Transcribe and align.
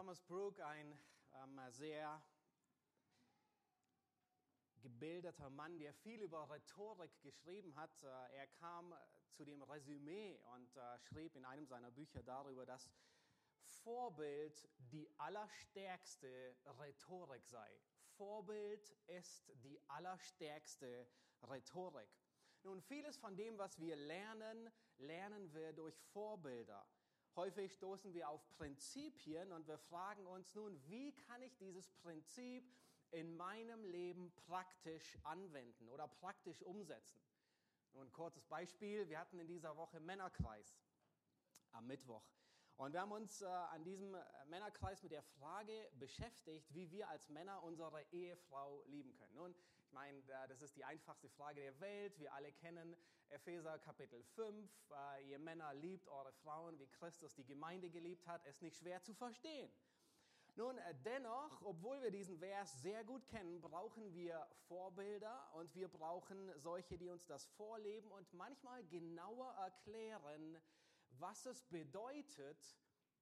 Thomas 0.00 0.22
Brooke, 0.22 0.64
ein 0.64 0.98
ähm, 1.34 1.60
sehr 1.72 2.22
gebildeter 4.80 5.50
Mann, 5.50 5.78
der 5.78 5.92
viel 5.92 6.22
über 6.22 6.48
Rhetorik 6.48 7.20
geschrieben 7.20 7.76
hat. 7.76 8.02
Äh, 8.02 8.36
er 8.36 8.46
kam 8.46 8.94
zu 9.34 9.44
dem 9.44 9.60
Resümee 9.60 10.40
und 10.54 10.74
äh, 10.74 10.98
schrieb 11.00 11.36
in 11.36 11.44
einem 11.44 11.66
seiner 11.66 11.90
Bücher 11.90 12.22
darüber, 12.22 12.64
dass 12.64 12.90
Vorbild 13.82 14.66
die 14.78 15.06
allerstärkste 15.18 16.56
Rhetorik 16.78 17.46
sei. 17.46 17.78
Vorbild 18.16 18.96
ist 19.06 19.52
die 19.56 19.78
allerstärkste 19.88 21.06
Rhetorik. 21.42 22.08
Nun, 22.62 22.80
vieles 22.80 23.18
von 23.18 23.36
dem, 23.36 23.58
was 23.58 23.78
wir 23.78 23.96
lernen, 23.96 24.70
lernen 24.96 25.52
wir 25.52 25.74
durch 25.74 26.00
Vorbilder. 26.14 26.88
Häufig 27.36 27.72
stoßen 27.72 28.12
wir 28.12 28.28
auf 28.28 28.40
Prinzipien 28.56 29.52
und 29.52 29.68
wir 29.68 29.78
fragen 29.78 30.26
uns 30.26 30.54
nun, 30.54 30.80
wie 30.88 31.12
kann 31.12 31.40
ich 31.42 31.56
dieses 31.58 31.88
Prinzip 31.90 32.64
in 33.12 33.36
meinem 33.36 33.84
Leben 33.84 34.32
praktisch 34.46 35.16
anwenden 35.22 35.88
oder 35.88 36.08
praktisch 36.08 36.60
umsetzen? 36.62 37.20
Nun, 37.92 38.06
ein 38.06 38.12
kurzes 38.12 38.44
Beispiel. 38.46 39.08
Wir 39.08 39.18
hatten 39.18 39.38
in 39.38 39.46
dieser 39.46 39.76
Woche 39.76 40.00
Männerkreis 40.00 40.80
am 41.72 41.86
Mittwoch. 41.86 42.24
Und 42.76 42.94
wir 42.94 43.00
haben 43.00 43.12
uns 43.12 43.42
äh, 43.42 43.46
an 43.46 43.84
diesem 43.84 44.16
Männerkreis 44.46 45.02
mit 45.02 45.12
der 45.12 45.22
Frage 45.22 45.90
beschäftigt, 45.98 46.72
wie 46.72 46.90
wir 46.90 47.08
als 47.10 47.28
Männer 47.28 47.62
unsere 47.62 48.02
Ehefrau 48.10 48.82
lieben 48.86 49.14
können. 49.14 49.34
Nun, 49.34 49.54
ich 49.82 49.92
meine, 49.92 50.18
äh, 50.18 50.48
das 50.48 50.62
ist 50.62 50.76
die 50.76 50.84
einfachste 50.84 51.28
Frage 51.28 51.60
der 51.60 51.78
Welt. 51.80 52.18
Wir 52.18 52.32
alle 52.32 52.52
kennen 52.52 52.96
Epheser 53.30 53.78
Kapitel 53.78 54.22
5. 54.34 54.68
Äh, 54.90 55.30
ihr 55.30 55.38
Männer 55.38 55.72
liebt 55.74 56.08
eure 56.08 56.32
Frauen, 56.32 56.78
wie 56.80 56.88
Christus 56.88 57.34
die 57.34 57.44
Gemeinde 57.44 57.88
geliebt 57.88 58.26
hat. 58.26 58.44
Ist 58.46 58.60
nicht 58.60 58.76
schwer 58.76 59.02
zu 59.02 59.14
verstehen. 59.14 59.70
Nun, 60.56 60.76
äh, 60.78 60.94
dennoch, 61.04 61.62
obwohl 61.62 62.02
wir 62.02 62.10
diesen 62.10 62.38
Vers 62.38 62.82
sehr 62.82 63.04
gut 63.04 63.26
kennen, 63.28 63.60
brauchen 63.60 64.12
wir 64.14 64.46
Vorbilder 64.66 65.48
und 65.54 65.72
wir 65.76 65.88
brauchen 65.88 66.50
solche, 66.58 66.98
die 66.98 67.08
uns 67.08 67.24
das 67.26 67.46
vorleben 67.46 68.10
und 68.10 68.32
manchmal 68.32 68.84
genauer 68.86 69.52
erklären, 69.54 70.60
was 71.10 71.46
es 71.46 71.62
bedeutet, 71.66 72.76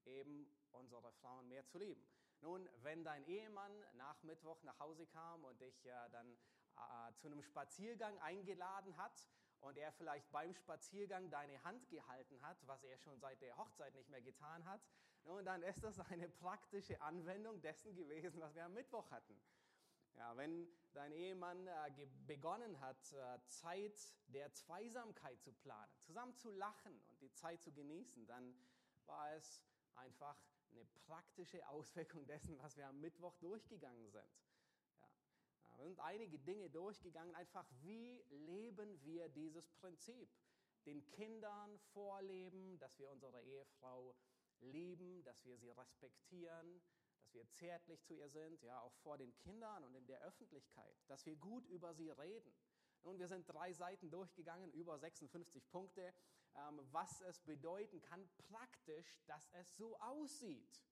eben 0.06 0.50
unsere 0.72 1.12
Frauen 1.12 1.48
mehr 1.48 1.66
zu 1.66 1.76
lieben. 1.78 2.02
Nun, 2.40 2.66
wenn 2.82 3.04
dein 3.04 3.26
Ehemann 3.26 3.84
nach 3.94 4.22
Mittwoch 4.22 4.62
nach 4.62 4.78
Hause 4.78 5.06
kam 5.06 5.44
und 5.44 5.60
dich 5.60 5.84
äh, 5.84 6.10
dann 6.12 6.32
äh, 6.76 7.12
zu 7.16 7.26
einem 7.26 7.42
Spaziergang 7.42 8.18
eingeladen 8.20 8.96
hat 8.96 9.28
und 9.60 9.76
er 9.78 9.92
vielleicht 9.92 10.30
beim 10.30 10.54
Spaziergang 10.54 11.30
deine 11.30 11.62
Hand 11.64 11.88
gehalten 11.88 12.40
hat, 12.42 12.58
was 12.66 12.82
er 12.84 12.98
schon 12.98 13.18
seit 13.18 13.40
der 13.40 13.56
Hochzeit 13.56 13.94
nicht 13.94 14.08
mehr 14.08 14.22
getan 14.22 14.64
hat, 14.64 14.80
nun, 15.24 15.44
dann 15.44 15.62
ist 15.62 15.82
das 15.82 15.98
eine 16.00 16.28
praktische 16.28 17.00
Anwendung 17.02 17.60
dessen 17.60 17.94
gewesen, 17.94 18.40
was 18.40 18.54
wir 18.54 18.64
am 18.64 18.74
Mittwoch 18.74 19.10
hatten. 19.10 19.38
Ja, 20.14 20.36
wenn 20.36 20.66
dein 20.94 21.12
Ehemann 21.12 21.66
äh, 21.66 22.06
begonnen 22.26 22.80
hat, 22.80 23.12
äh, 23.12 23.38
Zeit 23.46 23.96
der 24.28 24.52
Zweisamkeit 24.52 25.40
zu 25.42 25.52
planen, 25.52 25.92
zusammen 25.98 26.34
zu 26.36 26.50
lachen 26.50 27.00
und 27.10 27.20
die 27.20 27.32
Zeit 27.32 27.62
zu 27.62 27.72
genießen, 27.72 28.26
dann 28.26 28.54
war 29.06 29.32
es 29.34 29.62
einfach 29.94 30.36
eine 30.72 30.84
praktische 31.06 31.66
Auswirkung 31.68 32.26
dessen, 32.26 32.58
was 32.58 32.76
wir 32.76 32.88
am 32.88 33.00
Mittwoch 33.00 33.36
durchgegangen 33.36 34.10
sind. 34.10 34.47
Wir 35.78 35.84
sind 35.84 36.00
einige 36.00 36.40
Dinge 36.40 36.68
durchgegangen, 36.70 37.36
einfach 37.36 37.64
wie 37.82 38.20
leben 38.30 39.00
wir 39.04 39.28
dieses 39.28 39.70
Prinzip? 39.70 40.28
Den 40.86 41.06
Kindern 41.06 41.78
vorleben, 41.92 42.76
dass 42.80 42.98
wir 42.98 43.08
unsere 43.08 43.40
Ehefrau 43.42 44.16
lieben, 44.58 45.22
dass 45.22 45.44
wir 45.44 45.56
sie 45.56 45.70
respektieren, 45.70 46.82
dass 47.20 47.32
wir 47.32 47.48
zärtlich 47.52 48.02
zu 48.02 48.14
ihr 48.14 48.28
sind, 48.28 48.60
ja, 48.64 48.80
auch 48.80 48.96
vor 49.04 49.18
den 49.18 49.32
Kindern 49.36 49.84
und 49.84 49.94
in 49.94 50.04
der 50.08 50.20
Öffentlichkeit, 50.22 50.96
dass 51.06 51.24
wir 51.26 51.36
gut 51.36 51.64
über 51.68 51.94
sie 51.94 52.10
reden. 52.10 52.52
Nun, 53.04 53.20
wir 53.20 53.28
sind 53.28 53.48
drei 53.48 53.72
Seiten 53.72 54.10
durchgegangen, 54.10 54.72
über 54.72 54.98
56 54.98 55.70
Punkte, 55.70 56.12
ähm, 56.56 56.80
was 56.90 57.20
es 57.20 57.38
bedeuten 57.38 58.00
kann 58.02 58.28
praktisch, 58.48 59.22
dass 59.26 59.48
es 59.52 59.76
so 59.76 59.96
aussieht. 60.00 60.82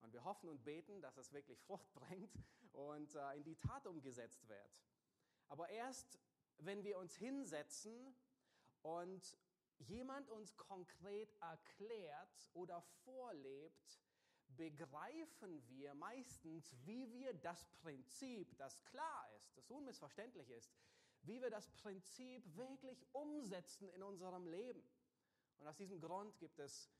Und 0.00 0.14
wir 0.14 0.24
hoffen 0.24 0.48
und 0.48 0.64
beten, 0.64 1.02
dass 1.02 1.18
es 1.18 1.34
wirklich 1.34 1.60
Frucht 1.60 1.92
bringt 1.92 2.32
und 2.76 3.14
äh, 3.14 3.36
in 3.36 3.44
die 3.44 3.56
Tat 3.56 3.86
umgesetzt 3.86 4.46
wird. 4.48 4.80
Aber 5.48 5.68
erst, 5.68 6.18
wenn 6.58 6.84
wir 6.84 6.98
uns 6.98 7.16
hinsetzen 7.16 8.14
und 8.82 9.36
jemand 9.78 10.30
uns 10.30 10.56
konkret 10.56 11.34
erklärt 11.40 12.50
oder 12.54 12.80
vorlebt, 13.04 14.00
begreifen 14.56 15.66
wir 15.68 15.94
meistens, 15.94 16.74
wie 16.84 17.10
wir 17.12 17.34
das 17.34 17.66
Prinzip, 17.82 18.56
das 18.56 18.82
klar 18.84 19.28
ist, 19.36 19.56
das 19.56 19.68
unmissverständlich 19.68 20.48
ist, 20.50 20.72
wie 21.22 21.40
wir 21.40 21.50
das 21.50 21.68
Prinzip 21.70 22.44
wirklich 22.56 23.04
umsetzen 23.12 23.88
in 23.90 24.02
unserem 24.02 24.46
Leben. 24.46 24.82
Und 25.58 25.66
aus 25.66 25.76
diesem 25.76 26.00
Grund 26.00 26.38
gibt 26.38 26.58
es, 26.58 26.90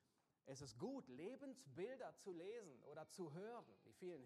es 0.47 0.61
ist 0.61 0.79
gut, 0.79 1.07
Lebensbilder 1.09 2.15
zu 2.17 2.33
lesen 2.33 2.83
oder 2.85 3.09
zu 3.09 3.33
hören. 3.33 3.67
Die 3.85 3.93
vielen 3.93 4.25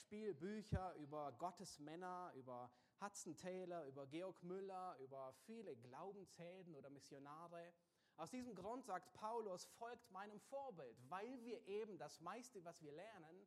Hörspielbücher 0.00 0.94
über 0.94 1.32
Gottes 1.32 1.78
Männer, 1.78 2.32
über 2.34 2.70
Hudson 3.00 3.36
Taylor, 3.36 3.84
über 3.84 4.06
Georg 4.06 4.42
Müller, 4.42 4.96
über 4.98 5.32
viele 5.44 5.76
Glaubenshelden 5.76 6.74
oder 6.74 6.88
Missionare. 6.88 7.74
Aus 8.16 8.30
diesem 8.30 8.54
Grund 8.54 8.84
sagt 8.84 9.12
Paulus, 9.12 9.66
folgt 9.78 10.10
meinem 10.10 10.40
Vorbild, 10.40 10.96
weil 11.08 11.40
wir 11.42 11.66
eben 11.66 11.98
das 11.98 12.20
meiste, 12.20 12.64
was 12.64 12.82
wir 12.82 12.92
lernen, 12.92 13.46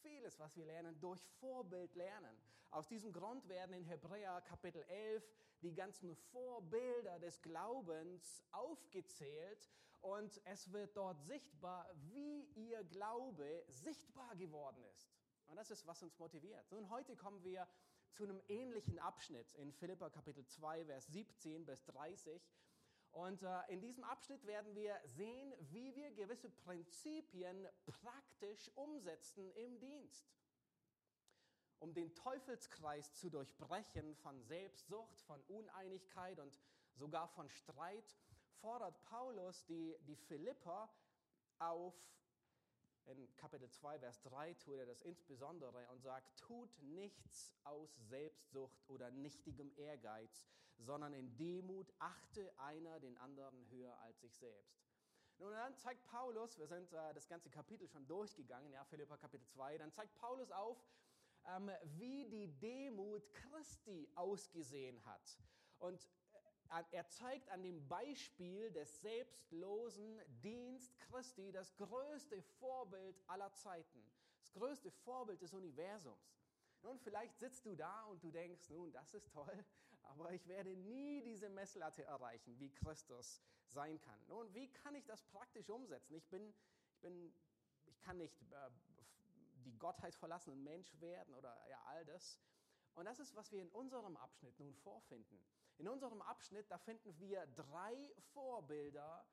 vieles, 0.00 0.38
was 0.38 0.56
wir 0.56 0.64
lernen, 0.64 0.98
durch 1.00 1.22
Vorbild 1.38 1.94
lernen. 1.94 2.36
Aus 2.70 2.88
diesem 2.88 3.12
Grund 3.12 3.46
werden 3.48 3.74
in 3.74 3.84
Hebräer 3.84 4.40
Kapitel 4.40 4.82
11 4.88 5.22
die 5.60 5.74
ganzen 5.74 6.16
Vorbilder 6.16 7.18
des 7.18 7.42
Glaubens 7.42 8.42
aufgezählt 8.52 9.70
und 10.00 10.40
es 10.44 10.72
wird 10.72 10.96
dort 10.96 11.20
sichtbar, 11.20 11.90
wie 11.94 12.44
ihr 12.54 12.84
Glaube 12.84 13.64
sichtbar 13.68 14.34
geworden 14.36 14.82
ist. 14.94 15.19
Und 15.50 15.56
das 15.56 15.72
ist, 15.72 15.84
was 15.84 16.00
uns 16.00 16.16
motiviert. 16.20 16.64
Nun, 16.70 16.88
heute 16.90 17.16
kommen 17.16 17.42
wir 17.42 17.66
zu 18.12 18.22
einem 18.22 18.40
ähnlichen 18.46 19.00
Abschnitt 19.00 19.52
in 19.54 19.72
Philippa 19.72 20.08
Kapitel 20.08 20.46
2, 20.46 20.84
Vers 20.84 21.08
17 21.08 21.66
bis 21.66 21.84
30. 21.86 22.40
Und 23.10 23.42
äh, 23.42 23.60
in 23.66 23.80
diesem 23.80 24.04
Abschnitt 24.04 24.46
werden 24.46 24.76
wir 24.76 24.96
sehen, 25.06 25.52
wie 25.72 25.92
wir 25.96 26.12
gewisse 26.12 26.50
Prinzipien 26.50 27.66
praktisch 27.84 28.70
umsetzen 28.76 29.50
im 29.56 29.80
Dienst. 29.80 30.30
Um 31.80 31.94
den 31.94 32.14
Teufelskreis 32.14 33.12
zu 33.14 33.28
durchbrechen 33.28 34.14
von 34.14 34.40
Selbstsucht, 34.44 35.20
von 35.22 35.42
Uneinigkeit 35.48 36.38
und 36.38 36.60
sogar 36.94 37.26
von 37.26 37.48
Streit, 37.48 38.16
fordert 38.60 39.02
Paulus 39.02 39.64
die, 39.66 39.96
die 40.06 40.14
Philipper 40.14 40.88
auf, 41.58 41.94
in 43.06 43.36
Kapitel 43.36 43.70
2, 43.70 43.98
Vers 43.98 44.20
3 44.22 44.54
tut 44.54 44.78
er 44.78 44.86
das 44.86 45.02
insbesondere 45.02 45.88
und 45.90 46.02
sagt, 46.02 46.38
tut 46.38 46.70
nichts 46.82 47.54
aus 47.64 47.94
Selbstsucht 48.08 48.78
oder 48.88 49.10
nichtigem 49.10 49.72
Ehrgeiz, 49.76 50.46
sondern 50.78 51.12
in 51.12 51.36
Demut 51.36 51.92
achte 51.98 52.52
einer 52.58 53.00
den 53.00 53.16
anderen 53.18 53.68
höher 53.70 53.98
als 54.00 54.20
sich 54.20 54.36
selbst. 54.36 54.80
Nun, 55.38 55.52
dann 55.52 55.74
zeigt 55.76 56.04
Paulus, 56.04 56.58
wir 56.58 56.66
sind 56.66 56.92
äh, 56.92 57.14
das 57.14 57.26
ganze 57.26 57.48
Kapitel 57.48 57.88
schon 57.88 58.06
durchgegangen, 58.06 58.70
ja, 58.72 58.84
Philippa 58.84 59.16
Kapitel 59.16 59.46
2, 59.46 59.78
dann 59.78 59.90
zeigt 59.90 60.14
Paulus 60.16 60.50
auf, 60.52 60.78
ähm, 61.46 61.70
wie 61.96 62.28
die 62.28 62.48
Demut 62.58 63.32
Christi 63.32 64.06
ausgesehen 64.14 65.02
hat. 65.06 65.38
Und 65.78 66.06
er 66.92 67.08
zeigt 67.08 67.48
an 67.50 67.62
dem 67.62 67.86
Beispiel 67.88 68.70
des 68.72 69.00
selbstlosen 69.00 70.20
Dienst 70.42 70.96
Christi 71.00 71.50
das 71.50 71.76
größte 71.76 72.40
Vorbild 72.42 73.20
aller 73.26 73.52
Zeiten, 73.54 74.04
das 74.38 74.52
größte 74.52 74.90
Vorbild 74.90 75.42
des 75.42 75.52
Universums. 75.52 76.36
Nun, 76.82 76.98
vielleicht 76.98 77.38
sitzt 77.38 77.66
du 77.66 77.74
da 77.74 78.04
und 78.04 78.22
du 78.22 78.30
denkst, 78.30 78.70
nun, 78.70 78.92
das 78.92 79.12
ist 79.14 79.30
toll, 79.32 79.64
aber 80.02 80.32
ich 80.32 80.46
werde 80.46 80.74
nie 80.76 81.22
diese 81.22 81.48
Messlatte 81.48 82.04
erreichen, 82.04 82.58
wie 82.58 82.70
Christus 82.70 83.42
sein 83.66 84.00
kann. 84.00 84.18
Nun, 84.28 84.52
wie 84.54 84.72
kann 84.72 84.94
ich 84.94 85.04
das 85.06 85.22
praktisch 85.24 85.68
umsetzen? 85.68 86.14
Ich 86.14 86.26
bin, 86.28 86.54
ich 86.88 87.00
bin, 87.00 87.34
ich 87.86 88.00
kann 88.00 88.16
nicht 88.16 88.40
äh, 88.52 88.70
die 89.64 89.76
Gottheit 89.76 90.14
verlassen 90.14 90.52
und 90.52 90.62
Mensch 90.62 90.98
werden 91.00 91.34
oder 91.34 91.54
ja, 91.68 91.82
all 91.86 92.04
das. 92.04 92.38
Und 92.94 93.04
das 93.04 93.18
ist, 93.18 93.34
was 93.34 93.52
wir 93.52 93.60
in 93.60 93.68
unserem 93.70 94.16
Abschnitt 94.16 94.58
nun 94.58 94.74
vorfinden. 94.74 95.44
In 95.80 95.88
unserem 95.88 96.20
Abschnitt, 96.20 96.70
da 96.70 96.76
finden 96.76 97.18
wir 97.18 97.46
drei 97.46 98.12
Vorbilder, 98.34 99.26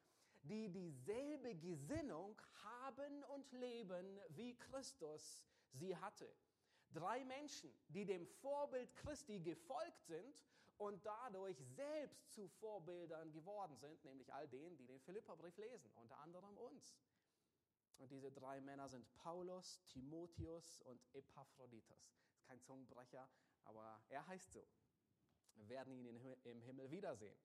die 0.43 0.69
dieselbe 0.69 1.53
Gesinnung 1.55 2.41
haben 2.63 3.25
und 3.25 3.51
leben, 3.51 4.17
wie 4.29 4.57
Christus 4.57 5.43
sie 5.73 5.93
hatte. 5.97 6.33
Drei 6.93 7.25
Menschen, 7.25 7.69
die 7.89 8.05
dem 8.05 8.25
Vorbild 8.25 8.95
Christi 8.95 9.41
gefolgt 9.41 10.05
sind 10.05 10.45
und 10.77 11.05
dadurch 11.05 11.57
selbst 11.75 12.31
zu 12.31 12.47
Vorbildern 12.47 13.33
geworden 13.33 13.75
sind, 13.75 14.01
nämlich 14.05 14.33
all 14.33 14.47
denen, 14.47 14.77
die 14.77 14.87
den 14.87 15.01
Philipperbrief 15.01 15.57
lesen, 15.57 15.91
unter 15.95 16.17
anderem 16.19 16.55
uns. 16.57 16.97
Und 17.97 18.09
diese 18.09 18.31
drei 18.31 18.61
Männer 18.61 18.87
sind 18.87 19.05
Paulus, 19.15 19.81
Timotheus 19.87 20.81
und 20.83 21.01
Epaphroditus. 21.11 22.15
Ist 22.31 22.45
kein 22.45 22.61
Zungenbrecher, 22.61 23.27
aber 23.65 24.01
er 24.07 24.25
heißt 24.27 24.53
so. 24.53 24.65
Wir 25.57 25.69
werden 25.69 25.93
ihn 25.93 26.05
im 26.43 26.61
Himmel 26.61 26.91
wiedersehen. 26.91 27.37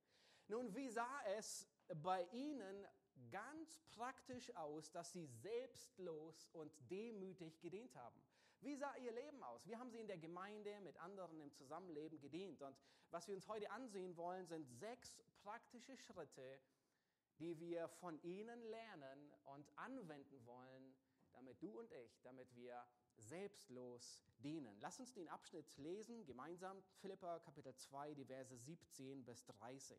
Nun, 0.48 0.74
wie 0.74 0.88
sah 0.88 1.22
es 1.36 1.68
bei 2.02 2.24
ihnen 2.32 2.86
ganz 3.30 3.78
praktisch 3.90 4.54
aus, 4.56 4.90
dass 4.90 5.12
sie 5.12 5.26
selbstlos 5.26 6.48
und 6.52 6.72
demütig 6.90 7.60
gedient 7.60 7.94
haben? 7.96 8.20
Wie 8.60 8.76
sah 8.76 8.94
ihr 8.96 9.12
Leben 9.12 9.42
aus? 9.42 9.66
Wie 9.66 9.76
haben 9.76 9.90
sie 9.90 9.98
in 9.98 10.06
der 10.06 10.18
Gemeinde 10.18 10.80
mit 10.80 10.96
anderen 10.98 11.40
im 11.40 11.52
Zusammenleben 11.52 12.20
gedient? 12.20 12.62
Und 12.62 12.76
was 13.10 13.26
wir 13.26 13.34
uns 13.34 13.48
heute 13.48 13.70
ansehen 13.70 14.16
wollen, 14.16 14.46
sind 14.46 14.68
sechs 14.78 15.20
praktische 15.42 15.96
Schritte, 15.96 16.60
die 17.38 17.58
wir 17.58 17.88
von 17.88 18.22
ihnen 18.22 18.62
lernen 18.62 19.32
und 19.44 19.66
anwenden 19.76 20.46
wollen, 20.46 20.94
damit 21.32 21.60
du 21.62 21.78
und 21.78 21.90
ich, 21.92 22.20
damit 22.22 22.54
wir 22.54 22.86
selbstlos 23.22 24.20
dienen. 24.38 24.78
Lass 24.80 24.98
uns 25.00 25.12
den 25.12 25.28
Abschnitt 25.28 25.76
lesen, 25.78 26.24
gemeinsam 26.26 26.82
Philippa 27.00 27.38
Kapitel 27.40 27.74
2, 27.74 28.14
die 28.14 28.24
Verse 28.24 28.56
17 28.56 29.24
bis 29.24 29.44
30. 29.44 29.98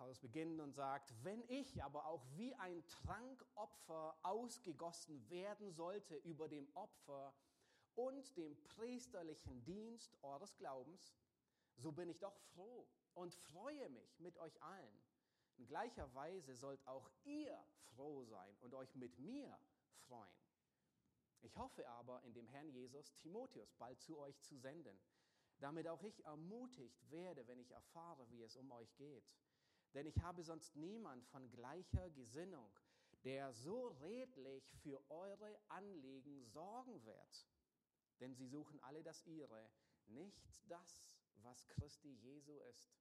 Paulus 0.00 0.18
beginnt 0.18 0.60
und 0.60 0.72
sagt, 0.72 1.12
wenn 1.22 1.44
ich 1.48 1.84
aber 1.84 2.06
auch 2.06 2.24
wie 2.34 2.54
ein 2.54 2.86
Trankopfer 2.88 4.18
ausgegossen 4.22 5.28
werden 5.28 5.70
sollte 5.72 6.16
über 6.16 6.48
dem 6.48 6.66
Opfer 6.74 7.34
und 7.96 8.36
dem 8.38 8.56
priesterlichen 8.62 9.62
Dienst 9.64 10.16
eures 10.22 10.56
Glaubens, 10.56 11.14
so 11.76 11.92
bin 11.92 12.08
ich 12.08 12.18
doch 12.18 12.34
froh 12.54 12.88
und 13.12 13.34
freue 13.34 13.90
mich 13.90 14.18
mit 14.20 14.38
euch 14.38 14.62
allen. 14.62 15.00
In 15.58 15.66
gleicher 15.66 16.14
Weise 16.14 16.56
sollt 16.56 16.86
auch 16.86 17.10
ihr 17.24 17.62
froh 17.94 18.24
sein 18.24 18.56
und 18.60 18.72
euch 18.72 18.94
mit 18.94 19.18
mir 19.18 19.54
freuen. 20.08 20.39
Ich 21.42 21.56
hoffe 21.56 21.88
aber 21.88 22.22
in 22.22 22.34
dem 22.34 22.46
Herrn 22.48 22.68
Jesus 22.70 23.14
Timotheus 23.16 23.72
bald 23.74 24.00
zu 24.00 24.18
euch 24.18 24.40
zu 24.42 24.56
senden, 24.56 25.00
damit 25.58 25.88
auch 25.88 26.02
ich 26.02 26.24
ermutigt 26.24 27.10
werde, 27.10 27.46
wenn 27.46 27.58
ich 27.58 27.70
erfahre, 27.70 28.30
wie 28.30 28.42
es 28.42 28.56
um 28.56 28.70
euch 28.72 28.94
geht 28.96 29.30
denn 29.94 30.06
ich 30.06 30.20
habe 30.20 30.42
sonst 30.42 30.76
niemand 30.76 31.24
von 31.26 31.50
gleicher 31.50 32.10
Gesinnung, 32.10 32.70
der 33.24 33.52
so 33.52 33.88
redlich 34.00 34.72
für 34.82 35.02
eure 35.10 35.58
Anliegen 35.68 36.44
sorgen 36.44 37.04
wird. 37.04 37.46
Denn 38.20 38.34
sie 38.34 38.46
suchen 38.46 38.80
alle 38.82 39.02
das 39.02 39.24
ihre, 39.26 39.70
nicht 40.06 40.48
das, 40.68 41.18
was 41.36 41.66
Christi 41.68 42.12
Jesu 42.14 42.58
ist. 42.70 42.94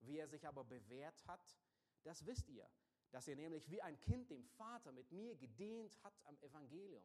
Wie 0.00 0.18
er 0.18 0.28
sich 0.28 0.46
aber 0.46 0.64
bewährt 0.64 1.24
hat, 1.26 1.58
das 2.02 2.24
wisst 2.26 2.48
ihr, 2.48 2.68
dass 3.10 3.28
er 3.28 3.36
nämlich 3.36 3.70
wie 3.70 3.82
ein 3.82 4.00
Kind 4.00 4.30
dem 4.30 4.44
Vater 4.44 4.90
mit 4.92 5.12
mir 5.12 5.36
gedient 5.36 6.02
hat 6.02 6.14
am 6.24 6.38
Evangelium. 6.40 7.04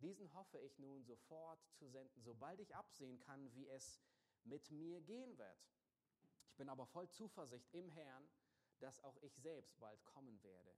Diesen 0.00 0.32
hoffe 0.34 0.58
ich 0.58 0.78
nun 0.78 1.04
sofort 1.04 1.60
zu 1.74 1.88
senden, 1.88 2.22
sobald 2.22 2.60
ich 2.60 2.74
absehen 2.74 3.20
kann, 3.20 3.52
wie 3.54 3.68
es 3.68 4.00
mit 4.44 4.70
mir 4.70 5.00
gehen 5.02 5.36
wird 5.38 5.70
bin 6.60 6.68
aber 6.68 6.84
voll 6.84 7.08
Zuversicht 7.08 7.72
im 7.72 7.88
Herrn, 7.88 8.28
dass 8.80 9.02
auch 9.02 9.16
ich 9.22 9.34
selbst 9.38 9.80
bald 9.80 10.04
kommen 10.04 10.42
werde. 10.42 10.76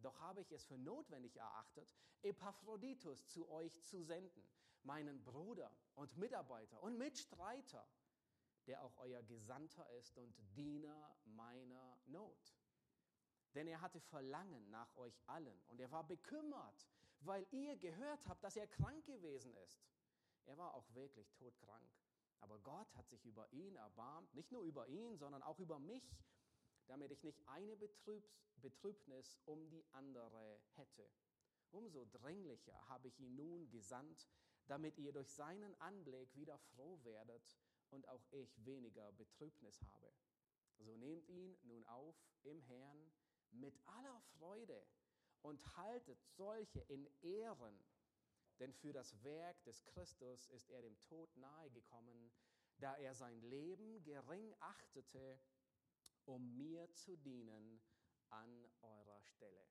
Doch 0.00 0.20
habe 0.20 0.42
ich 0.42 0.52
es 0.52 0.66
für 0.66 0.76
notwendig 0.76 1.34
erachtet, 1.34 1.96
Epaphroditus 2.20 3.26
zu 3.26 3.48
euch 3.48 3.82
zu 3.84 4.02
senden, 4.02 4.46
meinen 4.82 5.24
Bruder 5.24 5.74
und 5.94 6.14
Mitarbeiter 6.18 6.82
und 6.82 6.98
Mitstreiter, 6.98 7.88
der 8.66 8.84
auch 8.84 8.98
euer 8.98 9.22
Gesandter 9.22 9.88
ist 9.92 10.14
und 10.18 10.36
Diener 10.54 11.16
meiner 11.24 11.98
Not. 12.04 12.54
Denn 13.54 13.66
er 13.66 13.80
hatte 13.80 14.00
Verlangen 14.00 14.68
nach 14.68 14.94
euch 14.98 15.18
allen 15.26 15.58
und 15.68 15.80
er 15.80 15.90
war 15.90 16.06
bekümmert, 16.06 16.86
weil 17.20 17.46
ihr 17.50 17.76
gehört 17.76 18.26
habt, 18.26 18.42
dass 18.44 18.56
er 18.56 18.66
krank 18.66 19.04
gewesen 19.06 19.54
ist. 19.56 19.82
Er 20.44 20.56
war 20.56 20.74
auch 20.74 20.88
wirklich 20.94 21.30
todkrank. 21.32 21.90
Aber 22.40 22.58
Gott 22.60 22.94
hat 22.94 23.08
sich 23.08 23.24
über 23.24 23.50
ihn 23.52 23.76
erbarmt, 23.76 24.32
nicht 24.34 24.52
nur 24.52 24.62
über 24.62 24.86
ihn, 24.88 25.16
sondern 25.16 25.42
auch 25.42 25.58
über 25.58 25.78
mich, 25.78 26.16
damit 26.86 27.10
ich 27.10 27.22
nicht 27.22 27.46
eine 27.48 27.76
Betrübnis 27.76 29.40
um 29.44 29.68
die 29.68 29.84
andere 29.92 30.60
hätte. 30.74 31.10
Umso 31.70 32.06
dringlicher 32.06 32.88
habe 32.88 33.08
ich 33.08 33.18
ihn 33.20 33.36
nun 33.36 33.68
gesandt, 33.70 34.28
damit 34.68 34.96
ihr 34.98 35.12
durch 35.12 35.30
seinen 35.30 35.78
Anblick 35.80 36.34
wieder 36.34 36.58
froh 36.58 36.98
werdet 37.02 37.58
und 37.90 38.08
auch 38.08 38.24
ich 38.30 38.64
weniger 38.64 39.12
Betrübnis 39.12 39.82
habe. 39.82 40.12
So 40.78 40.96
nehmt 40.96 41.28
ihn 41.28 41.58
nun 41.62 41.84
auf 41.86 42.16
im 42.44 42.60
Herrn 42.62 43.12
mit 43.50 43.78
aller 43.86 44.20
Freude 44.38 44.86
und 45.42 45.76
haltet 45.76 46.20
solche 46.36 46.80
in 46.80 47.06
Ehren, 47.22 47.78
denn 48.58 48.72
für 48.72 48.92
das 48.92 49.22
Werk 49.22 49.62
des 49.64 49.84
Christus 49.84 50.48
ist 50.48 50.70
er 50.70 50.82
dem 50.82 50.98
Tod 51.00 51.34
nahegekommen, 51.36 52.32
da 52.78 52.96
er 52.96 53.14
sein 53.14 53.40
Leben 53.42 54.02
gering 54.04 54.54
achtete, 54.60 55.40
um 56.24 56.56
mir 56.56 56.92
zu 56.92 57.16
dienen 57.16 57.80
an 58.30 58.68
eurer 58.82 59.20
Stelle. 59.22 59.66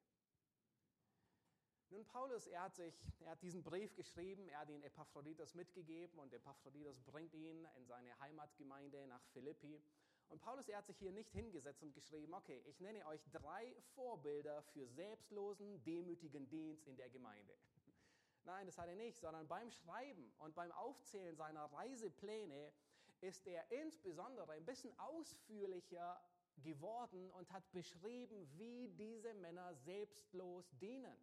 Nun, 1.90 2.06
Paulus, 2.06 2.48
er 2.48 2.64
hat, 2.64 2.76
sich, 2.76 3.02
er 3.22 3.32
hat 3.32 3.42
diesen 3.42 3.64
Brief 3.64 3.96
geschrieben, 3.96 4.50
er 4.50 4.60
hat 4.60 4.70
ihn 4.70 4.84
Epaphroditus 4.84 5.54
mitgegeben 5.54 6.20
und 6.20 6.34
Epaphroditus 6.34 7.00
bringt 7.02 7.34
ihn 7.34 7.66
in 7.78 7.86
seine 7.86 8.18
Heimatgemeinde 8.20 9.08
nach 9.08 9.24
Philippi. 9.28 9.82
Und 10.30 10.42
Paulus, 10.42 10.68
er 10.68 10.78
hat 10.78 10.88
sich 10.88 10.98
hier 10.98 11.12
nicht 11.12 11.32
hingesetzt 11.32 11.84
und 11.84 11.94
geschrieben, 11.94 12.34
okay, 12.34 12.62
ich 12.66 12.80
nenne 12.80 13.06
euch 13.08 13.22
drei 13.32 13.76
Vorbilder 13.96 14.62
für 14.74 14.88
selbstlosen, 14.88 15.84
demütigen 15.84 16.48
Dienst 16.50 16.86
in 16.88 16.98
der 16.98 17.10
Gemeinde. 17.10 17.58
Nein, 18.44 18.66
das 18.66 18.78
hat 18.78 18.88
er 18.90 18.96
nicht, 18.96 19.20
sondern 19.20 19.48
beim 19.48 19.72
Schreiben 19.72 20.34
und 20.40 20.56
beim 20.56 20.72
Aufzählen 20.72 21.36
seiner 21.36 21.66
Reisepläne 21.66 22.74
ist 23.22 23.48
er 23.48 23.70
insbesondere 23.72 24.52
ein 24.52 24.66
bisschen 24.66 24.98
ausführlicher 25.00 26.22
geworden 26.64 27.30
und 27.32 27.52
hat 27.52 27.72
beschrieben, 27.72 28.48
wie 28.58 28.90
diese 28.90 29.34
Männer 29.36 29.76
selbstlos 29.76 30.70
dienen. 30.80 31.18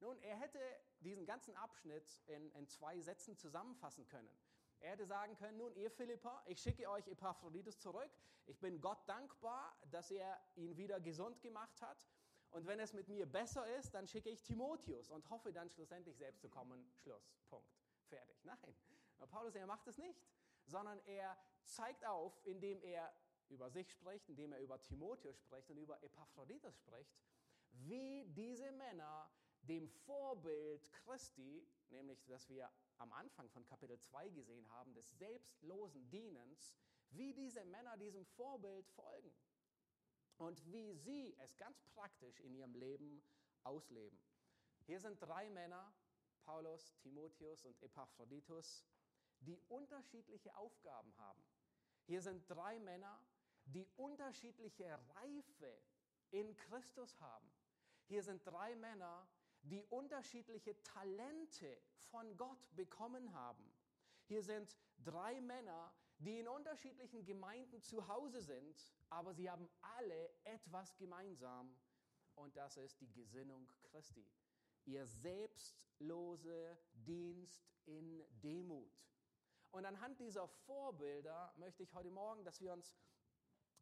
Nun, 0.00 0.18
er 0.22 0.36
hätte 0.36 0.58
diesen 1.00 1.26
ganzen 1.26 1.56
Abschnitt 1.56 2.22
in, 2.26 2.50
in 2.52 2.66
zwei 2.68 3.00
Sätzen 3.00 3.36
zusammenfassen 3.36 4.06
können. 4.06 4.30
Er 4.80 4.92
hätte 4.92 5.06
sagen 5.06 5.36
können, 5.36 5.58
nun 5.58 5.74
ihr 5.76 5.90
Philippa, 5.90 6.42
ich 6.46 6.60
schicke 6.60 6.88
euch 6.88 7.06
Epaphroditus 7.06 7.78
zurück. 7.78 8.10
Ich 8.46 8.58
bin 8.58 8.80
Gott 8.80 9.06
dankbar, 9.06 9.76
dass 9.90 10.10
er 10.10 10.40
ihn 10.56 10.76
wieder 10.76 11.00
gesund 11.00 11.40
gemacht 11.42 11.80
hat. 11.82 12.08
Und 12.50 12.66
wenn 12.66 12.80
es 12.80 12.92
mit 12.92 13.08
mir 13.08 13.26
besser 13.26 13.66
ist, 13.76 13.94
dann 13.94 14.08
schicke 14.08 14.30
ich 14.30 14.42
Timotheus 14.42 15.10
und 15.10 15.28
hoffe 15.30 15.52
dann 15.52 15.70
schlussendlich 15.70 16.16
selbst 16.16 16.40
zu 16.40 16.48
kommen. 16.48 16.90
Schluss. 16.96 17.30
Punkt. 17.48 17.70
Fertig. 18.08 18.42
Nein. 18.44 18.74
Paulus, 19.30 19.54
er 19.54 19.66
macht 19.66 19.86
es 19.86 19.98
nicht, 19.98 20.20
sondern 20.64 20.98
er 21.00 21.36
zeigt 21.62 22.04
auf, 22.06 22.40
indem 22.44 22.82
er 22.82 23.12
über 23.48 23.70
sich 23.70 23.90
spricht, 23.90 24.28
indem 24.28 24.52
er 24.52 24.60
über 24.60 24.82
Timotheus 24.82 25.38
spricht 25.38 25.70
und 25.70 25.76
über 25.76 26.02
Epaphroditus 26.02 26.76
spricht, 26.76 27.14
wie 27.72 28.24
diese 28.30 28.72
Männer 28.72 29.30
dem 29.62 29.88
Vorbild 29.88 30.90
Christi, 30.92 31.66
nämlich 31.90 32.24
das 32.26 32.48
wir 32.48 32.70
am 32.98 33.12
Anfang 33.12 33.48
von 33.50 33.64
Kapitel 33.64 33.98
2 33.98 34.28
gesehen 34.30 34.68
haben, 34.70 34.94
des 34.94 35.10
selbstlosen 35.18 36.08
Dienens, 36.10 36.76
wie 37.10 37.32
diese 37.34 37.64
Männer 37.64 37.96
diesem 37.96 38.24
Vorbild 38.24 38.86
folgen 38.88 39.32
und 40.36 40.64
wie 40.72 40.94
sie 40.94 41.34
es 41.38 41.56
ganz 41.56 41.82
praktisch 41.94 42.40
in 42.40 42.54
ihrem 42.54 42.74
Leben 42.74 43.22
ausleben. 43.64 44.18
Hier 44.86 45.00
sind 45.00 45.20
drei 45.20 45.50
Männer, 45.50 45.92
Paulus, 46.44 46.96
Timotheus 46.98 47.64
und 47.64 47.80
Epaphroditus, 47.82 48.84
die 49.40 49.60
unterschiedliche 49.68 50.54
Aufgaben 50.56 51.16
haben. 51.18 51.42
Hier 52.06 52.22
sind 52.22 52.48
drei 52.50 52.78
Männer, 52.78 53.20
die 53.64 53.86
unterschiedliche 53.96 54.98
Reife 55.14 55.82
in 56.30 56.56
Christus 56.56 57.18
haben. 57.20 57.50
Hier 58.06 58.22
sind 58.22 58.44
drei 58.46 58.74
Männer, 58.76 59.28
die 59.62 59.84
unterschiedliche 59.84 60.80
Talente 60.82 61.80
von 62.10 62.36
Gott 62.36 62.74
bekommen 62.74 63.32
haben. 63.34 63.64
Hier 64.24 64.42
sind 64.42 64.76
drei 65.04 65.40
Männer, 65.40 65.92
die 66.18 66.38
in 66.38 66.48
unterschiedlichen 66.48 67.24
Gemeinden 67.24 67.82
zu 67.82 68.06
Hause 68.08 68.40
sind, 68.40 68.92
aber 69.08 69.32
sie 69.34 69.50
haben 69.50 69.68
alle 69.80 70.30
etwas 70.44 70.96
gemeinsam 70.96 71.74
und 72.34 72.56
das 72.56 72.76
ist 72.76 73.00
die 73.00 73.10
Gesinnung 73.12 73.68
Christi. 73.82 74.26
Ihr 74.84 75.06
selbstlose 75.06 76.78
Dienst 76.92 77.70
in 77.86 78.24
Demut. 78.42 78.92
Und 79.72 79.84
anhand 79.84 80.18
dieser 80.20 80.48
Vorbilder 80.48 81.52
möchte 81.56 81.82
ich 81.82 81.92
heute 81.94 82.10
Morgen, 82.10 82.44
dass 82.44 82.60
wir 82.60 82.72
uns 82.72 82.96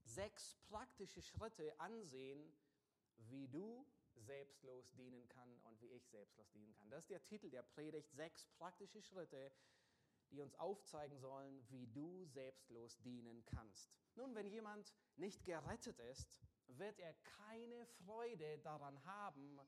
sechs 0.04 0.56
praktische 0.68 1.22
Schritte 1.22 1.78
ansehen, 1.80 2.52
wie 3.16 3.48
du 3.48 3.86
selbstlos 4.18 4.90
dienen 4.92 5.28
kann 5.28 5.60
und 5.62 5.80
wie 5.80 5.88
ich 5.88 6.06
selbstlos 6.08 6.50
dienen 6.50 6.74
kann. 6.74 6.90
Das 6.90 7.04
ist 7.04 7.10
der 7.10 7.24
Titel 7.24 7.50
der 7.50 7.62
Predigt, 7.62 8.10
sechs 8.12 8.46
praktische 8.58 9.00
Schritte, 9.02 9.52
die 10.30 10.40
uns 10.40 10.54
aufzeigen 10.56 11.18
sollen, 11.18 11.64
wie 11.70 11.86
du 11.86 12.24
selbstlos 12.26 13.00
dienen 13.00 13.44
kannst. 13.46 13.90
Nun, 14.14 14.34
wenn 14.34 14.46
jemand 14.48 14.94
nicht 15.16 15.44
gerettet 15.44 15.98
ist, 16.00 16.40
wird 16.66 16.98
er 16.98 17.14
keine 17.14 17.86
Freude 17.86 18.58
daran 18.58 19.02
haben, 19.04 19.60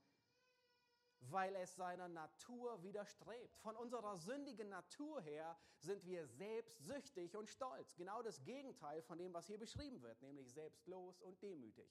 weil 1.21 1.54
es 1.57 1.75
seiner 1.76 2.09
Natur 2.09 2.83
widerstrebt. 2.83 3.57
Von 3.59 3.76
unserer 3.76 4.16
sündigen 4.19 4.69
Natur 4.69 5.21
her 5.23 5.59
sind 5.78 6.04
wir 6.04 6.26
selbstsüchtig 6.26 7.37
und 7.37 7.49
stolz. 7.49 7.95
Genau 7.97 8.23
das 8.23 8.42
Gegenteil 8.42 9.02
von 9.02 9.19
dem, 9.19 9.33
was 9.33 9.47
hier 9.47 9.59
beschrieben 9.59 10.02
wird, 10.02 10.21
nämlich 10.23 10.52
selbstlos 10.52 11.21
und 11.21 11.42
demütig. 11.42 11.90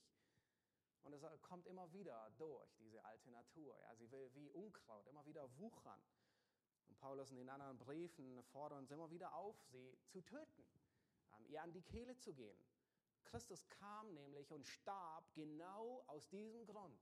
Und 1.04 1.14
es 1.14 1.24
kommt 1.42 1.66
immer 1.68 1.92
wieder 1.94 2.32
durch, 2.38 2.76
diese 2.78 3.04
alte 3.06 3.30
Natur. 3.32 3.80
Ja, 3.82 3.96
sie 3.96 4.12
will 4.12 4.34
wie 4.34 4.50
Unkraut 4.50 5.08
immer 5.08 5.26
wieder 5.26 5.50
wuchern. 5.58 6.02
Und 6.88 6.98
Paulus 6.98 7.32
in 7.32 7.38
den 7.38 7.50
anderen 7.50 7.78
Briefen 7.78 8.44
fordert 8.44 8.80
uns 8.80 8.92
immer 8.92 9.10
wieder 9.10 9.34
auf, 9.34 9.56
sie 9.72 9.98
zu 10.08 10.22
töten, 10.22 10.66
ihr 11.48 11.62
an 11.62 11.72
die 11.72 11.82
Kehle 11.82 12.18
zu 12.18 12.34
gehen. 12.34 12.60
Christus 13.26 13.68
kam 13.70 14.14
nämlich 14.14 14.52
und 14.52 14.68
starb 14.68 15.32
genau 15.34 16.04
aus 16.08 16.28
diesem 16.30 16.66
Grund, 16.66 17.00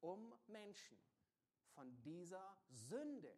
um 0.00 0.34
Menschen 0.46 0.98
von 1.74 2.02
dieser 2.02 2.56
Sünde 2.68 3.34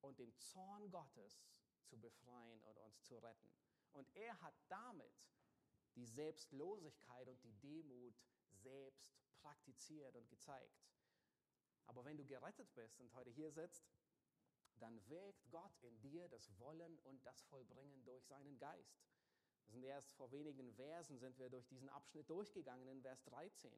und 0.00 0.18
dem 0.18 0.36
Zorn 0.38 0.90
Gottes 0.90 1.46
zu 1.84 1.98
befreien 1.98 2.62
und 2.64 2.78
uns 2.78 3.02
zu 3.04 3.18
retten. 3.18 3.52
Und 3.92 4.08
er 4.14 4.40
hat 4.42 4.54
damit 4.68 5.12
die 5.96 6.06
Selbstlosigkeit 6.06 7.28
und 7.28 7.42
die 7.42 7.52
Demut 7.54 8.14
selbst 8.52 9.10
praktiziert 9.42 10.14
und 10.14 10.28
gezeigt. 10.28 10.86
Aber 11.86 12.04
wenn 12.04 12.16
du 12.16 12.24
gerettet 12.24 12.74
bist 12.74 13.00
und 13.00 13.12
heute 13.14 13.30
hier 13.30 13.50
sitzt, 13.50 13.88
dann 14.78 15.08
wirkt 15.08 15.50
Gott 15.50 15.82
in 15.82 16.00
dir 16.00 16.28
das 16.28 16.50
Wollen 16.58 16.98
und 17.00 17.24
das 17.24 17.42
Vollbringen 17.44 18.04
durch 18.04 18.24
seinen 18.26 18.58
Geist. 18.58 19.00
Wir 19.66 19.72
sind 19.72 19.84
erst 19.84 20.12
vor 20.12 20.30
wenigen 20.30 20.72
Versen 20.74 21.18
sind 21.18 21.38
wir 21.38 21.48
durch 21.48 21.66
diesen 21.66 21.88
Abschnitt 21.88 22.28
durchgegangen 22.30 22.86
in 22.88 23.02
Vers 23.02 23.24
13. 23.24 23.72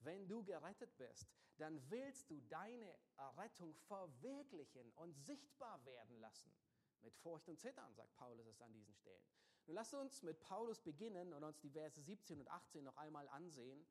Wenn 0.00 0.28
du 0.28 0.42
gerettet 0.44 0.96
bist, 0.98 1.28
dann 1.56 1.80
willst 1.88 2.30
du 2.30 2.40
deine 2.42 2.98
Errettung 3.16 3.74
verwirklichen 3.74 4.90
und 4.92 5.14
sichtbar 5.14 5.84
werden 5.86 6.18
lassen. 6.18 6.52
Mit 7.00 7.16
Furcht 7.16 7.48
und 7.48 7.60
Zittern, 7.60 7.94
sagt 7.94 8.14
Paulus 8.16 8.46
es 8.46 8.60
an 8.60 8.72
diesen 8.72 8.94
Stellen. 8.94 9.30
Nun 9.66 9.76
lasst 9.76 9.94
uns 9.94 10.22
mit 10.22 10.40
Paulus 10.40 10.80
beginnen 10.80 11.32
und 11.32 11.42
uns 11.42 11.58
die 11.60 11.70
Verse 11.70 12.00
17 12.00 12.40
und 12.40 12.48
18 12.48 12.84
noch 12.84 12.96
einmal 12.96 13.26
ansehen. 13.28 13.86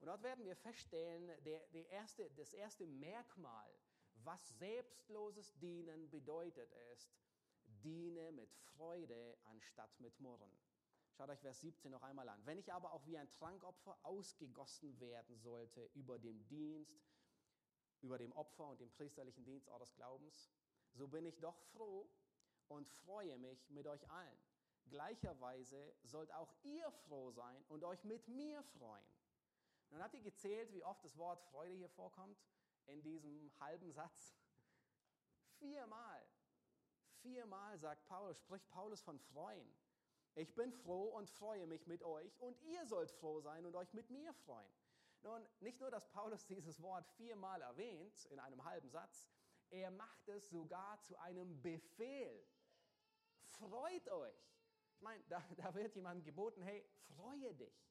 Und 0.00 0.06
dort 0.06 0.22
werden 0.22 0.44
wir 0.44 0.56
feststellen, 0.56 1.30
der, 1.44 1.66
der 1.68 1.88
erste, 1.90 2.30
das 2.30 2.54
erste 2.54 2.86
Merkmal, 2.86 3.70
was 4.24 4.48
selbstloses 4.58 5.52
Dienen 5.58 6.08
bedeutet, 6.10 6.72
ist, 6.92 7.12
diene 7.82 8.32
mit 8.32 8.50
Freude 8.54 9.36
anstatt 9.44 10.00
mit 10.00 10.18
Murren. 10.20 10.50
Schaut 11.12 11.28
euch 11.28 11.40
Vers 11.40 11.60
17 11.60 11.90
noch 11.90 12.02
einmal 12.02 12.28
an. 12.30 12.40
Wenn 12.46 12.58
ich 12.58 12.72
aber 12.72 12.92
auch 12.92 13.04
wie 13.06 13.18
ein 13.18 13.30
Trankopfer 13.30 13.98
ausgegossen 14.04 14.98
werden 15.00 15.36
sollte 15.36 15.84
über 15.92 16.18
dem 16.18 16.46
Dienst, 16.48 17.10
über 18.00 18.16
dem 18.16 18.32
Opfer 18.32 18.68
und 18.68 18.80
dem 18.80 18.90
priesterlichen 18.90 19.44
Dienst 19.44 19.68
eures 19.68 19.94
Glaubens, 19.94 20.50
so 20.94 21.06
bin 21.08 21.26
ich 21.26 21.38
doch 21.38 21.58
froh 21.72 22.08
und 22.68 22.88
freue 22.88 23.38
mich 23.38 23.68
mit 23.68 23.86
euch 23.86 24.08
allen. 24.08 24.38
Gleicherweise 24.90 25.94
sollt 26.02 26.32
auch 26.32 26.52
ihr 26.62 26.90
froh 26.90 27.30
sein 27.30 27.64
und 27.68 27.84
euch 27.84 28.02
mit 28.04 28.26
mir 28.28 28.62
freuen. 28.78 29.06
Nun 29.90 30.02
habt 30.02 30.14
ihr 30.14 30.20
gezählt, 30.20 30.72
wie 30.72 30.84
oft 30.84 31.04
das 31.04 31.16
Wort 31.16 31.40
Freude 31.50 31.74
hier 31.74 31.88
vorkommt 31.88 32.38
in 32.86 33.02
diesem 33.02 33.52
halben 33.60 33.92
Satz. 33.92 34.36
Viermal. 35.58 36.26
Viermal 37.22 37.78
sagt 37.78 38.06
Paulus, 38.06 38.38
spricht 38.40 38.68
Paulus 38.70 39.00
von 39.02 39.18
freuen. 39.18 39.72
Ich 40.34 40.54
bin 40.54 40.72
froh 40.72 41.08
und 41.16 41.28
freue 41.28 41.66
mich 41.66 41.86
mit 41.86 42.02
euch 42.02 42.38
und 42.40 42.60
ihr 42.62 42.86
sollt 42.86 43.10
froh 43.10 43.40
sein 43.40 43.66
und 43.66 43.74
euch 43.74 43.92
mit 43.92 44.10
mir 44.10 44.32
freuen. 44.32 44.72
Nun, 45.22 45.46
nicht 45.60 45.80
nur, 45.80 45.90
dass 45.90 46.08
Paulus 46.10 46.46
dieses 46.46 46.80
Wort 46.80 47.06
viermal 47.16 47.60
erwähnt 47.60 48.24
in 48.26 48.38
einem 48.38 48.64
halben 48.64 48.88
Satz, 48.88 49.28
er 49.70 49.90
macht 49.90 50.28
es 50.28 50.48
sogar 50.50 51.00
zu 51.02 51.16
einem 51.18 51.60
Befehl. 51.60 52.44
Freut 53.44 54.08
euch. 54.08 54.50
Ich 55.00 55.04
meine, 55.04 55.24
da, 55.30 55.42
da 55.56 55.74
wird 55.74 55.94
jemand 55.94 56.26
geboten, 56.26 56.60
hey, 56.60 56.86
freue 57.16 57.54
dich. 57.54 57.90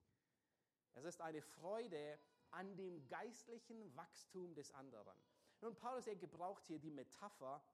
Es 0.93 1.05
ist 1.05 1.19
eine 1.21 1.41
Freude 1.41 2.19
an 2.51 2.75
dem 2.75 3.07
geistlichen 3.07 3.95
Wachstum 3.95 4.53
des 4.53 4.71
anderen. 4.73 5.17
Nun, 5.61 5.75
Paulus, 5.75 6.05
er 6.05 6.15
gebraucht 6.17 6.67
hier 6.67 6.77
die 6.77 6.91
Metapher 6.91 7.65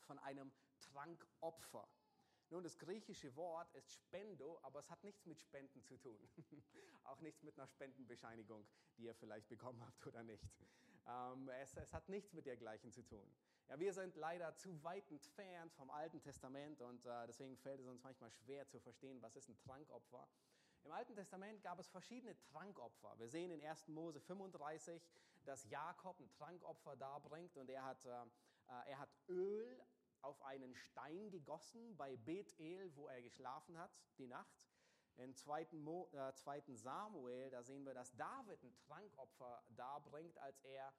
von 0.00 0.18
einem 0.18 0.52
Trankopfer. 0.80 1.88
Nun, 2.50 2.62
das 2.62 2.78
griechische 2.78 3.34
Wort 3.36 3.72
ist 3.74 3.90
Spendo, 3.90 4.58
aber 4.62 4.80
es 4.80 4.90
hat 4.90 5.02
nichts 5.02 5.24
mit 5.24 5.40
Spenden 5.40 5.82
zu 5.82 5.96
tun. 5.96 6.28
Auch 7.04 7.20
nichts 7.20 7.42
mit 7.42 7.58
einer 7.58 7.68
Spendenbescheinigung, 7.68 8.68
die 8.98 9.04
ihr 9.04 9.14
vielleicht 9.14 9.48
bekommen 9.48 9.82
habt 9.82 10.06
oder 10.06 10.22
nicht. 10.24 10.46
Ähm, 11.06 11.48
es, 11.48 11.74
es, 11.74 11.94
hat 11.94 12.06
nichts 12.10 12.34
mit 12.34 12.44
dergleichen 12.44 12.92
zu 12.92 13.02
tun. 13.02 13.34
Ja, 13.68 13.78
wir 13.78 13.92
sind 13.92 14.16
leider 14.16 14.56
zu 14.56 14.82
weit 14.82 15.10
entfernt 15.10 15.74
vom 15.74 15.90
Alten 15.90 16.22
Testament 16.22 16.80
und 16.80 17.04
äh, 17.04 17.26
deswegen 17.26 17.54
fällt 17.58 17.80
es 17.80 17.86
uns 17.86 18.02
manchmal 18.02 18.30
schwer 18.30 18.66
zu 18.66 18.80
verstehen, 18.80 19.20
was 19.20 19.36
ist 19.36 19.50
ein 19.50 19.58
Trankopfer. 19.58 20.26
Im 20.84 20.92
Alten 20.92 21.14
Testament 21.14 21.62
gab 21.62 21.78
es 21.78 21.86
verschiedene 21.86 22.34
Trankopfer. 22.40 23.12
Wir 23.18 23.28
sehen 23.28 23.50
in 23.50 23.62
1. 23.62 23.88
Mose 23.88 24.20
35, 24.20 25.06
dass 25.44 25.68
Jakob 25.68 26.18
ein 26.18 26.30
Trankopfer 26.30 26.96
darbringt 26.96 27.58
und 27.58 27.68
er 27.68 27.84
hat, 27.84 28.06
äh, 28.06 28.22
äh, 28.68 28.90
er 28.90 29.00
hat 29.00 29.14
Öl 29.28 29.84
auf 30.22 30.40
einen 30.40 30.74
Stein 30.74 31.30
gegossen 31.30 31.94
bei 31.98 32.16
Bethel, 32.16 32.96
wo 32.96 33.08
er 33.08 33.20
geschlafen 33.20 33.76
hat, 33.76 33.90
die 34.16 34.28
Nacht. 34.28 34.66
In 35.18 35.34
2. 35.34 35.66
Mo, 35.72 36.08
äh, 36.14 36.32
2. 36.32 36.74
Samuel, 36.74 37.50
da 37.50 37.62
sehen 37.62 37.84
wir, 37.84 37.92
dass 37.92 38.16
David 38.16 38.62
ein 38.62 38.74
Trankopfer 38.78 39.62
darbringt, 39.68 40.38
als 40.38 40.58
er 40.62 40.90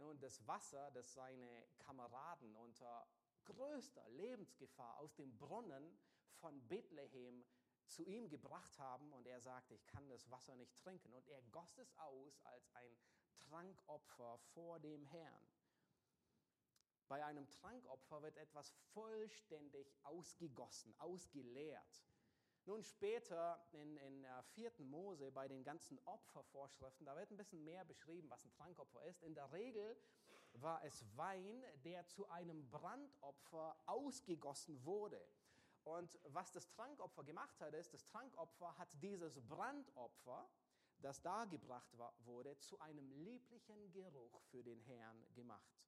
nun 0.00 0.18
das 0.18 0.46
Wasser, 0.46 0.90
das 0.92 1.12
seine 1.12 1.68
Kameraden 1.78 2.56
unter 2.56 3.06
größter 3.44 4.08
Lebensgefahr 4.10 4.98
aus 4.98 5.14
dem 5.14 5.36
Brunnen 5.38 5.98
von 6.40 6.60
Bethlehem 6.68 7.44
zu 7.86 8.04
ihm 8.04 8.28
gebracht 8.28 8.78
haben 8.78 9.12
und 9.12 9.26
er 9.26 9.40
sagte, 9.40 9.74
ich 9.74 9.86
kann 9.86 10.08
das 10.08 10.30
Wasser 10.30 10.54
nicht 10.56 10.76
trinken. 10.78 11.12
Und 11.12 11.28
er 11.28 11.42
goss 11.50 11.76
es 11.78 11.96
aus 11.98 12.40
als 12.44 12.70
ein 12.74 12.96
Trankopfer 13.48 14.38
vor 14.54 14.78
dem 14.80 15.04
Herrn. 15.04 15.46
Bei 17.08 17.24
einem 17.24 17.48
Trankopfer 17.50 18.22
wird 18.22 18.36
etwas 18.36 18.70
vollständig 18.92 19.92
ausgegossen, 20.04 20.94
ausgeleert. 21.00 22.00
Nun 22.70 22.84
später 22.84 23.60
in, 23.72 23.96
in 23.96 24.24
4. 24.54 24.78
Äh, 24.78 24.82
Mose 24.84 25.32
bei 25.32 25.48
den 25.48 25.64
ganzen 25.64 25.98
Opfervorschriften, 26.04 27.04
da 27.04 27.16
wird 27.16 27.32
ein 27.32 27.36
bisschen 27.36 27.64
mehr 27.64 27.84
beschrieben, 27.84 28.30
was 28.30 28.44
ein 28.44 28.52
Trankopfer 28.52 29.02
ist. 29.06 29.24
In 29.24 29.34
der 29.34 29.50
Regel 29.50 30.00
war 30.52 30.84
es 30.84 31.04
Wein, 31.16 31.64
der 31.82 32.06
zu 32.06 32.28
einem 32.28 32.70
Brandopfer 32.70 33.76
ausgegossen 33.86 34.84
wurde. 34.84 35.20
Und 35.82 36.16
was 36.22 36.52
das 36.52 36.68
Trankopfer 36.68 37.24
gemacht 37.24 37.60
hat, 37.60 37.74
ist, 37.74 37.92
das 37.92 38.06
Trankopfer 38.06 38.78
hat 38.78 38.88
dieses 39.02 39.40
Brandopfer, 39.48 40.48
das 41.00 41.20
dargebracht 41.22 41.90
wurde, 42.18 42.56
zu 42.60 42.78
einem 42.78 43.10
lieblichen 43.10 43.90
Geruch 43.90 44.42
für 44.42 44.62
den 44.62 44.80
Herrn 44.82 45.26
gemacht. 45.34 45.82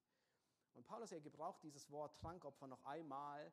Und 0.72 0.84
Paulus, 0.84 1.12
er 1.12 1.20
gebraucht 1.20 1.62
dieses 1.62 1.88
Wort 1.92 2.18
Trankopfer 2.18 2.66
noch 2.66 2.84
einmal 2.84 3.52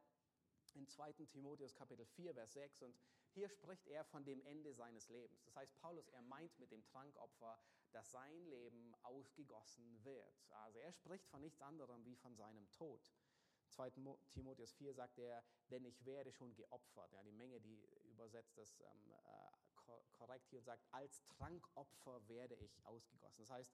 in 0.74 0.88
2. 0.88 1.14
Timotheus 1.14 1.76
Kapitel 1.76 2.06
4, 2.06 2.34
Vers 2.34 2.54
6. 2.54 2.82
Und 2.84 2.96
hier 3.34 3.50
spricht 3.50 3.88
er 3.88 4.04
von 4.06 4.26
dem 4.26 4.42
Ende 4.42 4.74
seines 4.74 5.10
Lebens. 5.10 5.44
Das 5.44 5.56
heißt, 5.56 5.76
Paulus, 5.78 6.08
er 6.10 6.22
meint 6.22 6.58
mit 6.60 6.72
dem 6.72 6.84
Trankopfer, 6.86 7.60
dass 7.92 8.12
sein 8.12 8.46
Leben 8.46 8.96
ausgegossen 9.04 10.04
wird. 10.04 10.52
Also 10.52 10.80
er 10.80 10.92
spricht 10.92 11.28
von 11.28 11.42
nichts 11.42 11.62
anderem 11.62 12.06
wie 12.06 12.16
von 12.16 12.36
seinem 12.36 12.70
Tod. 12.72 13.02
2. 13.70 13.92
Timotheus 14.32 14.74
4 14.74 14.94
sagt 14.94 15.20
er, 15.20 15.44
denn 15.70 15.86
ich 15.86 16.04
werde 16.06 16.32
schon 16.32 16.54
geopfert. 16.56 17.12
Ja, 17.14 17.24
die 17.24 17.32
Menge, 17.32 17.62
die 17.62 17.80
übersetzt 18.10 18.58
das 18.58 18.80
ähm, 18.82 19.12
äh, 19.12 19.92
korrekt 20.14 20.48
hier 20.50 20.60
und 20.60 20.66
sagt, 20.66 20.86
als 20.92 21.24
Trankopfer 21.26 22.28
werde 22.28 22.56
ich 22.56 22.84
ausgegossen. 22.86 23.40
Das 23.40 23.50
heißt, 23.52 23.74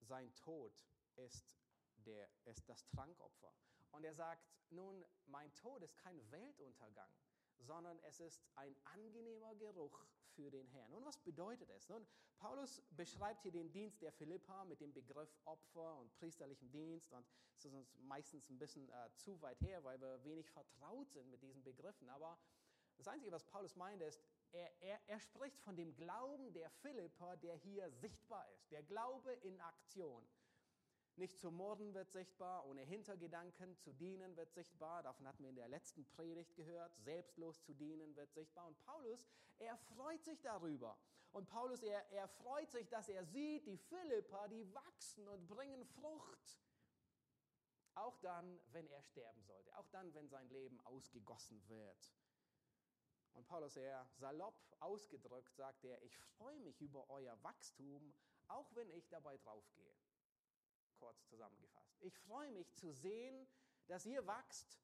sein 0.00 0.34
Tod 0.34 0.72
ist, 1.16 1.58
der, 1.96 2.28
ist 2.44 2.68
das 2.68 2.86
Trankopfer. 2.86 3.52
Und 3.90 4.04
er 4.04 4.14
sagt, 4.14 4.46
nun, 4.70 5.04
mein 5.26 5.52
Tod 5.54 5.82
ist 5.82 5.96
kein 5.96 6.30
Weltuntergang, 6.30 7.10
sondern 7.62 7.98
es 8.00 8.20
ist 8.20 8.42
ein 8.56 8.74
angenehmer 8.84 9.54
Geruch 9.56 10.04
für 10.34 10.50
den 10.50 10.66
Herrn. 10.68 10.90
Nun, 10.90 11.04
was 11.04 11.18
bedeutet 11.18 11.70
es? 11.70 11.88
Nun, 11.88 12.06
Paulus 12.36 12.82
beschreibt 12.90 13.42
hier 13.42 13.52
den 13.52 13.70
Dienst 13.70 14.02
der 14.02 14.12
Philippa 14.12 14.64
mit 14.64 14.80
dem 14.80 14.92
Begriff 14.92 15.38
Opfer 15.44 15.98
und 15.98 16.12
priesterlichem 16.14 16.70
Dienst 16.70 17.12
und 17.12 17.26
es 17.56 17.64
ist 17.64 17.72
uns 17.72 17.94
meistens 18.00 18.48
ein 18.50 18.58
bisschen 18.58 18.88
äh, 18.88 19.10
zu 19.14 19.40
weit 19.42 19.60
her, 19.60 19.84
weil 19.84 20.00
wir 20.00 20.24
wenig 20.24 20.50
vertraut 20.50 21.10
sind 21.12 21.30
mit 21.30 21.42
diesen 21.42 21.62
Begriffen. 21.62 22.08
Aber 22.08 22.38
das 22.96 23.06
Einzige, 23.08 23.32
was 23.32 23.44
Paulus 23.44 23.76
meint, 23.76 24.02
ist, 24.02 24.20
er, 24.52 24.70
er, 24.82 25.00
er 25.06 25.20
spricht 25.20 25.60
von 25.60 25.76
dem 25.76 25.94
Glauben 25.94 26.52
der 26.52 26.70
Philippa, 26.70 27.36
der 27.36 27.54
hier 27.56 27.90
sichtbar 27.90 28.46
ist, 28.50 28.70
der 28.70 28.82
Glaube 28.82 29.32
in 29.32 29.60
Aktion. 29.60 30.26
Nicht 31.16 31.38
zu 31.38 31.50
morden 31.50 31.92
wird 31.92 32.10
sichtbar, 32.10 32.64
ohne 32.66 32.80
Hintergedanken 32.80 33.76
zu 33.76 33.92
dienen 33.92 34.34
wird 34.36 34.50
sichtbar. 34.52 35.02
Davon 35.02 35.28
hatten 35.28 35.42
wir 35.42 35.50
in 35.50 35.56
der 35.56 35.68
letzten 35.68 36.06
Predigt 36.06 36.54
gehört. 36.56 36.96
Selbstlos 36.96 37.62
zu 37.62 37.74
dienen 37.74 38.16
wird 38.16 38.32
sichtbar. 38.32 38.66
Und 38.66 38.78
Paulus, 38.80 39.22
er 39.58 39.76
freut 39.76 40.24
sich 40.24 40.40
darüber. 40.40 40.98
Und 41.32 41.48
Paulus, 41.48 41.82
er, 41.82 42.10
er 42.12 42.28
freut 42.28 42.70
sich, 42.70 42.88
dass 42.88 43.08
er 43.08 43.24
sieht, 43.26 43.66
die 43.66 43.76
Philippa, 43.76 44.48
die 44.48 44.72
wachsen 44.74 45.28
und 45.28 45.46
bringen 45.48 45.84
Frucht. 45.84 46.58
Auch 47.94 48.16
dann, 48.20 48.58
wenn 48.72 48.88
er 48.88 49.02
sterben 49.02 49.42
sollte. 49.42 49.76
Auch 49.76 49.88
dann, 49.88 50.14
wenn 50.14 50.28
sein 50.28 50.48
Leben 50.48 50.80
ausgegossen 50.80 51.62
wird. 51.68 52.14
Und 53.34 53.46
Paulus, 53.46 53.76
er 53.76 54.08
salopp 54.16 54.56
ausgedrückt, 54.80 55.54
sagt 55.54 55.84
er, 55.84 56.02
ich 56.02 56.16
freue 56.18 56.60
mich 56.60 56.80
über 56.80 57.08
euer 57.10 57.42
Wachstum, 57.42 58.14
auch 58.48 58.74
wenn 58.74 58.90
ich 58.90 59.08
dabei 59.08 59.36
draufgehe 59.38 60.01
kurz 61.02 61.26
zusammengefasst. 61.26 61.96
Ich 62.00 62.16
freue 62.20 62.52
mich 62.52 62.72
zu 62.74 62.92
sehen, 62.92 63.48
dass 63.88 64.06
ihr 64.06 64.24
wachst, 64.24 64.78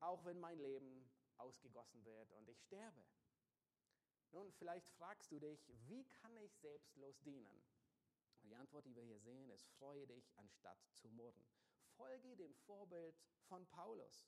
auch 0.00 0.24
wenn 0.24 0.40
mein 0.40 0.58
Leben 0.58 1.08
ausgegossen 1.36 2.04
wird 2.04 2.32
und 2.32 2.48
ich 2.48 2.60
sterbe. 2.62 3.04
Nun, 4.32 4.50
vielleicht 4.50 4.88
fragst 4.88 5.30
du 5.30 5.38
dich, 5.38 5.70
wie 5.86 6.04
kann 6.04 6.36
ich 6.38 6.52
selbstlos 6.56 7.22
dienen? 7.22 7.62
Und 8.42 8.48
die 8.48 8.56
Antwort, 8.56 8.86
die 8.86 8.96
wir 8.96 9.04
hier 9.04 9.20
sehen, 9.20 9.50
ist, 9.50 9.68
freue 9.78 10.04
dich 10.08 10.28
anstatt 10.36 10.78
zu 10.94 11.08
murren. 11.10 11.46
Folge 11.96 12.34
dem 12.34 12.54
Vorbild 12.54 13.16
von 13.44 13.64
Paulus. 13.68 14.26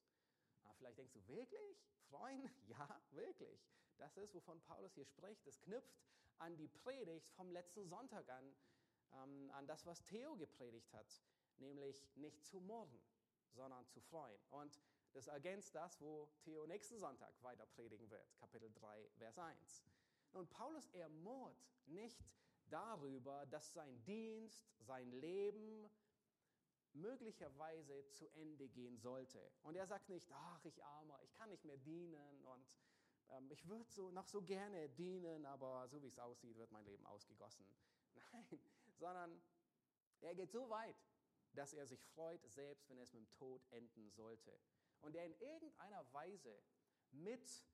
Aber 0.62 0.70
ah, 0.70 0.74
vielleicht 0.78 0.98
denkst 0.98 1.14
du, 1.14 1.26
wirklich? 1.26 1.84
Freuen? 2.10 2.48
Ja, 2.68 3.02
wirklich. 3.10 3.66
Das 3.96 4.16
ist, 4.16 4.34
wovon 4.34 4.60
Paulus 4.62 4.94
hier 4.94 5.04
spricht. 5.04 5.44
Es 5.48 5.60
knüpft 5.60 5.98
an 6.38 6.56
die 6.56 6.68
Predigt 6.68 7.28
vom 7.32 7.50
letzten 7.50 7.88
Sonntag 7.88 8.28
an, 8.28 8.54
ähm, 9.22 9.50
an 9.52 9.66
das, 9.66 9.86
was 9.86 10.04
Theo 10.04 10.36
gepredigt 10.36 10.92
hat, 10.92 11.22
nämlich 11.58 12.06
nicht 12.16 12.44
zu 12.44 12.60
murren, 12.60 13.00
sondern 13.52 13.86
zu 13.88 14.00
freuen. 14.00 14.40
Und 14.50 14.80
das 15.12 15.28
ergänzt 15.28 15.74
das, 15.74 16.00
wo 16.00 16.28
Theo 16.42 16.66
nächsten 16.66 16.98
Sonntag 16.98 17.34
weiter 17.42 17.66
predigen 17.66 18.10
wird, 18.10 18.36
Kapitel 18.36 18.72
3, 18.72 19.08
Vers 19.16 19.38
1. 19.38 19.84
Und 20.32 20.50
Paulus, 20.50 20.88
er 20.88 21.08
murrt 21.08 21.64
nicht 21.86 22.24
darüber, 22.66 23.46
dass 23.46 23.72
sein 23.72 24.02
Dienst, 24.04 24.66
sein 24.80 25.10
Leben 25.12 25.88
möglicherweise 26.94 28.08
zu 28.10 28.28
Ende 28.34 28.68
gehen 28.68 28.98
sollte. 28.98 29.52
Und 29.62 29.76
er 29.76 29.86
sagt 29.86 30.08
nicht, 30.08 30.30
ach, 30.32 30.64
ich 30.64 30.82
armer, 30.84 31.20
ich 31.22 31.32
kann 31.34 31.50
nicht 31.50 31.64
mehr 31.64 31.76
dienen 31.76 32.42
und 32.42 32.74
ähm, 33.30 33.50
ich 33.50 33.66
würde 33.66 33.90
so, 33.90 34.10
noch 34.10 34.26
so 34.26 34.42
gerne 34.42 34.88
dienen, 34.90 35.44
aber 35.46 35.88
so 35.88 36.02
wie 36.02 36.08
es 36.08 36.18
aussieht, 36.18 36.56
wird 36.56 36.70
mein 36.72 36.84
Leben 36.84 37.04
ausgegossen. 37.06 37.66
Nein, 38.32 38.60
sondern 39.04 39.38
er 40.22 40.34
geht 40.34 40.50
so 40.50 40.70
weit, 40.70 40.96
dass 41.52 41.74
er 41.74 41.86
sich 41.86 42.02
freut, 42.14 42.42
selbst 42.50 42.88
wenn 42.88 42.96
es 42.98 43.12
mit 43.12 43.20
dem 43.20 43.30
Tod 43.32 43.62
enden 43.70 44.10
sollte. 44.10 44.58
Und 45.02 45.14
er 45.14 45.26
in 45.26 45.38
irgendeiner 45.40 46.10
Weise 46.14 46.62
mittragen 47.10 47.68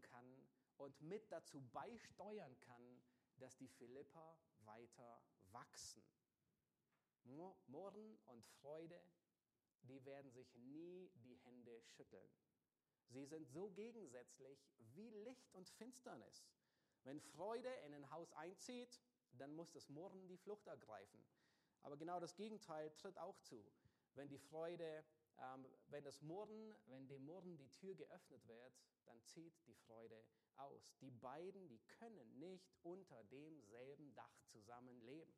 kann 0.00 0.48
und 0.78 0.98
mit 1.02 1.30
dazu 1.30 1.60
beisteuern 1.72 2.58
kann, 2.60 3.02
dass 3.36 3.58
die 3.58 3.68
Philipper 3.68 4.38
weiter 4.60 5.22
wachsen. 5.52 6.02
Murren 7.66 8.18
und 8.24 8.46
Freude, 8.62 8.98
die 9.82 10.02
werden 10.06 10.30
sich 10.30 10.54
nie 10.54 11.10
die 11.16 11.36
Hände 11.44 11.82
schütteln. 11.82 12.32
Sie 13.08 13.26
sind 13.26 13.46
so 13.46 13.68
gegensätzlich 13.72 14.66
wie 14.94 15.10
Licht 15.10 15.52
und 15.52 15.68
Finsternis. 15.68 16.48
Wenn 17.04 17.20
Freude 17.20 17.68
in 17.84 17.92
ein 17.92 18.10
Haus 18.10 18.32
einzieht, 18.32 19.02
dann 19.40 19.54
muss 19.54 19.70
das 19.72 19.88
Murren 19.88 20.26
die 20.28 20.36
Flucht 20.36 20.66
ergreifen. 20.66 21.24
Aber 21.82 21.96
genau 21.96 22.20
das 22.20 22.34
Gegenteil 22.34 22.90
tritt 22.96 23.18
auch 23.18 23.38
zu. 23.40 23.64
Wenn 24.14 24.28
die 24.28 24.38
Freude, 24.38 25.04
ähm, 25.38 25.66
wenn 25.88 26.04
das 26.04 26.20
Murren, 26.22 26.74
wenn 26.86 27.06
dem 27.06 27.24
Murren 27.24 27.56
die 27.56 27.70
Tür 27.70 27.94
geöffnet 27.94 28.46
wird, 28.46 28.74
dann 29.04 29.22
zieht 29.22 29.54
die 29.66 29.74
Freude 29.74 30.24
aus. 30.56 30.96
Die 31.00 31.10
beiden, 31.10 31.68
die 31.68 31.80
können 31.98 32.38
nicht 32.38 32.74
unter 32.82 33.22
demselben 33.24 34.14
Dach 34.14 34.42
zusammenleben. 34.46 35.34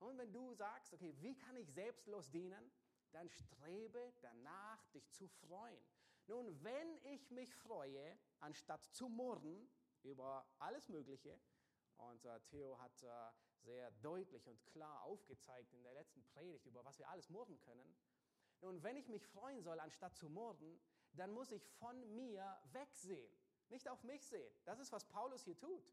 Und 0.00 0.18
wenn 0.18 0.32
du 0.32 0.54
sagst, 0.54 0.92
okay, 0.92 1.14
wie 1.20 1.36
kann 1.36 1.56
ich 1.56 1.72
selbstlos 1.72 2.30
dienen, 2.30 2.70
dann 3.12 3.28
strebe 3.28 4.12
danach, 4.20 4.86
dich 4.88 5.10
zu 5.12 5.26
freuen. 5.28 5.82
Nun, 6.26 6.62
wenn 6.62 6.98
ich 7.04 7.30
mich 7.30 7.54
freue, 7.54 8.18
anstatt 8.40 8.84
zu 8.92 9.08
murren 9.08 9.70
über 10.02 10.46
alles 10.58 10.88
Mögliche, 10.88 11.40
und 11.98 12.24
äh, 12.24 12.40
Theo 12.50 12.78
hat 12.78 13.02
äh, 13.02 13.08
sehr 13.58 13.90
deutlich 14.02 14.46
und 14.48 14.64
klar 14.66 15.02
aufgezeigt 15.02 15.72
in 15.72 15.82
der 15.82 15.94
letzten 15.94 16.22
Predigt, 16.24 16.66
über 16.66 16.84
was 16.84 16.98
wir 16.98 17.08
alles 17.08 17.28
murren 17.28 17.58
können. 17.60 17.96
Nun, 18.60 18.82
wenn 18.82 18.96
ich 18.96 19.08
mich 19.08 19.26
freuen 19.26 19.62
soll, 19.62 19.78
anstatt 19.78 20.16
zu 20.16 20.28
murren, 20.28 20.80
dann 21.12 21.32
muss 21.32 21.50
ich 21.52 21.66
von 21.78 22.14
mir 22.14 22.58
wegsehen, 22.72 23.32
nicht 23.68 23.88
auf 23.88 24.02
mich 24.04 24.24
sehen. 24.26 24.52
Das 24.64 24.78
ist, 24.78 24.92
was 24.92 25.04
Paulus 25.04 25.44
hier 25.44 25.58
tut. 25.58 25.84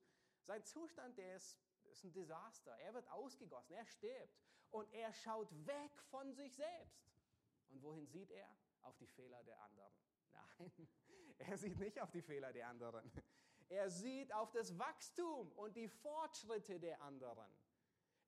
Sein 0.43 0.63
Zustand, 0.63 1.17
der 1.17 1.35
ist, 1.35 1.57
ist 1.85 2.03
ein 2.03 2.13
Desaster. 2.13 2.71
Er 2.79 2.93
wird 2.93 3.07
ausgegossen, 3.09 3.73
er 3.73 3.85
stirbt 3.85 4.39
und 4.71 4.91
er 4.93 5.13
schaut 5.13 5.49
weg 5.65 5.91
von 6.09 6.33
sich 6.33 6.55
selbst. 6.55 7.05
Und 7.69 7.81
wohin 7.81 8.07
sieht 8.07 8.31
er? 8.31 8.47
Auf 8.81 8.95
die 8.97 9.07
Fehler 9.07 9.43
der 9.43 9.59
anderen. 9.61 9.93
Nein, 10.31 10.71
er 11.39 11.57
sieht 11.57 11.79
nicht 11.79 11.99
auf 11.99 12.11
die 12.11 12.21
Fehler 12.21 12.53
der 12.53 12.67
anderen. 12.67 13.11
Er 13.69 13.89
sieht 13.89 14.33
auf 14.33 14.51
das 14.51 14.77
Wachstum 14.77 15.51
und 15.53 15.75
die 15.75 15.87
Fortschritte 15.87 16.79
der 16.79 17.01
anderen. 17.01 17.49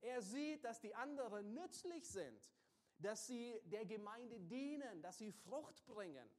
Er 0.02 0.22
sieht, 0.22 0.64
dass 0.64 0.80
die 0.80 0.94
anderen 0.96 1.54
nützlich 1.54 2.08
sind, 2.08 2.52
dass 3.00 3.28
sie 3.28 3.60
der 3.66 3.86
Gemeinde 3.86 4.40
dienen, 4.40 5.02
dass 5.02 5.18
sie 5.18 5.32
Frucht 5.32 5.86
bringen. 5.86 6.30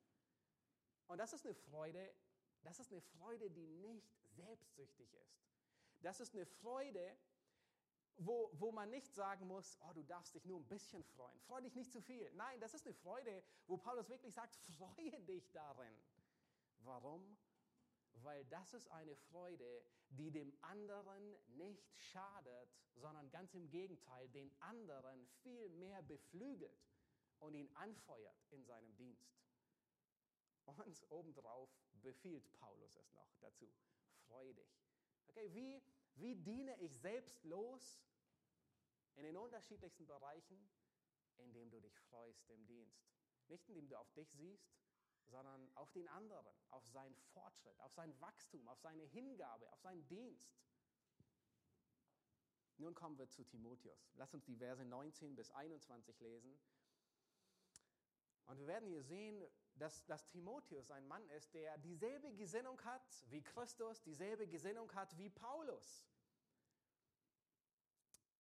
Und 1.07 1.19
das 1.19 1.33
ist 1.33 1.47
eine 1.47 1.55
Freude, 1.55 2.13
das 2.63 2.81
ist 2.81 2.93
eine 2.93 3.01
Freude, 3.01 3.51
die 3.51 3.67
nicht 3.67 4.13
selbstsüchtig 4.31 5.13
ist. 5.15 5.41
Das 6.01 6.21
ist 6.21 6.35
eine 6.35 6.47
Freude, 6.47 7.17
wo, 8.19 8.51
wo 8.53 8.73
man 8.73 8.91
nicht 8.91 9.15
sagen 9.15 9.47
muss, 9.47 9.79
oh, 9.81 9.93
du 9.93 10.03
darfst 10.03 10.35
dich 10.35 10.45
nur 10.45 10.59
ein 10.59 10.67
bisschen 10.67 11.05
freuen. 11.05 11.39
Freu 11.41 11.61
dich 11.61 11.75
nicht 11.75 11.93
zu 11.93 12.01
viel. 12.01 12.31
Nein, 12.35 12.61
das 12.61 12.75
ist 12.75 12.87
eine 12.87 12.95
Freude, 12.95 13.43
wo 13.67 13.77
Paulus 13.77 14.09
wirklich 14.09 14.35
sagt, 14.35 14.57
freue 14.79 15.21
dich 15.23 15.51
darin. 15.53 15.95
Warum? 16.81 17.37
Weil 18.25 18.45
das 18.47 18.75
ist 18.75 18.89
eine 18.89 19.17
Freude, 19.17 19.85
die 20.11 20.31
dem 20.31 20.57
anderen 20.63 21.37
nicht 21.49 21.97
schadet, 21.97 22.71
sondern 22.95 23.31
ganz 23.31 23.55
im 23.55 23.69
Gegenteil 23.71 24.29
den 24.31 24.51
anderen 24.61 25.27
viel 25.43 25.69
mehr 25.71 26.03
beflügelt 26.03 26.89
und 27.39 27.55
ihn 27.55 27.71
anfeuert 27.75 28.45
in 28.51 28.65
seinem 28.65 28.95
Dienst. 28.97 29.39
Und 30.65 31.11
obendrauf 31.11 31.71
befiehlt 32.03 32.53
Paulus 32.59 32.97
es 32.97 33.13
noch 33.15 33.33
dazu. 33.41 33.73
Freu 34.27 34.53
dich. 34.53 34.85
Okay, 35.29 35.53
wie, 35.55 35.83
wie 36.17 36.37
diene 36.37 36.79
ich 36.81 36.95
selbstlos 36.99 38.03
in 39.15 39.25
den 39.25 39.37
unterschiedlichsten 39.37 40.07
Bereichen? 40.07 40.71
Indem 41.37 41.71
du 41.71 41.81
dich 41.81 41.99
freust 42.01 42.51
im 42.51 42.67
Dienst. 42.67 43.01
Nicht 43.47 43.69
indem 43.69 43.89
du 43.89 43.97
auf 43.97 44.13
dich 44.13 44.29
siehst, 44.33 44.69
sondern 45.29 45.71
auf 45.75 45.91
den 45.93 46.09
anderen, 46.09 46.55
auf 46.71 46.87
seinen 46.89 47.17
Fortschritt, 47.33 47.79
auf 47.81 47.93
sein 47.93 48.19
Wachstum, 48.21 48.67
auf 48.69 48.81
seine 48.81 49.05
Hingabe, 49.05 49.71
auf 49.73 49.81
seinen 49.81 50.07
Dienst. 50.09 50.59
Nun 52.79 52.95
kommen 52.95 53.19
wir 53.19 53.29
zu 53.29 53.45
Timotheus. 53.45 54.13
Lass 54.15 54.33
uns 54.35 54.45
die 54.45 54.57
Verse 54.57 54.85
19 54.85 55.35
bis 55.35 55.51
21 55.51 56.21
lesen. 56.21 56.59
Und 58.47 58.59
wir 58.59 58.67
werden 58.67 58.89
hier 58.89 59.03
sehen, 59.03 59.45
dass, 59.75 60.05
dass 60.07 60.27
Timotheus 60.29 60.91
ein 60.91 61.07
Mann 61.07 61.29
ist, 61.31 61.53
der 61.55 61.77
dieselbe 61.79 62.33
Gesinnung 62.33 62.83
hat 62.85 63.03
wie 63.29 63.43
Christus, 63.43 64.03
dieselbe 64.03 64.47
Gesinnung 64.49 64.93
hat 64.95 65.17
wie 65.19 65.29
Paulus. 65.29 66.09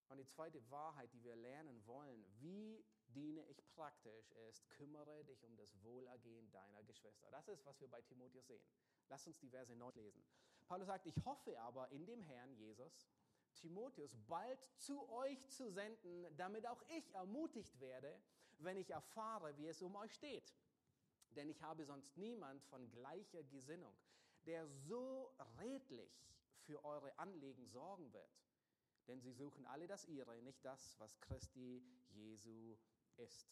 Und 0.08 0.16
die 0.16 0.26
zweite 0.26 0.58
Wahrheit, 0.70 1.12
die 1.12 1.22
wir 1.22 1.36
lernen 1.36 1.86
wollen, 1.86 2.24
wie 2.40 2.82
diene 3.18 3.44
ich 3.48 3.64
praktisch, 3.74 4.30
ist, 4.48 4.68
kümmere 4.70 5.24
dich 5.24 5.44
um 5.44 5.56
das 5.56 5.82
Wohlergehen 5.82 6.50
deiner 6.52 6.82
Geschwister. 6.84 7.30
Das 7.30 7.48
ist, 7.48 7.64
was 7.66 7.80
wir 7.80 7.88
bei 7.88 8.00
Timotheus 8.02 8.46
sehen. 8.46 8.62
Lass 9.08 9.26
uns 9.26 9.38
die 9.38 9.48
Verse 9.48 9.74
neu 9.74 9.90
lesen. 9.94 10.22
Paulus 10.66 10.86
sagt, 10.86 11.06
ich 11.06 11.16
hoffe 11.24 11.58
aber 11.60 11.88
in 11.90 12.06
dem 12.06 12.22
Herrn 12.22 12.52
Jesus, 12.54 13.08
Timotheus 13.54 14.14
bald 14.28 14.62
zu 14.76 15.08
euch 15.10 15.48
zu 15.48 15.70
senden, 15.70 16.26
damit 16.36 16.66
auch 16.66 16.82
ich 16.96 17.12
ermutigt 17.14 17.80
werde, 17.80 18.20
wenn 18.58 18.76
ich 18.76 18.90
erfahre, 18.90 19.56
wie 19.56 19.66
es 19.66 19.82
um 19.82 19.96
euch 19.96 20.14
steht. 20.14 20.54
Denn 21.30 21.48
ich 21.48 21.60
habe 21.62 21.84
sonst 21.84 22.16
niemand 22.16 22.62
von 22.64 22.88
gleicher 22.90 23.42
Gesinnung, 23.44 23.96
der 24.46 24.66
so 24.68 25.34
redlich 25.60 26.10
für 26.60 26.84
eure 26.84 27.18
Anliegen 27.18 27.66
sorgen 27.66 28.12
wird. 28.12 28.38
Denn 29.08 29.20
sie 29.20 29.32
suchen 29.32 29.66
alle 29.66 29.86
das 29.86 30.04
ihre, 30.04 30.40
nicht 30.42 30.64
das, 30.64 30.94
was 30.98 31.18
Christi 31.20 31.82
Jesu 32.10 32.76
ist. 33.18 33.48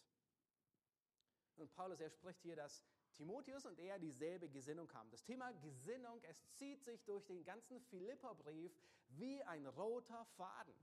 Und 1.57 1.73
Paulus, 1.73 2.01
er 2.01 2.11
spricht 2.11 2.43
hier, 2.43 2.57
dass 2.57 2.83
Timotheus 3.15 3.65
und 3.65 3.79
er 3.79 3.99
dieselbe 3.99 4.49
Gesinnung 4.49 4.93
haben. 4.93 5.11
Das 5.11 5.25
Thema 5.25 5.53
Gesinnung, 5.53 6.23
es 6.25 6.47
zieht 6.53 6.85
sich 6.85 7.03
durch 7.05 7.25
den 7.25 7.45
ganzen 7.45 7.81
Philipperbrief 7.81 8.73
wie 9.09 9.43
ein 9.45 9.67
roter 9.67 10.25
Faden. 10.37 10.75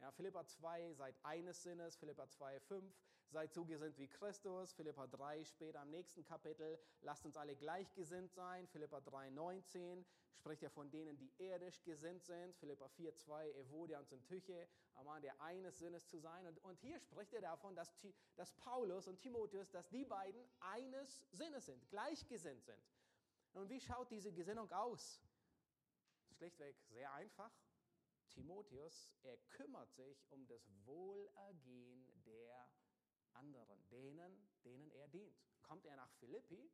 Ja, 0.00 0.10
Philippa 0.10 0.44
2, 0.44 0.94
seid 0.94 1.14
eines 1.22 1.62
Sinnes, 1.62 1.96
Philippa 1.96 2.28
2, 2.28 2.60
5, 2.60 2.94
seid 3.32 3.52
so 3.52 3.64
gesinnt 3.64 3.98
wie 3.98 4.08
Christus, 4.08 4.74
Philippa 4.74 5.06
3, 5.06 5.44
später 5.44 5.82
im 5.82 5.90
nächsten 5.90 6.22
Kapitel, 6.22 6.78
lasst 7.00 7.24
uns 7.24 7.36
alle 7.36 7.56
gleichgesinnt 7.56 8.30
sein, 8.30 8.68
Philippa 8.68 9.00
3, 9.00 9.30
19, 9.30 10.04
spricht 10.34 10.62
ja 10.62 10.68
von 10.68 10.90
denen, 10.90 11.16
die 11.16 11.32
irdisch 11.38 11.82
gesinnt 11.82 12.22
sind, 12.24 12.54
Philippa 12.56 12.88
4, 12.88 13.14
2, 13.14 13.52
Evodia 13.52 13.98
und 14.00 14.08
Syntyche, 14.08 14.68
ermahnt 14.94 15.24
der 15.24 15.40
eines 15.40 15.78
Sinnes 15.78 16.06
zu 16.06 16.18
sein. 16.18 16.46
Und, 16.46 16.62
und 16.62 16.78
hier 16.80 17.00
spricht 17.00 17.32
er 17.32 17.40
davon, 17.40 17.74
dass, 17.74 17.94
dass 18.36 18.52
Paulus 18.52 19.08
und 19.08 19.18
Timotheus, 19.18 19.70
dass 19.70 19.88
die 19.88 20.04
beiden 20.04 20.46
eines 20.60 21.24
Sinnes 21.32 21.66
sind, 21.66 21.88
gleichgesinnt 21.88 22.62
sind. 22.64 22.82
Und 23.54 23.70
wie 23.70 23.80
schaut 23.80 24.10
diese 24.10 24.32
Gesinnung 24.32 24.70
aus? 24.72 25.22
Schlichtweg 26.32 26.76
sehr 26.88 27.12
einfach. 27.14 27.52
Timotheus, 28.28 29.10
er 29.22 29.38
kümmert 29.48 29.92
sich 29.92 30.30
um 30.30 30.46
das 30.46 30.70
Wohlergehen 30.84 32.06
der 32.24 32.68
anderen, 33.34 33.82
denen, 33.90 34.48
denen 34.64 34.90
er 34.90 35.08
dient. 35.08 35.36
Kommt 35.62 35.84
er 35.86 35.96
nach 35.96 36.10
Philippi, 36.14 36.70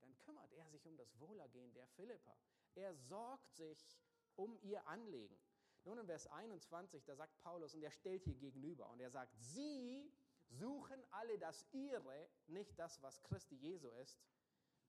dann 0.00 0.16
kümmert 0.18 0.52
er 0.52 0.68
sich 0.68 0.86
um 0.86 0.96
das 0.96 1.18
Wohlergehen 1.18 1.72
der 1.74 1.86
Philipper. 1.88 2.36
Er 2.74 2.94
sorgt 2.94 3.52
sich 3.54 3.98
um 4.36 4.58
ihr 4.62 4.86
Anliegen. 4.86 5.38
Nun 5.84 5.98
in 5.98 6.06
Vers 6.06 6.26
21, 6.26 7.04
da 7.04 7.16
sagt 7.16 7.38
Paulus, 7.38 7.74
und 7.74 7.82
er 7.82 7.90
stellt 7.90 8.24
hier 8.24 8.34
gegenüber, 8.34 8.88
und 8.90 9.00
er 9.00 9.10
sagt, 9.10 9.34
sie 9.38 10.12
suchen 10.48 11.02
alle 11.10 11.38
das 11.38 11.64
ihre, 11.72 12.28
nicht 12.46 12.78
das, 12.78 13.00
was 13.02 13.22
Christi 13.22 13.54
Jesu 13.56 13.88
ist, 13.88 14.18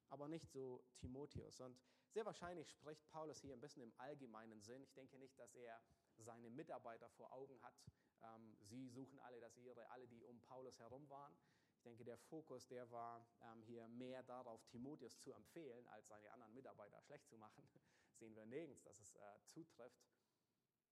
aber 0.10 0.28
nicht 0.28 0.50
so 0.52 0.84
Timotheus. 0.98 1.60
Und 1.62 1.80
sehr 2.10 2.26
wahrscheinlich 2.26 2.70
spricht 2.70 3.08
Paulus 3.10 3.40
hier 3.40 3.54
ein 3.54 3.62
bisschen 3.62 3.84
im 3.84 3.94
allgemeinen 3.98 4.62
Sinn. 4.62 4.84
Ich 4.84 4.94
denke 4.94 5.18
nicht, 5.18 5.38
dass 5.40 5.56
er 5.56 5.82
seine 6.22 6.50
Mitarbeiter 6.50 7.10
vor 7.10 7.32
Augen 7.34 7.62
hat. 7.62 7.76
Ähm, 8.24 8.56
sie 8.62 8.90
suchen 8.90 9.20
alle 9.20 9.40
das 9.40 9.58
ihre, 9.58 9.90
alle, 9.90 10.08
die 10.08 10.24
um 10.24 10.40
Paulus 10.42 10.80
herum 10.80 11.10
waren. 11.10 11.36
Ich 11.76 11.84
denke, 11.84 12.04
der 12.04 12.18
Fokus, 12.18 12.68
der 12.68 12.90
war 12.92 13.28
ähm, 13.42 13.64
hier 13.64 13.88
mehr 13.88 14.22
darauf, 14.24 14.64
Timotheus 14.68 15.20
zu 15.20 15.32
empfehlen, 15.34 15.88
als 15.88 16.08
seine 16.08 16.32
anderen 16.32 16.54
Mitarbeiter 16.54 17.02
schlecht 17.02 17.28
zu 17.28 17.38
machen. 17.38 17.68
Sehen 18.20 18.36
wir 18.36 18.46
nirgends, 18.46 18.84
dass 18.84 19.00
es 19.00 19.16
äh, 19.16 19.40
zutrifft. 19.48 20.06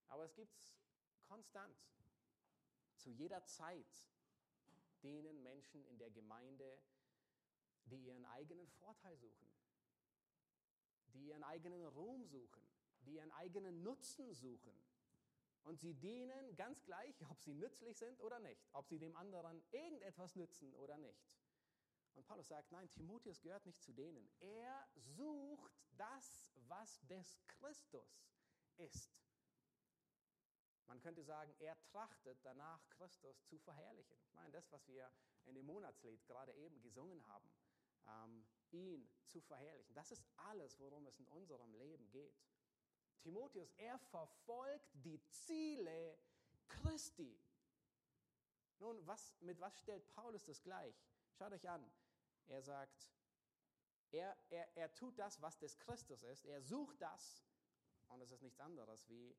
Aber 0.07 0.25
es 0.25 0.33
gibt 0.33 0.73
konstant, 1.25 1.77
zu 2.97 3.11
jeder 3.11 3.45
Zeit, 3.45 4.09
denen 5.03 5.41
Menschen 5.43 5.85
in 5.85 5.97
der 5.99 6.09
Gemeinde, 6.09 6.81
die 7.85 8.05
ihren 8.07 8.25
eigenen 8.25 8.67
Vorteil 8.67 9.15
suchen, 9.17 9.47
die 11.13 11.27
ihren 11.27 11.43
eigenen 11.43 11.85
Ruhm 11.85 12.25
suchen, 12.25 12.67
die 13.01 13.13
ihren 13.15 13.31
eigenen 13.31 13.83
Nutzen 13.83 14.33
suchen, 14.33 14.73
und 15.63 15.79
sie 15.79 15.93
dienen 15.93 16.55
ganz 16.55 16.83
gleich, 16.83 17.15
ob 17.29 17.41
sie 17.41 17.53
nützlich 17.53 17.97
sind 17.97 18.19
oder 18.21 18.39
nicht, 18.39 18.67
ob 18.73 18.87
sie 18.87 18.99
dem 18.99 19.15
anderen 19.15 19.61
irgendetwas 19.71 20.35
nützen 20.35 20.73
oder 20.75 20.97
nicht. 20.97 21.37
Und 22.15 22.25
Paulus 22.25 22.47
sagt, 22.47 22.71
nein, 22.71 22.89
Timotheus 22.89 23.41
gehört 23.41 23.65
nicht 23.65 23.81
zu 23.81 23.93
denen. 23.93 24.29
Er 24.39 24.89
sucht 24.95 25.71
das, 25.91 26.49
was 26.67 26.99
des 27.07 27.39
Christus 27.47 28.25
ist. 28.77 29.19
Man 30.89 30.99
könnte 31.01 31.23
sagen, 31.23 31.53
er 31.59 31.79
trachtet 31.79 32.39
danach, 32.43 32.89
Christus 32.89 33.45
zu 33.45 33.59
verherrlichen. 33.59 34.17
Ich 34.23 34.33
meine, 34.33 34.51
das, 34.51 34.71
was 34.71 34.87
wir 34.87 35.11
in 35.45 35.53
dem 35.53 35.67
Monatslied 35.67 36.25
gerade 36.25 36.51
eben 36.55 36.81
gesungen 36.81 37.25
haben, 37.27 37.49
ähm, 38.07 38.45
ihn 38.71 39.07
zu 39.23 39.39
verherrlichen, 39.39 39.93
das 39.93 40.11
ist 40.11 40.25
alles, 40.37 40.79
worum 40.79 41.05
es 41.05 41.19
in 41.19 41.27
unserem 41.27 41.73
Leben 41.75 42.09
geht. 42.09 42.35
Timotheus, 43.21 43.71
er 43.77 43.97
verfolgt 43.97 44.89
die 44.93 45.21
Ziele 45.27 46.17
Christi. 46.67 47.39
Nun, 48.79 49.05
was, 49.05 49.35
mit 49.41 49.59
was 49.59 49.77
stellt 49.79 50.07
Paulus 50.07 50.45
das 50.45 50.61
gleich? 50.61 50.95
Schaut 51.33 51.51
euch 51.51 51.69
an. 51.69 51.91
Er 52.47 52.61
sagt, 52.61 53.11
er, 54.11 54.35
er, 54.49 54.77
er 54.77 54.93
tut 54.93 55.17
das, 55.19 55.41
was 55.41 55.57
des 55.59 55.77
Christus 55.77 56.23
ist. 56.23 56.45
Er 56.45 56.61
sucht 56.61 57.01
das. 57.01 57.43
Und 58.07 58.21
es 58.21 58.31
ist 58.31 58.41
nichts 58.41 58.59
anderes, 58.59 59.07
wie 59.09 59.35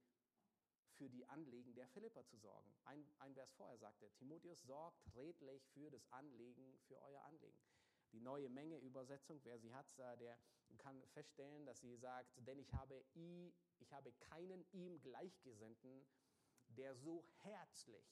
für 0.92 1.08
die 1.08 1.26
Anliegen 1.26 1.74
der 1.74 1.88
Philipper 1.88 2.24
zu 2.26 2.36
sorgen. 2.36 2.72
Ein, 2.84 3.06
ein 3.18 3.34
Vers 3.34 3.52
vorher 3.52 3.78
sagte, 3.78 4.12
Timotheus 4.12 4.62
sorgt 4.62 5.02
redlich 5.16 5.66
für 5.68 5.90
das 5.90 6.06
Anliegen, 6.12 6.78
für 6.86 7.00
euer 7.00 7.22
Anliegen. 7.22 7.58
Die 8.12 8.20
neue 8.20 8.48
Menge 8.48 8.78
Übersetzung, 8.78 9.40
wer 9.44 9.58
sie 9.58 9.72
hat, 9.72 9.98
äh, 9.98 10.16
der 10.16 10.38
kann 10.78 11.02
feststellen, 11.08 11.66
dass 11.66 11.80
sie 11.80 11.96
sagt, 11.96 12.32
denn 12.46 12.58
ich 12.58 12.72
habe 12.72 13.04
i 13.14 13.52
ich 13.78 13.92
habe 13.92 14.12
keinen 14.12 14.64
ihm 14.72 15.00
Gleichgesinnten, 15.00 16.06
der 16.68 16.94
so 16.94 17.24
herzlich 17.42 18.06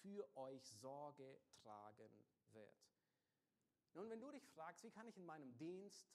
für 0.00 0.28
euch 0.36 0.68
Sorge 0.68 1.40
tragen 1.62 2.26
wird. 2.50 2.92
Nun, 3.94 4.10
wenn 4.10 4.20
du 4.20 4.30
dich 4.30 4.46
fragst, 4.48 4.82
wie 4.82 4.90
kann 4.90 5.06
ich 5.06 5.16
in 5.16 5.26
meinem 5.26 5.56
Dienst 5.58 6.12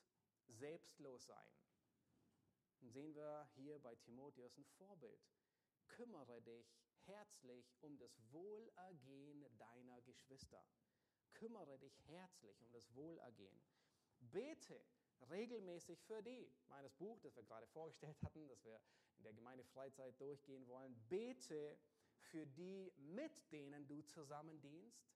selbstlos 0.48 1.26
sein, 1.26 1.54
dann 2.80 2.89
sehen 2.91 3.15
wir 3.15 3.50
hier 3.56 3.80
bei 3.80 3.96
Timotheus 3.96 4.58
ein 4.58 4.65
Vorbild. 4.78 5.26
Kümmere 5.88 6.41
dich 6.41 6.78
herzlich 7.06 7.74
um 7.82 7.98
das 7.98 8.20
Wohlergehen 8.32 9.46
deiner 9.58 10.02
Geschwister. 10.02 10.63
Kümmere 11.34 11.78
dich 11.80 12.00
herzlich 12.08 12.62
um 12.62 12.72
das 12.72 12.94
Wohlergehen. 12.96 13.62
Bete 14.20 14.84
regelmäßig 15.30 16.02
für 16.04 16.22
die. 16.22 16.52
Meines 16.68 16.94
Buch, 16.94 17.20
das 17.20 17.36
wir 17.36 17.44
gerade 17.44 17.68
vorgestellt 17.68 18.22
hatten, 18.24 18.48
das 18.48 18.63
wir 18.63 18.80
in 19.18 19.24
der 19.24 19.34
Gemeindefreizeit 19.34 20.20
durchgehen 20.20 20.68
wollen. 20.68 20.96
Bete 21.10 21.78
für 22.20 22.46
die, 22.46 22.92
mit 22.98 23.52
denen 23.52 23.88
du 23.88 24.02
zusammen 24.04 24.60
dienst, 24.62 25.08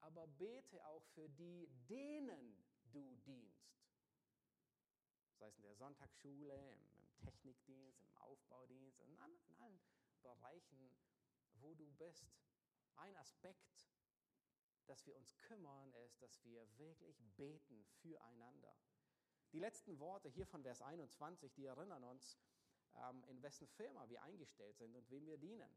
aber 0.00 0.26
bete 0.26 0.84
auch 0.86 1.04
für 1.14 1.28
die, 1.28 1.68
denen 1.88 2.64
du 2.92 3.16
dienst. 3.26 3.72
Sei 5.38 5.48
es 5.48 5.56
in 5.56 5.62
der 5.62 5.74
Sonntagsschule, 5.74 6.72
im, 6.72 6.92
Technikdienst, 7.20 8.00
im 8.02 8.16
Aufbaudienst, 8.16 9.00
in 9.00 9.16
allen 9.16 9.80
Bereichen, 10.22 10.96
wo 11.60 11.74
du 11.74 11.86
bist. 11.92 12.26
Ein 12.96 13.16
Aspekt, 13.16 13.88
dass 14.86 15.06
wir 15.06 15.16
uns 15.16 15.36
kümmern, 15.38 15.92
ist, 16.04 16.20
dass 16.22 16.42
wir 16.44 16.66
wirklich 16.78 17.22
beten 17.36 17.84
füreinander. 18.00 18.76
Die 19.52 19.58
letzten 19.58 19.98
Worte 19.98 20.28
hier 20.28 20.46
von 20.46 20.62
Vers 20.62 20.82
21, 20.82 21.52
die 21.54 21.66
erinnern 21.66 22.04
uns, 22.04 22.38
ähm, 22.94 23.22
in 23.24 23.42
wessen 23.42 23.66
Firma 23.68 24.08
wir 24.08 24.22
eingestellt 24.22 24.76
sind 24.78 24.94
und 24.94 25.10
wem 25.10 25.26
wir 25.26 25.38
dienen. 25.38 25.76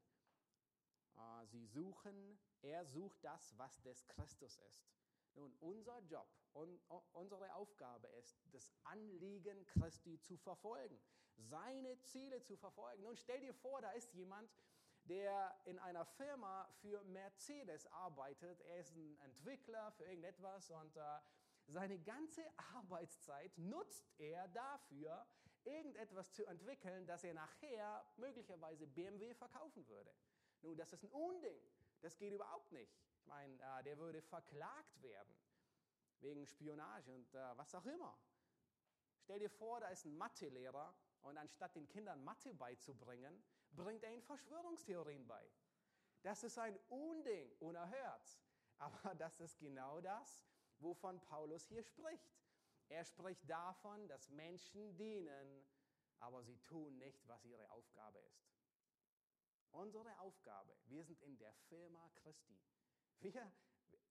Äh, 1.17 1.45
sie 1.45 1.65
suchen, 1.65 2.39
er 2.61 2.85
sucht 2.85 3.23
das, 3.23 3.57
was 3.57 3.81
des 3.81 4.07
Christus 4.07 4.57
ist. 4.57 4.87
Nun, 5.35 5.53
unser 5.59 5.99
Job 6.03 6.29
und 6.53 6.81
unsere 7.11 7.53
Aufgabe 7.55 8.07
ist, 8.07 8.39
das 8.53 8.71
Anliegen 8.85 9.65
Christi 9.65 10.17
zu 10.21 10.37
verfolgen, 10.37 10.97
seine 11.35 11.99
Ziele 11.99 12.41
zu 12.41 12.55
verfolgen. 12.55 13.03
Nun 13.03 13.17
stell 13.17 13.41
dir 13.41 13.53
vor, 13.53 13.81
da 13.81 13.91
ist 13.91 14.13
jemand, 14.13 14.49
der 15.05 15.55
in 15.65 15.79
einer 15.79 16.05
Firma 16.05 16.67
für 16.81 17.03
Mercedes 17.03 17.87
arbeitet. 17.87 18.61
Er 18.61 18.79
ist 18.79 18.95
ein 18.95 19.17
Entwickler 19.19 19.91
für 19.93 20.05
irgendetwas 20.05 20.69
und 20.71 20.95
äh, 20.97 21.01
seine 21.67 21.99
ganze 21.99 22.43
Arbeitszeit 22.75 23.57
nutzt 23.57 24.07
er 24.17 24.47
dafür, 24.49 25.25
irgendetwas 25.63 26.31
zu 26.31 26.45
entwickeln, 26.45 27.07
das 27.07 27.23
er 27.23 27.33
nachher 27.33 28.05
möglicherweise 28.17 28.85
BMW 28.87 29.33
verkaufen 29.33 29.87
würde. 29.87 30.13
Nun, 30.61 30.77
das 30.77 30.93
ist 30.93 31.03
ein 31.03 31.11
Unding. 31.11 31.59
Das 32.01 32.17
geht 32.17 32.33
überhaupt 32.33 32.71
nicht. 32.71 32.93
Ich 33.17 33.25
meine, 33.25 33.55
äh, 33.55 33.83
der 33.83 33.97
würde 33.97 34.21
verklagt 34.21 35.01
werden 35.01 35.35
wegen 36.19 36.45
Spionage 36.45 37.11
und 37.11 37.33
äh, 37.33 37.57
was 37.57 37.73
auch 37.73 37.85
immer. 37.85 38.17
Stell 39.17 39.39
dir 39.39 39.49
vor, 39.49 39.79
da 39.79 39.87
ist 39.89 40.05
ein 40.05 40.15
Mathelehrer 40.17 40.95
und 41.23 41.37
anstatt 41.37 41.75
den 41.75 41.87
Kindern 41.87 42.23
Mathe 42.23 42.53
beizubringen, 42.53 43.43
bringt 43.75 44.03
er 44.03 44.11
ihnen 44.11 44.23
Verschwörungstheorien 44.23 45.25
bei. 45.27 45.51
Das 46.21 46.43
ist 46.43 46.57
ein 46.57 46.77
Unding, 46.89 47.51
unerhört. 47.59 48.39
Aber 48.77 49.15
das 49.15 49.39
ist 49.39 49.59
genau 49.59 50.01
das, 50.01 50.45
wovon 50.79 51.19
Paulus 51.21 51.65
hier 51.67 51.83
spricht. 51.83 52.35
Er 52.89 53.03
spricht 53.03 53.49
davon, 53.49 54.07
dass 54.07 54.29
Menschen 54.29 54.95
dienen, 54.95 55.65
aber 56.19 56.43
sie 56.43 56.57
tun 56.57 56.97
nicht, 56.97 57.27
was 57.27 57.43
ihre 57.45 57.69
Aufgabe 57.71 58.19
ist. 58.19 58.45
Unsere 59.71 60.17
Aufgabe, 60.19 60.77
wir 60.85 61.03
sind 61.03 61.21
in 61.21 61.37
der 61.37 61.53
Firma 61.67 62.09
Christi. 62.15 62.57
Wir, 63.19 63.51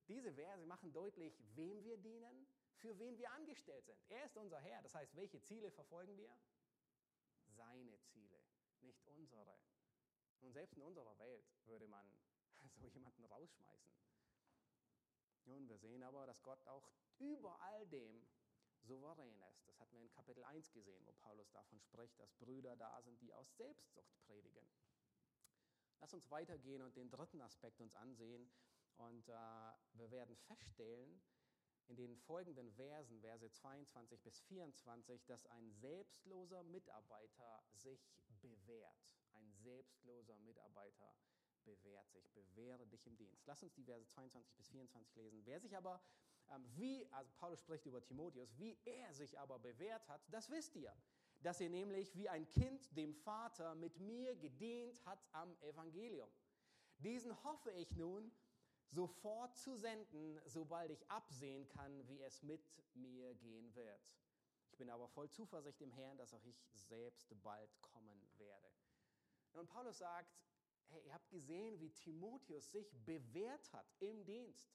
diese 0.09 0.33
Verse 0.33 0.67
machen 0.67 0.93
deutlich, 0.93 1.43
wem 1.55 1.83
wir 1.83 1.97
dienen, 1.97 2.47
für 2.77 2.99
wen 2.99 3.17
wir 3.17 3.31
angestellt 3.33 3.87
sind. 3.87 3.99
Er 4.09 4.27
ist 4.27 4.37
unser 4.37 4.61
Herr. 4.61 4.83
Das 4.83 4.95
heißt, 4.95 5.15
welche 5.17 5.41
Ziele 5.41 5.71
verfolgen 5.71 6.19
wir? 6.19 6.37
Seine 7.47 7.99
Ziele, 8.03 8.34
nicht 8.85 9.03
unsere. 9.07 9.59
Und 10.41 10.53
selbst 10.53 10.77
in 10.77 10.83
unserer 10.83 11.19
Welt 11.19 11.47
würde 11.67 11.87
man 11.89 12.07
so 12.81 12.89
jemanden 12.89 13.25
rausschmeißen. 13.25 13.95
Nun, 15.47 15.69
wir 15.69 15.79
sehen 15.79 16.03
aber, 16.03 16.27
dass 16.27 16.43
Gott 16.43 16.67
auch 16.67 16.91
über 17.19 17.61
all 17.61 17.87
dem 17.89 18.27
souverän 18.83 19.41
ist. 19.51 19.67
Das 19.67 19.79
hatten 19.81 19.95
wir 19.95 20.03
in 20.03 20.11
Kapitel 20.11 20.45
1 20.45 20.73
gesehen, 20.73 21.05
wo 21.07 21.13
Paulus 21.13 21.51
davon 21.51 21.81
spricht, 21.81 22.19
dass 22.19 22.33
Brüder 22.35 22.77
da 22.77 23.01
sind, 23.03 23.21
die 23.21 23.33
aus 23.33 23.55
Selbstsucht 23.57 24.17
predigen. 24.27 24.67
Lass 26.01 26.13
uns 26.13 26.31
weitergehen 26.31 26.83
und 26.83 26.97
den 26.97 27.11
dritten 27.11 27.41
Aspekt 27.41 27.81
uns 27.81 27.95
ansehen. 27.95 28.51
Und 28.97 29.29
äh, 29.29 29.33
wir 29.95 30.11
werden 30.11 30.37
feststellen 30.37 31.23
in 31.87 31.97
den 31.97 32.17
folgenden 32.17 32.71
Versen, 32.73 33.21
Verse 33.21 33.51
22 33.51 34.21
bis 34.23 34.41
24, 34.43 35.25
dass 35.27 35.47
ein 35.47 35.71
selbstloser 35.73 36.63
Mitarbeiter 36.63 37.63
sich 37.75 38.07
bewährt. 38.45 38.97
Ein 39.33 39.53
selbstloser 39.53 40.37
Mitarbeiter 40.39 41.17
bewährt 41.65 42.11
sich. 42.11 42.31
Bewähre 42.33 42.87
dich 42.87 43.07
im 43.07 43.17
Dienst. 43.17 43.47
Lass 43.47 43.63
uns 43.63 43.75
die 43.75 43.85
Verse 43.85 44.07
22 44.07 44.55
bis 44.55 44.69
24 44.69 45.15
lesen. 45.17 45.41
Wer 45.45 45.61
sich 45.61 45.77
aber, 45.77 46.01
ähm, 46.51 46.65
wie, 46.77 47.07
also 47.13 47.31
Paulus 47.39 47.61
spricht 47.61 47.87
über 47.87 48.03
Timotheus, 48.03 48.57
wie 48.59 48.79
er 48.85 49.13
sich 49.15 49.39
aber 49.39 49.59
bewährt 49.59 50.07
hat, 50.09 50.23
das 50.31 50.51
wisst 50.51 50.77
ihr 50.77 50.95
dass 51.45 51.61
er 51.61 51.69
nämlich 51.69 52.17
wie 52.17 52.29
ein 52.29 52.49
Kind 52.49 52.97
dem 52.97 53.15
Vater 53.15 53.75
mit 53.75 54.01
mir 54.01 54.35
gedient 54.37 55.05
hat 55.05 55.23
am 55.33 55.55
Evangelium. 55.61 56.31
Diesen 56.99 57.45
hoffe 57.45 57.71
ich 57.73 57.95
nun 57.97 58.33
sofort 58.91 59.55
zu 59.57 59.77
senden, 59.77 60.41
sobald 60.47 60.91
ich 60.91 61.11
absehen 61.11 61.69
kann, 61.69 62.09
wie 62.09 62.23
es 62.23 62.43
mit 62.43 62.63
mir 62.95 63.35
gehen 63.35 63.75
wird. 63.75 64.15
Ich 64.75 64.79
bin 64.79 64.91
aber 64.91 65.07
voll 65.07 65.31
Zuversicht 65.31 65.81
im 65.83 65.93
Herrn, 65.93 66.19
dass 66.19 66.35
auch 66.35 66.45
ich 66.45 66.61
selbst 66.73 67.33
bald 67.43 67.81
kommen 67.81 68.29
werde. 68.39 68.73
Und 69.53 69.69
Paulus 69.69 69.99
sagt, 69.99 70.35
hey, 70.89 71.01
ihr 71.07 71.15
habt 71.15 71.31
gesehen, 71.31 71.79
wie 71.79 71.91
Timotheus 71.91 72.73
sich 72.73 72.93
bewährt 73.05 73.73
hat 73.73 73.87
im 74.01 74.25
Dienst. 74.25 74.75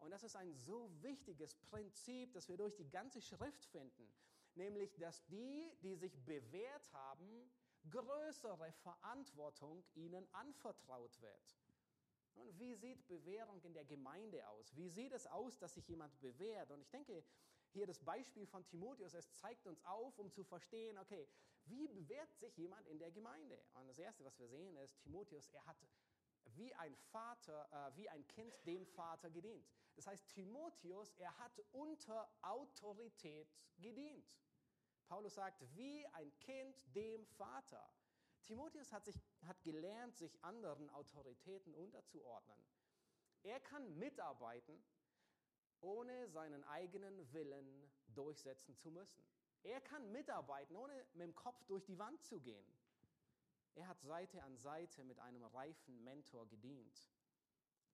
Und 0.00 0.10
das 0.10 0.24
ist 0.24 0.34
ein 0.34 0.52
so 0.52 0.90
wichtiges 1.00 1.54
Prinzip, 1.54 2.32
das 2.32 2.48
wir 2.48 2.56
durch 2.56 2.74
die 2.74 2.90
ganze 2.90 3.20
Schrift 3.20 3.64
finden 3.66 4.12
nämlich 4.56 4.96
dass 4.96 5.24
die, 5.26 5.70
die 5.82 5.94
sich 5.94 6.18
bewährt 6.24 6.92
haben, 6.92 7.50
größere 7.90 8.72
Verantwortung 8.72 9.84
ihnen 9.94 10.26
anvertraut 10.32 11.20
wird. 11.20 11.56
Und 12.34 12.58
wie 12.58 12.74
sieht 12.74 13.06
Bewährung 13.06 13.62
in 13.62 13.72
der 13.72 13.84
Gemeinde 13.84 14.46
aus? 14.48 14.74
Wie 14.76 14.88
sieht 14.88 15.12
es 15.12 15.26
aus, 15.26 15.58
dass 15.58 15.74
sich 15.74 15.88
jemand 15.88 16.18
bewährt? 16.20 16.70
Und 16.70 16.82
ich 16.82 16.90
denke, 16.90 17.24
hier 17.76 17.86
das 17.86 18.02
Beispiel 18.02 18.46
von 18.46 18.64
Timotheus, 18.64 19.12
es 19.12 19.30
zeigt 19.34 19.66
uns 19.66 19.84
auf, 19.84 20.18
um 20.18 20.32
zu 20.32 20.42
verstehen, 20.42 20.98
okay, 20.98 21.28
wie 21.66 21.86
bewährt 21.88 22.34
sich 22.34 22.56
jemand 22.56 22.86
in 22.88 22.98
der 22.98 23.10
Gemeinde? 23.10 23.62
Und 23.74 23.86
das 23.86 23.98
Erste, 23.98 24.24
was 24.24 24.38
wir 24.38 24.48
sehen, 24.48 24.76
ist, 24.76 24.98
Timotheus, 25.00 25.48
er 25.50 25.64
hat 25.66 25.76
wie 26.54 26.74
ein 26.74 26.96
Vater, 26.96 27.68
äh, 27.70 27.96
wie 27.96 28.08
ein 28.08 28.26
Kind 28.28 28.54
dem 28.66 28.86
Vater 28.86 29.30
gedient. 29.30 29.68
Das 29.94 30.06
heißt, 30.06 30.26
Timotheus, 30.28 31.12
er 31.18 31.36
hat 31.38 31.52
unter 31.72 32.30
Autorität 32.40 33.54
gedient. 33.78 34.26
Paulus 35.06 35.34
sagt, 35.34 35.62
wie 35.76 36.06
ein 36.08 36.32
Kind 36.38 36.82
dem 36.94 37.26
Vater. 37.26 37.86
Timotheus 38.42 38.92
hat, 38.92 39.04
sich, 39.04 39.20
hat 39.42 39.62
gelernt, 39.62 40.16
sich 40.16 40.42
anderen 40.42 40.88
Autoritäten 40.90 41.74
unterzuordnen. 41.74 42.58
Er 43.42 43.60
kann 43.60 43.98
mitarbeiten, 43.98 44.82
ohne 45.80 46.28
seinen 46.28 46.64
eigenen 46.64 47.32
Willen 47.32 47.90
durchsetzen 48.14 48.76
zu 48.76 48.90
müssen. 48.90 49.24
Er 49.62 49.80
kann 49.80 50.12
mitarbeiten, 50.12 50.76
ohne 50.76 50.94
mit 51.14 51.26
dem 51.26 51.34
Kopf 51.34 51.64
durch 51.66 51.84
die 51.84 51.98
Wand 51.98 52.22
zu 52.22 52.40
gehen. 52.40 52.66
Er 53.74 53.88
hat 53.88 54.00
Seite 54.00 54.42
an 54.42 54.56
Seite 54.56 55.04
mit 55.04 55.18
einem 55.18 55.44
reifen 55.44 56.02
Mentor 56.02 56.48
gedient. 56.48 57.10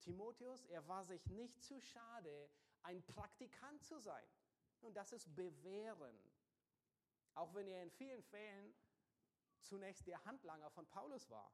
Timotheus, 0.00 0.64
er 0.66 0.86
war 0.86 1.04
sich 1.04 1.26
nicht 1.26 1.62
zu 1.62 1.80
schade, 1.80 2.50
ein 2.82 3.02
Praktikant 3.04 3.82
zu 3.82 3.98
sein. 3.98 4.28
Und 4.80 4.96
das 4.96 5.12
ist 5.12 5.34
Bewähren. 5.34 6.18
Auch 7.34 7.54
wenn 7.54 7.66
er 7.66 7.82
in 7.82 7.90
vielen 7.90 8.22
Fällen 8.22 8.74
zunächst 9.60 10.06
der 10.06 10.22
Handlanger 10.24 10.70
von 10.70 10.86
Paulus 10.86 11.30
war, 11.30 11.52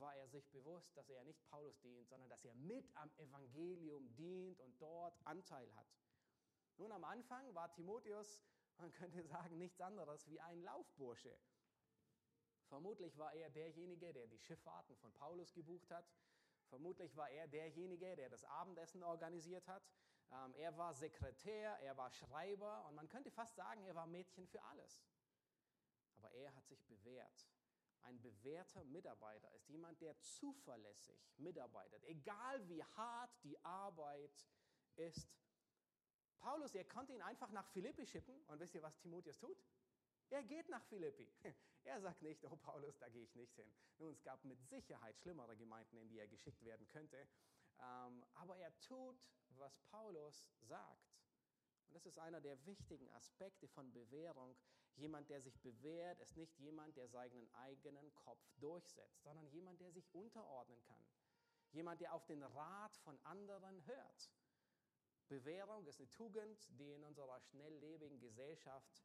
war 0.00 0.14
er 0.16 0.28
sich 0.28 0.48
bewusst, 0.50 0.96
dass 0.96 1.08
er 1.08 1.24
nicht 1.24 1.44
Paulus 1.46 1.80
dient, 1.80 2.08
sondern 2.08 2.28
dass 2.28 2.44
er 2.44 2.54
mit 2.54 2.90
am 2.96 3.10
Evangelium 3.16 4.14
dient 4.14 4.60
und 4.60 4.80
dort 4.80 5.18
Anteil 5.24 5.72
hat. 5.74 5.88
Nun, 6.76 6.92
am 6.92 7.04
Anfang 7.04 7.54
war 7.54 7.72
Timotheus, 7.72 8.44
man 8.78 8.92
könnte 8.92 9.22
sagen, 9.22 9.58
nichts 9.58 9.80
anderes 9.80 10.28
wie 10.28 10.40
ein 10.40 10.62
Laufbursche. 10.62 11.38
Vermutlich 12.66 13.16
war 13.18 13.32
er 13.32 13.50
derjenige, 13.50 14.12
der 14.12 14.26
die 14.26 14.38
Schifffahrten 14.38 14.96
von 14.96 15.12
Paulus 15.12 15.52
gebucht 15.52 15.90
hat. 15.90 16.10
Vermutlich 16.68 17.14
war 17.16 17.30
er 17.30 17.46
derjenige, 17.46 18.16
der 18.16 18.28
das 18.28 18.44
Abendessen 18.44 19.02
organisiert 19.02 19.68
hat. 19.68 19.86
Ähm, 20.32 20.54
er 20.54 20.76
war 20.76 20.94
Sekretär, 20.94 21.78
er 21.80 21.96
war 21.96 22.10
Schreiber 22.10 22.84
und 22.86 22.94
man 22.94 23.08
könnte 23.08 23.30
fast 23.30 23.54
sagen, 23.54 23.84
er 23.84 23.94
war 23.94 24.06
Mädchen 24.06 24.46
für 24.48 24.62
alles. 24.64 25.04
Aber 26.16 26.32
er 26.32 26.54
hat 26.54 26.66
sich 26.66 26.84
bewährt. 26.86 27.46
Ein 28.04 28.20
bewährter 28.20 28.84
Mitarbeiter 28.84 29.50
ist 29.54 29.68
jemand, 29.68 30.00
der 30.00 30.18
zuverlässig 30.20 31.18
mitarbeitet, 31.38 32.04
egal 32.04 32.68
wie 32.68 32.82
hart 32.82 33.30
die 33.42 33.58
Arbeit 33.64 34.46
ist. 34.96 35.28
Paulus, 36.38 36.74
er 36.74 36.84
konnte 36.84 37.14
ihn 37.14 37.22
einfach 37.22 37.50
nach 37.50 37.66
Philippi 37.68 38.06
schicken 38.06 38.44
und 38.46 38.60
wisst 38.60 38.74
ihr, 38.74 38.82
was 38.82 38.98
Timotheus 38.98 39.38
tut? 39.38 39.56
Er 40.30 40.42
geht 40.42 40.68
nach 40.68 40.84
Philippi. 40.84 41.32
Er 41.86 42.00
sagt 42.00 42.22
nicht, 42.22 42.42
oh 42.46 42.56
Paulus, 42.56 42.96
da 42.96 43.10
gehe 43.10 43.24
ich 43.24 43.34
nicht 43.34 43.54
hin. 43.56 43.70
Nun, 43.98 44.10
es 44.10 44.22
gab 44.22 44.42
mit 44.44 44.58
Sicherheit 44.62 45.18
schlimmere 45.18 45.54
Gemeinden, 45.54 45.98
in 45.98 46.08
die 46.08 46.18
er 46.18 46.26
geschickt 46.26 46.64
werden 46.64 46.88
könnte. 46.88 47.28
Ähm, 47.78 48.24
aber 48.32 48.56
er 48.56 48.74
tut, 48.80 49.30
was 49.50 49.78
Paulus 49.90 50.50
sagt. 50.62 51.14
Und 51.86 51.94
das 51.94 52.06
ist 52.06 52.18
einer 52.18 52.40
der 52.40 52.64
wichtigen 52.64 53.10
Aspekte 53.10 53.68
von 53.68 53.92
Bewährung. 53.92 54.56
Jemand, 54.96 55.28
der 55.28 55.40
sich 55.40 55.58
bewährt, 55.60 56.20
ist 56.20 56.36
nicht 56.36 56.56
jemand, 56.58 56.96
der 56.96 57.08
seinen 57.08 57.52
eigenen 57.54 58.14
Kopf 58.14 58.40
durchsetzt, 58.58 59.22
sondern 59.22 59.46
jemand, 59.48 59.80
der 59.80 59.90
sich 59.90 60.12
unterordnen 60.14 60.80
kann. 60.82 61.04
Jemand, 61.72 62.00
der 62.00 62.14
auf 62.14 62.24
den 62.26 62.42
Rat 62.42 62.96
von 62.98 63.18
anderen 63.24 63.84
hört. 63.86 64.30
Bewährung 65.28 65.86
ist 65.86 65.98
eine 65.98 66.10
Tugend, 66.10 66.68
die 66.78 66.92
in 66.92 67.02
unserer 67.02 67.40
schnelllebigen 67.40 68.20
Gesellschaft 68.20 69.02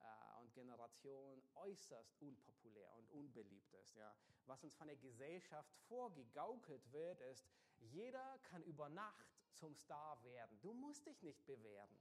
äh, 0.00 0.40
und 0.40 0.52
Generation 0.52 1.42
äußerst 1.54 2.20
unpopulär 2.20 2.92
und 2.96 3.08
unbeliebt 3.10 3.72
ist. 3.74 3.96
Ja. 3.96 4.14
Was 4.46 4.62
uns 4.64 4.74
von 4.74 4.88
der 4.88 4.96
Gesellschaft 4.96 5.72
vorgegaukelt 5.88 6.92
wird, 6.92 7.20
ist, 7.20 7.48
jeder 7.78 8.38
kann 8.42 8.62
über 8.64 8.88
Nacht 8.88 9.26
zum 9.54 9.74
Star 9.74 10.22
werden. 10.24 10.60
Du 10.60 10.72
musst 10.72 11.06
dich 11.06 11.22
nicht 11.22 11.46
bewähren. 11.46 11.98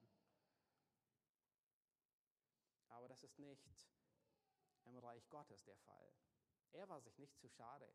Aber 3.00 3.08
das 3.08 3.24
ist 3.24 3.40
nicht 3.40 3.66
im 4.84 4.98
Reich 4.98 5.30
Gottes 5.30 5.64
der 5.64 5.78
Fall. 5.78 6.14
Er 6.74 6.90
war 6.90 7.00
sich 7.00 7.18
nicht 7.18 7.40
zu 7.40 7.48
schade. 7.48 7.90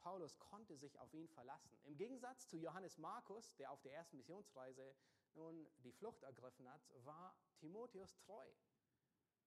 Paulus 0.00 0.36
konnte 0.40 0.76
sich 0.76 0.98
auf 0.98 1.14
ihn 1.14 1.28
verlassen. 1.28 1.78
Im 1.84 1.96
Gegensatz 1.96 2.48
zu 2.48 2.58
Johannes 2.58 2.98
Markus, 2.98 3.54
der 3.58 3.70
auf 3.70 3.80
der 3.82 3.94
ersten 3.94 4.16
Missionsreise 4.16 4.96
nun 5.34 5.70
die 5.84 5.92
Flucht 5.92 6.24
ergriffen 6.24 6.68
hat, 6.68 6.82
war 7.04 7.36
Timotheus 7.58 8.16
treu. 8.16 8.44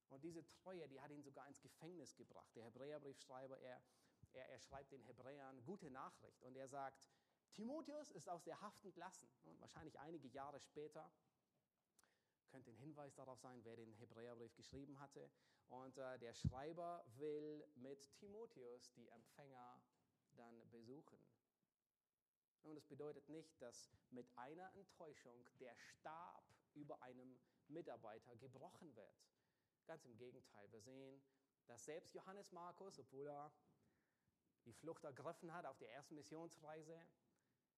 Und 0.08 0.24
diese 0.24 0.48
Treue, 0.48 0.88
die 0.88 1.02
hat 1.02 1.12
ihn 1.12 1.24
sogar 1.24 1.46
ins 1.50 1.60
Gefängnis 1.60 2.16
gebracht. 2.16 2.56
Der 2.56 2.64
Hebräerbriefschreiber, 2.64 3.60
er, 3.60 3.84
er, 4.32 4.48
er 4.48 4.60
schreibt 4.60 4.94
den 4.94 5.04
Hebräern 5.04 5.66
gute 5.66 5.92
Nachricht 5.92 6.42
und 6.44 6.56
er 6.56 6.70
sagt, 6.70 7.10
Timotheus 7.52 8.10
ist 8.12 8.30
aus 8.30 8.44
der 8.44 8.62
Haft 8.62 8.86
entlassen. 8.86 9.28
Und 9.44 9.60
wahrscheinlich 9.60 10.00
einige 10.00 10.30
Jahre 10.30 10.62
später 10.62 11.12
könnte 12.54 12.70
ein 12.70 12.78
Hinweis 12.78 13.16
darauf 13.16 13.40
sein, 13.40 13.66
wer 13.66 13.76
den 13.76 13.96
Hebräerbrief 13.96 14.54
geschrieben 14.54 15.00
hatte. 15.00 15.28
Und 15.70 15.98
äh, 15.98 16.20
der 16.20 16.36
Schreiber 16.36 17.04
will 17.16 17.66
mit 17.74 18.16
Timotheus 18.20 18.94
die 18.94 19.08
Empfänger 19.08 19.82
dann 20.36 20.70
besuchen. 20.70 21.18
Und 22.62 22.76
das 22.76 22.86
bedeutet 22.86 23.28
nicht, 23.28 23.60
dass 23.60 23.92
mit 24.12 24.30
einer 24.38 24.72
Enttäuschung 24.76 25.44
der 25.60 25.76
Stab 25.76 26.44
über 26.76 27.02
einem 27.02 27.40
Mitarbeiter 27.70 28.36
gebrochen 28.36 28.96
wird. 28.96 29.18
Ganz 29.88 30.06
im 30.06 30.16
Gegenteil, 30.16 30.72
wir 30.72 30.82
sehen, 30.82 31.24
dass 31.66 31.86
selbst 31.86 32.14
Johannes 32.14 32.52
Markus, 32.52 33.00
obwohl 33.00 33.28
er 33.28 33.52
die 34.66 34.74
Flucht 34.74 35.04
ergriffen 35.04 35.52
hat 35.54 35.66
auf 35.66 35.80
der 35.80 35.92
ersten 35.92 36.14
Missionsreise, 36.14 37.04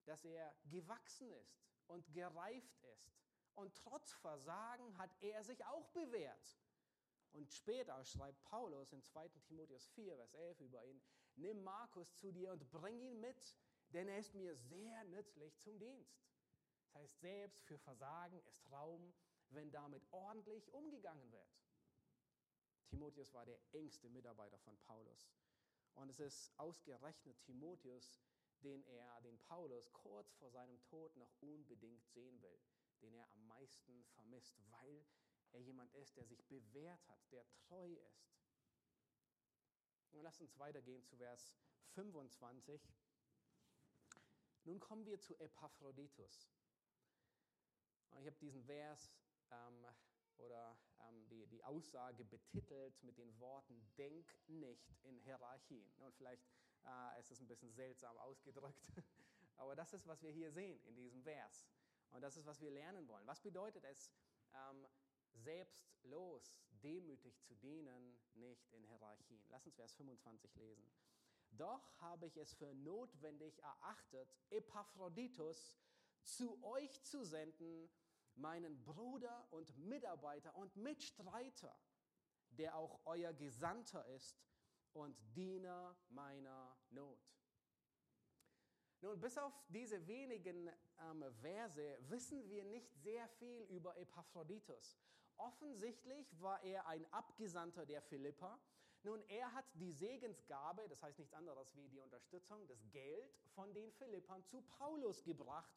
dass 0.03 0.25
er 0.25 0.53
gewachsen 0.65 1.31
ist 1.31 1.63
und 1.87 2.11
gereift 2.11 2.77
ist. 2.83 3.24
Und 3.55 3.75
trotz 3.75 4.11
Versagen 4.13 4.97
hat 4.97 5.11
er 5.21 5.43
sich 5.43 5.63
auch 5.65 5.87
bewährt. 5.89 6.59
Und 7.31 7.51
später 7.51 8.03
schreibt 8.05 8.43
Paulus 8.43 8.93
in 8.93 9.01
2 9.01 9.27
Timotheus 9.47 9.87
4, 9.89 10.15
Vers 10.15 10.33
11 10.33 10.59
über 10.61 10.83
ihn, 10.85 11.01
nimm 11.35 11.63
Markus 11.63 12.15
zu 12.15 12.31
dir 12.31 12.51
und 12.51 12.69
bring 12.71 12.99
ihn 12.99 13.19
mit, 13.19 13.55
denn 13.89 14.07
er 14.07 14.19
ist 14.19 14.33
mir 14.33 14.55
sehr 14.55 15.03
nützlich 15.05 15.57
zum 15.59 15.77
Dienst. 15.77 16.25
Das 16.85 16.95
heißt, 16.95 17.19
selbst 17.19 17.65
für 17.65 17.77
Versagen 17.77 18.41
ist 18.43 18.71
Raum, 18.71 19.13
wenn 19.49 19.71
damit 19.71 20.05
ordentlich 20.11 20.71
umgegangen 20.73 21.31
wird. 21.31 21.59
Timotheus 22.87 23.33
war 23.33 23.45
der 23.45 23.59
engste 23.73 24.09
Mitarbeiter 24.09 24.57
von 24.59 24.77
Paulus. 24.79 25.29
Und 25.95 26.09
es 26.09 26.19
ist 26.19 26.57
ausgerechnet 26.57 27.41
Timotheus, 27.41 28.21
den 28.63 28.83
er, 28.85 29.21
den 29.21 29.37
Paulus 29.39 29.91
kurz 29.91 30.33
vor 30.35 30.51
seinem 30.51 30.81
Tod 30.83 31.15
noch 31.17 31.31
unbedingt 31.41 32.05
sehen 32.07 32.41
will, 32.41 32.59
den 33.01 33.13
er 33.13 33.29
am 33.31 33.47
meisten 33.47 34.05
vermisst, 34.15 34.59
weil 34.71 35.05
er 35.51 35.59
jemand 35.61 35.93
ist, 35.93 36.15
der 36.17 36.25
sich 36.25 36.43
bewährt 36.45 37.07
hat, 37.07 37.19
der 37.31 37.45
treu 37.49 37.93
ist. 37.93 38.35
Und 40.11 40.21
lasst 40.21 40.41
uns 40.41 40.57
weitergehen 40.57 41.03
zu 41.03 41.17
Vers 41.17 41.53
25. 41.93 42.81
Nun 44.63 44.79
kommen 44.79 45.05
wir 45.05 45.19
zu 45.19 45.37
Epaphroditus. 45.39 46.49
Ich 48.19 48.25
habe 48.25 48.37
diesen 48.37 48.63
Vers 48.63 49.11
ähm, 49.51 49.85
oder 50.37 50.77
ähm, 51.01 51.27
die, 51.29 51.47
die 51.47 51.63
Aussage 51.63 52.23
betitelt 52.23 53.01
mit 53.03 53.17
den 53.17 53.37
Worten, 53.39 53.87
denk 53.97 54.33
nicht 54.47 54.89
in 55.03 55.17
Hierarchien. 55.19 55.91
Und 55.97 56.15
vielleicht 56.15 56.43
äh, 56.85 57.19
ist 57.19 57.31
es 57.31 57.39
ein 57.39 57.47
bisschen 57.47 57.71
seltsam 57.73 58.17
ausgedrückt, 58.17 58.87
aber 59.57 59.75
das 59.75 59.93
ist, 59.93 60.07
was 60.07 60.21
wir 60.21 60.31
hier 60.31 60.51
sehen 60.51 60.79
in 60.85 60.95
diesem 60.95 61.23
Vers. 61.23 61.67
Und 62.15 62.21
das 62.21 62.37
ist, 62.37 62.45
was 62.45 62.61
wir 62.61 62.71
lernen 62.71 63.09
wollen. 63.09 63.27
Was 63.27 63.41
bedeutet 63.41 63.83
es, 63.83 64.09
ähm, 64.53 64.87
selbstlos, 65.33 66.61
demütig 66.71 67.37
zu 67.41 67.53
dienen, 67.55 68.17
nicht 68.35 68.71
in 68.71 68.85
Hierarchien? 68.85 69.43
Lass 69.49 69.65
uns 69.65 69.75
Vers 69.75 69.93
25 69.95 70.55
lesen. 70.55 70.89
Doch 71.51 71.91
habe 71.99 72.25
ich 72.27 72.37
es 72.37 72.53
für 72.53 72.73
notwendig 72.73 73.59
erachtet, 73.59 74.33
Epaphroditus 74.49 75.77
zu 76.23 76.63
euch 76.63 77.03
zu 77.03 77.25
senden, 77.25 77.89
meinen 78.35 78.81
Bruder 78.85 79.45
und 79.51 79.77
Mitarbeiter 79.77 80.55
und 80.55 80.73
Mitstreiter, 80.77 81.77
der 82.51 82.77
auch 82.77 83.01
euer 83.03 83.33
Gesandter 83.33 84.05
ist 84.07 84.41
und 84.93 85.17
Diener 85.35 85.97
meiner 86.07 86.77
Not. 86.91 87.34
Nun, 89.01 89.19
bis 89.19 89.37
auf 89.37 89.53
diese 89.69 90.05
wenigen 90.07 90.69
ähm, 90.99 91.23
Verse 91.41 91.97
wissen 92.09 92.47
wir 92.49 92.63
nicht 92.63 92.93
sehr 92.95 93.27
viel 93.27 93.61
über 93.63 93.95
Epaphroditus. 93.97 94.97
Offensichtlich 95.37 96.41
war 96.41 96.63
er 96.63 96.87
ein 96.87 97.05
Abgesandter 97.11 97.85
der 97.85 98.01
Philippa. 98.01 98.57
Nun, 99.03 99.21
er 99.27 99.53
hat 99.53 99.65
die 99.75 99.91
Segensgabe, 99.91 100.87
das 100.89 101.03
heißt 101.03 101.19
nichts 101.19 101.33
anderes 101.33 101.75
wie 101.75 101.87
die 101.89 101.99
Unterstützung, 101.99 102.65
das 102.67 102.89
Geld 102.91 103.35
von 103.53 103.71
den 103.73 103.91
Philippern 103.91 104.43
zu 104.45 104.61
Paulus 104.61 105.23
gebracht, 105.23 105.71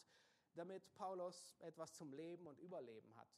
damit 0.55 0.95
Paulus 0.95 1.57
etwas 1.61 1.95
zum 1.95 2.13
Leben 2.13 2.47
und 2.47 2.59
Überleben 2.61 3.15
hat. 3.17 3.29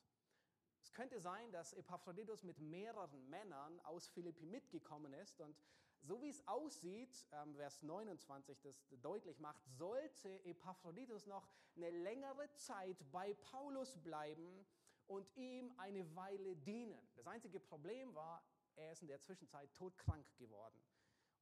Es 0.91 0.95
könnte 0.95 1.21
sein, 1.21 1.53
dass 1.53 1.73
Epaphroditus 1.73 2.43
mit 2.43 2.59
mehreren 2.59 3.31
Männern 3.31 3.79
aus 3.85 4.09
Philippi 4.09 4.45
mitgekommen 4.45 5.13
ist 5.13 5.41
und 5.41 5.57
so 6.03 6.21
wie 6.21 6.31
es 6.31 6.45
aussieht, 6.49 7.29
ähm, 7.31 7.55
Vers 7.55 7.81
29 7.83 8.61
das 8.61 8.83
deutlich 9.01 9.39
macht, 9.39 9.63
sollte 9.69 10.45
Epaphroditus 10.45 11.27
noch 11.27 11.49
eine 11.77 11.91
längere 11.91 12.53
Zeit 12.55 12.97
bei 13.13 13.35
Paulus 13.35 14.03
bleiben 14.03 14.67
und 15.07 15.31
ihm 15.37 15.73
eine 15.77 16.13
Weile 16.17 16.57
dienen. 16.57 17.09
Das 17.15 17.29
einzige 17.29 17.61
Problem 17.61 18.13
war, 18.17 18.45
er 18.75 18.91
ist 18.91 19.03
in 19.03 19.09
der 19.09 19.21
Zwischenzeit 19.21 19.73
todkrank 19.75 20.27
geworden 20.39 20.83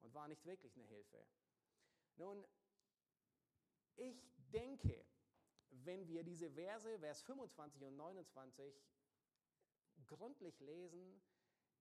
und 0.01 0.13
war 0.13 0.27
nicht 0.27 0.45
wirklich 0.45 0.75
eine 0.75 0.85
Hilfe. 0.85 1.25
Nun, 2.17 2.45
ich 3.95 4.21
denke, 4.53 5.07
wenn 5.71 6.07
wir 6.07 6.23
diese 6.23 6.51
Verse, 6.51 6.99
Vers 6.99 7.23
25 7.23 7.83
und 7.83 7.95
29, 7.95 8.79
gründlich 10.09 10.59
lesen, 10.59 11.21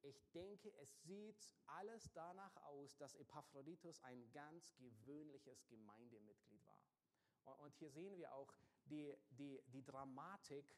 ich 0.02 0.30
denke, 0.32 0.72
es 0.76 1.02
sieht 1.02 1.50
alles 1.66 2.12
danach 2.12 2.54
aus, 2.62 2.96
dass 2.96 3.16
Epaphroditus 3.16 4.00
ein 4.04 4.30
ganz 4.30 4.72
gewöhnliches 4.76 5.66
Gemeindemitglied 5.66 6.64
war. 6.66 7.58
Und 7.60 7.74
hier 7.74 7.90
sehen 7.90 8.16
wir 8.16 8.32
auch 8.32 8.52
die, 8.84 9.16
die, 9.30 9.60
die 9.66 9.82
Dramatik 9.82 10.76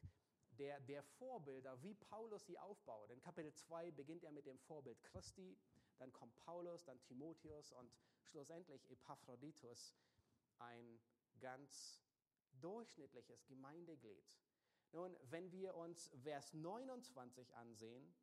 der, 0.57 0.79
der 0.81 1.03
Vorbilder, 1.03 1.81
wie 1.83 1.93
Paulus 1.93 2.45
sie 2.45 2.57
aufbaut. 2.57 3.11
In 3.11 3.21
Kapitel 3.21 3.53
2 3.53 3.91
beginnt 3.91 4.23
er 4.23 4.31
mit 4.31 4.45
dem 4.45 4.59
Vorbild 4.59 5.01
Christi, 5.03 5.57
dann 5.97 6.11
kommt 6.11 6.35
Paulus, 6.39 6.83
dann 6.83 7.01
Timotheus 7.03 7.71
und 7.71 7.91
schlussendlich 8.23 8.89
Epaphroditus, 8.89 9.95
ein 10.59 10.99
ganz 11.39 12.01
durchschnittliches 12.53 13.45
Gemeindeglied. 13.45 14.25
Nun, 14.91 15.15
wenn 15.29 15.51
wir 15.51 15.75
uns 15.75 16.11
Vers 16.23 16.53
29 16.53 17.55
ansehen, 17.55 18.13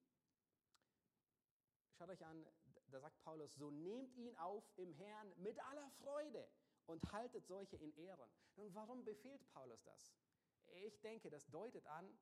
schaut 1.92 2.10
euch 2.10 2.24
an, 2.24 2.46
da 2.90 3.00
sagt 3.00 3.18
Paulus, 3.22 3.54
so 3.54 3.70
nehmt 3.70 4.14
ihn 4.16 4.36
auf 4.36 4.64
im 4.76 4.92
Herrn 4.92 5.32
mit 5.36 5.58
aller 5.60 5.90
Freude 6.02 6.48
und 6.86 7.12
haltet 7.12 7.46
solche 7.46 7.76
in 7.76 7.92
Ehren. 7.96 8.30
Nun, 8.56 8.74
warum 8.74 9.04
befiehlt 9.04 9.46
Paulus 9.52 9.82
das? 9.84 10.14
Ich 10.66 11.00
denke, 11.00 11.30
das 11.30 11.48
deutet 11.48 11.86
an, 11.86 12.18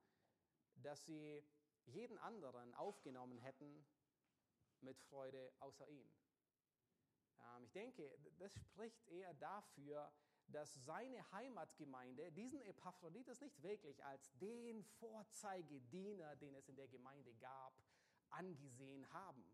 dass 0.76 1.04
sie 1.06 1.42
jeden 1.86 2.18
anderen 2.18 2.74
aufgenommen 2.74 3.38
hätten 3.38 3.84
mit 4.80 5.00
Freude 5.00 5.52
außer 5.58 5.88
ihn. 5.88 6.10
Ähm, 7.40 7.64
ich 7.64 7.72
denke, 7.72 8.18
das 8.38 8.54
spricht 8.60 9.06
eher 9.08 9.34
dafür, 9.34 10.12
dass 10.48 10.84
seine 10.84 11.30
Heimatgemeinde 11.32 12.32
diesen 12.32 12.60
Epaphroditus 12.62 13.40
nicht 13.40 13.62
wirklich 13.62 14.04
als 14.04 14.30
den 14.38 14.82
Vorzeigediener, 14.84 16.36
den 16.36 16.54
es 16.54 16.68
in 16.68 16.76
der 16.76 16.88
Gemeinde 16.88 17.34
gab, 17.34 17.74
angesehen 18.30 19.10
haben. 19.12 19.44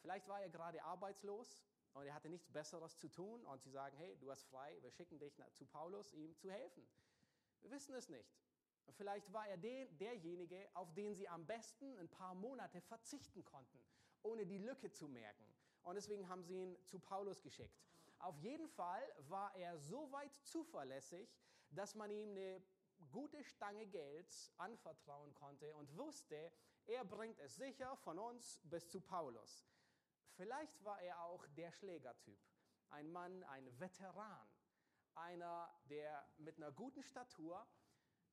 Vielleicht 0.00 0.28
war 0.28 0.40
er 0.40 0.48
gerade 0.48 0.82
arbeitslos 0.82 1.62
und 1.94 2.06
er 2.06 2.14
hatte 2.14 2.28
nichts 2.28 2.50
Besseres 2.50 2.98
zu 2.98 3.08
tun 3.08 3.44
und 3.46 3.62
sie 3.62 3.70
sagen, 3.70 3.96
hey, 3.96 4.16
du 4.18 4.30
hast 4.30 4.44
frei, 4.44 4.76
wir 4.80 4.90
schicken 4.90 5.18
dich 5.18 5.40
zu 5.54 5.66
Paulus, 5.66 6.12
ihm 6.12 6.36
zu 6.36 6.50
helfen. 6.50 6.86
Wir 7.60 7.70
wissen 7.70 7.94
es 7.94 8.08
nicht. 8.08 8.36
Vielleicht 8.90 9.32
war 9.32 9.46
er 9.46 9.56
den, 9.56 9.96
derjenige, 9.98 10.68
auf 10.74 10.92
den 10.94 11.14
sie 11.14 11.28
am 11.28 11.46
besten 11.46 11.96
ein 11.98 12.08
paar 12.08 12.34
Monate 12.34 12.80
verzichten 12.80 13.44
konnten, 13.44 13.78
ohne 14.22 14.44
die 14.44 14.58
Lücke 14.58 14.90
zu 14.90 15.08
merken. 15.08 15.46
Und 15.82 15.94
deswegen 15.94 16.28
haben 16.28 16.42
sie 16.42 16.54
ihn 16.54 16.76
zu 16.86 16.98
Paulus 16.98 17.42
geschickt. 17.42 17.80
Auf 18.22 18.38
jeden 18.38 18.68
Fall 18.68 19.02
war 19.28 19.52
er 19.56 19.76
so 19.78 20.12
weit 20.12 20.32
zuverlässig, 20.44 21.28
dass 21.70 21.96
man 21.96 22.08
ihm 22.08 22.30
eine 22.30 22.62
gute 23.10 23.42
Stange 23.42 23.84
Geld 23.88 24.52
anvertrauen 24.58 25.34
konnte 25.34 25.74
und 25.74 25.96
wusste, 25.96 26.52
er 26.86 27.04
bringt 27.04 27.40
es 27.40 27.56
sicher 27.56 27.96
von 27.96 28.20
uns 28.20 28.60
bis 28.62 28.88
zu 28.88 29.00
Paulus. 29.00 29.66
Vielleicht 30.36 30.84
war 30.84 31.00
er 31.02 31.20
auch 31.24 31.44
der 31.56 31.72
Schlägertyp, 31.72 32.38
ein 32.90 33.10
Mann, 33.10 33.42
ein 33.42 33.68
Veteran, 33.80 34.46
einer, 35.16 35.68
der 35.90 36.24
mit 36.38 36.58
einer 36.58 36.70
guten 36.70 37.02
Statur, 37.02 37.66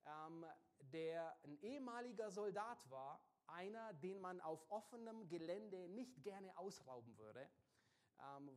ähm, 0.05 0.45
der 0.81 1.35
ein 1.43 1.57
ehemaliger 1.63 2.29
Soldat 2.29 2.87
war, 2.91 3.19
einer, 3.47 3.91
den 3.95 4.21
man 4.21 4.39
auf 4.41 4.69
offenem 4.69 5.27
Gelände 5.27 5.89
nicht 5.89 6.21
gerne 6.21 6.55
ausrauben 6.59 7.17
würde 7.17 7.49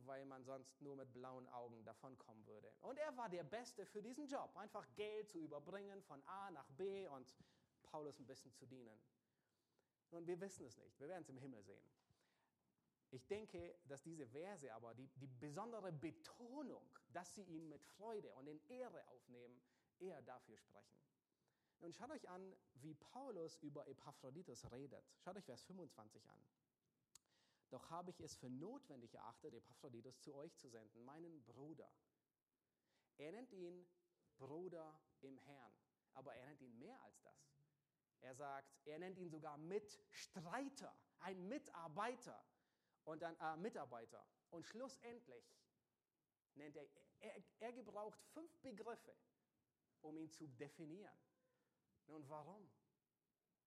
weil 0.05 0.25
man 0.25 0.43
sonst 0.43 0.81
nur 0.81 0.95
mit 0.95 1.11
blauen 1.13 1.47
Augen 1.49 1.83
davonkommen 1.83 2.45
würde. 2.45 2.71
Und 2.81 2.97
er 2.97 3.15
war 3.17 3.29
der 3.29 3.43
Beste 3.43 3.85
für 3.85 4.01
diesen 4.01 4.27
Job, 4.27 4.55
einfach 4.57 4.87
Geld 4.95 5.29
zu 5.29 5.39
überbringen 5.39 6.01
von 6.03 6.21
A 6.25 6.51
nach 6.51 6.69
B 6.71 7.07
und 7.07 7.33
Paulus 7.83 8.19
ein 8.19 8.25
bisschen 8.25 8.53
zu 8.53 8.65
dienen. 8.65 8.99
Nun, 10.11 10.27
wir 10.27 10.39
wissen 10.39 10.65
es 10.65 10.77
nicht, 10.77 10.99
wir 10.99 11.07
werden 11.07 11.23
es 11.23 11.29
im 11.29 11.37
Himmel 11.37 11.63
sehen. 11.63 11.83
Ich 13.09 13.27
denke, 13.27 13.75
dass 13.85 14.01
diese 14.01 14.27
Verse 14.27 14.73
aber 14.73 14.95
die, 14.95 15.07
die 15.15 15.27
besondere 15.27 15.91
Betonung, 15.91 16.87
dass 17.09 17.35
sie 17.35 17.43
ihn 17.43 17.69
mit 17.69 17.83
Freude 17.83 18.33
und 18.33 18.47
in 18.47 18.59
Ehre 18.69 19.07
aufnehmen, 19.07 19.61
eher 19.99 20.21
dafür 20.23 20.57
sprechen. 20.57 20.97
Nun 21.79 21.93
schaut 21.93 22.11
euch 22.11 22.27
an, 22.29 22.55
wie 22.75 22.95
Paulus 22.95 23.57
über 23.57 23.87
Epaphroditus 23.87 24.71
redet. 24.71 25.05
Schaut 25.19 25.35
euch 25.37 25.45
Vers 25.45 25.63
25 25.63 26.27
an. 26.29 26.39
Doch 27.73 27.89
habe 27.89 28.11
ich 28.11 28.19
es 28.19 28.35
für 28.35 28.51
notwendig 28.51 29.15
erachtet, 29.15 29.55
Epaphroditus 29.55 30.21
zu 30.21 30.35
euch 30.35 30.55
zu 30.57 30.69
senden, 30.69 31.03
meinen 31.05 31.43
Bruder. 31.43 31.91
Er 33.17 33.31
nennt 33.31 33.51
ihn 33.51 33.89
Bruder 34.37 35.01
im 35.21 35.39
Herrn, 35.39 35.73
aber 36.13 36.35
er 36.35 36.45
nennt 36.45 36.61
ihn 36.61 36.77
mehr 36.77 37.01
als 37.01 37.19
das. 37.23 37.57
Er 38.19 38.35
sagt, 38.35 38.71
er 38.85 38.99
nennt 38.99 39.17
ihn 39.17 39.31
sogar 39.31 39.57
Mitstreiter, 39.57 40.95
ein 41.17 41.47
Mitarbeiter 41.47 42.45
und 43.05 43.23
dann 43.23 43.35
äh, 43.37 43.57
Mitarbeiter. 43.57 44.23
Und 44.51 44.67
schlussendlich 44.67 45.57
nennt 46.53 46.75
er, 46.75 46.87
er, 47.21 47.43
er 47.57 47.73
gebraucht 47.73 48.21
fünf 48.33 48.55
Begriffe, 48.59 49.17
um 50.01 50.15
ihn 50.19 50.29
zu 50.29 50.47
definieren. 50.47 51.17
Nun, 52.05 52.29
warum? 52.29 52.69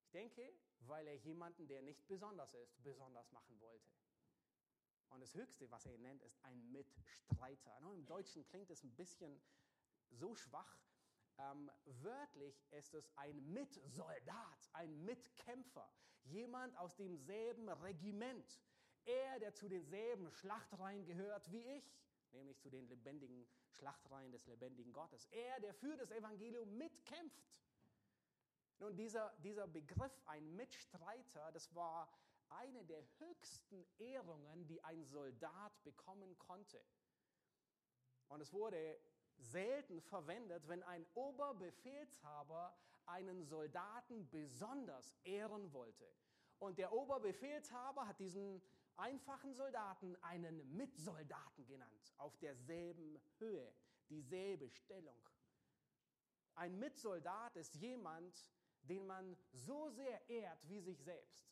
Ich 0.07 0.11
denke, 0.11 0.53
weil 0.79 1.05
er 1.05 1.15
jemanden, 1.15 1.67
der 1.67 1.81
nicht 1.81 2.07
besonders 2.07 2.53
ist, 2.53 2.81
besonders 2.81 3.29
machen 3.33 3.59
wollte. 3.59 3.91
Und 5.09 5.19
das 5.19 5.35
Höchste, 5.35 5.69
was 5.69 5.85
er 5.85 5.97
nennt, 5.97 6.23
ist 6.23 6.41
ein 6.45 6.71
Mitstreiter. 6.71 7.77
Im 7.79 8.05
Deutschen 8.05 8.45
klingt 8.47 8.69
es 8.69 8.83
ein 8.83 8.95
bisschen 8.95 9.37
so 10.11 10.33
schwach. 10.33 10.79
Ähm, 11.39 11.69
wörtlich 11.83 12.65
ist 12.71 12.93
es 12.93 13.11
ein 13.17 13.51
Mitsoldat, 13.51 14.69
ein 14.71 15.03
Mitkämpfer, 15.03 15.93
jemand 16.23 16.77
aus 16.77 16.95
demselben 16.95 17.67
Regiment. 17.67 18.61
Er, 19.03 19.39
der 19.39 19.53
zu 19.55 19.67
denselben 19.67 20.31
Schlachtreihen 20.31 21.05
gehört 21.05 21.51
wie 21.51 21.63
ich, 21.63 21.97
nämlich 22.31 22.57
zu 22.61 22.69
den 22.69 22.87
lebendigen 22.87 23.45
Schlachtreihen 23.71 24.31
des 24.31 24.47
lebendigen 24.47 24.93
Gottes. 24.93 25.25
Er, 25.31 25.59
der 25.59 25.73
für 25.73 25.97
das 25.97 26.11
Evangelium 26.11 26.77
mitkämpft. 26.77 27.43
Nun, 28.79 28.95
dieser, 28.95 29.33
dieser 29.43 29.67
Begriff, 29.67 30.21
ein 30.25 30.55
Mitstreiter, 30.55 31.51
das 31.51 31.73
war 31.73 32.11
eine 32.49 32.85
der 32.85 33.03
höchsten 33.19 33.85
Ehrungen, 33.97 34.67
die 34.67 34.83
ein 34.83 35.03
Soldat 35.05 35.83
bekommen 35.83 36.37
konnte. 36.37 36.81
Und 38.27 38.41
es 38.41 38.53
wurde 38.53 38.99
selten 39.37 40.01
verwendet, 40.01 40.67
wenn 40.67 40.83
ein 40.83 41.05
Oberbefehlshaber 41.13 42.77
einen 43.05 43.43
Soldaten 43.45 44.29
besonders 44.29 45.15
ehren 45.23 45.71
wollte. 45.73 46.05
Und 46.59 46.77
der 46.77 46.91
Oberbefehlshaber 46.91 48.07
hat 48.07 48.19
diesen 48.19 48.61
einfachen 48.97 49.53
Soldaten 49.53 50.15
einen 50.23 50.75
Mitsoldaten 50.75 51.65
genannt, 51.65 52.13
auf 52.17 52.37
derselben 52.39 53.21
Höhe, 53.37 53.73
dieselbe 54.09 54.69
Stellung. 54.69 55.17
Ein 56.55 56.79
Mitsoldat 56.79 57.55
ist 57.55 57.75
jemand, 57.75 58.47
den 58.87 59.05
man 59.05 59.37
so 59.51 59.89
sehr 59.89 60.29
ehrt 60.29 60.67
wie 60.67 60.79
sich 60.79 61.01
selbst. 61.03 61.47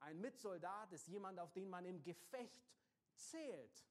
Ein 0.00 0.20
Mitsoldat 0.20 0.92
ist 0.92 1.08
jemand, 1.08 1.38
auf 1.38 1.52
den 1.52 1.68
man 1.68 1.84
im 1.84 2.02
Gefecht 2.02 2.68
zählt. 3.14 3.84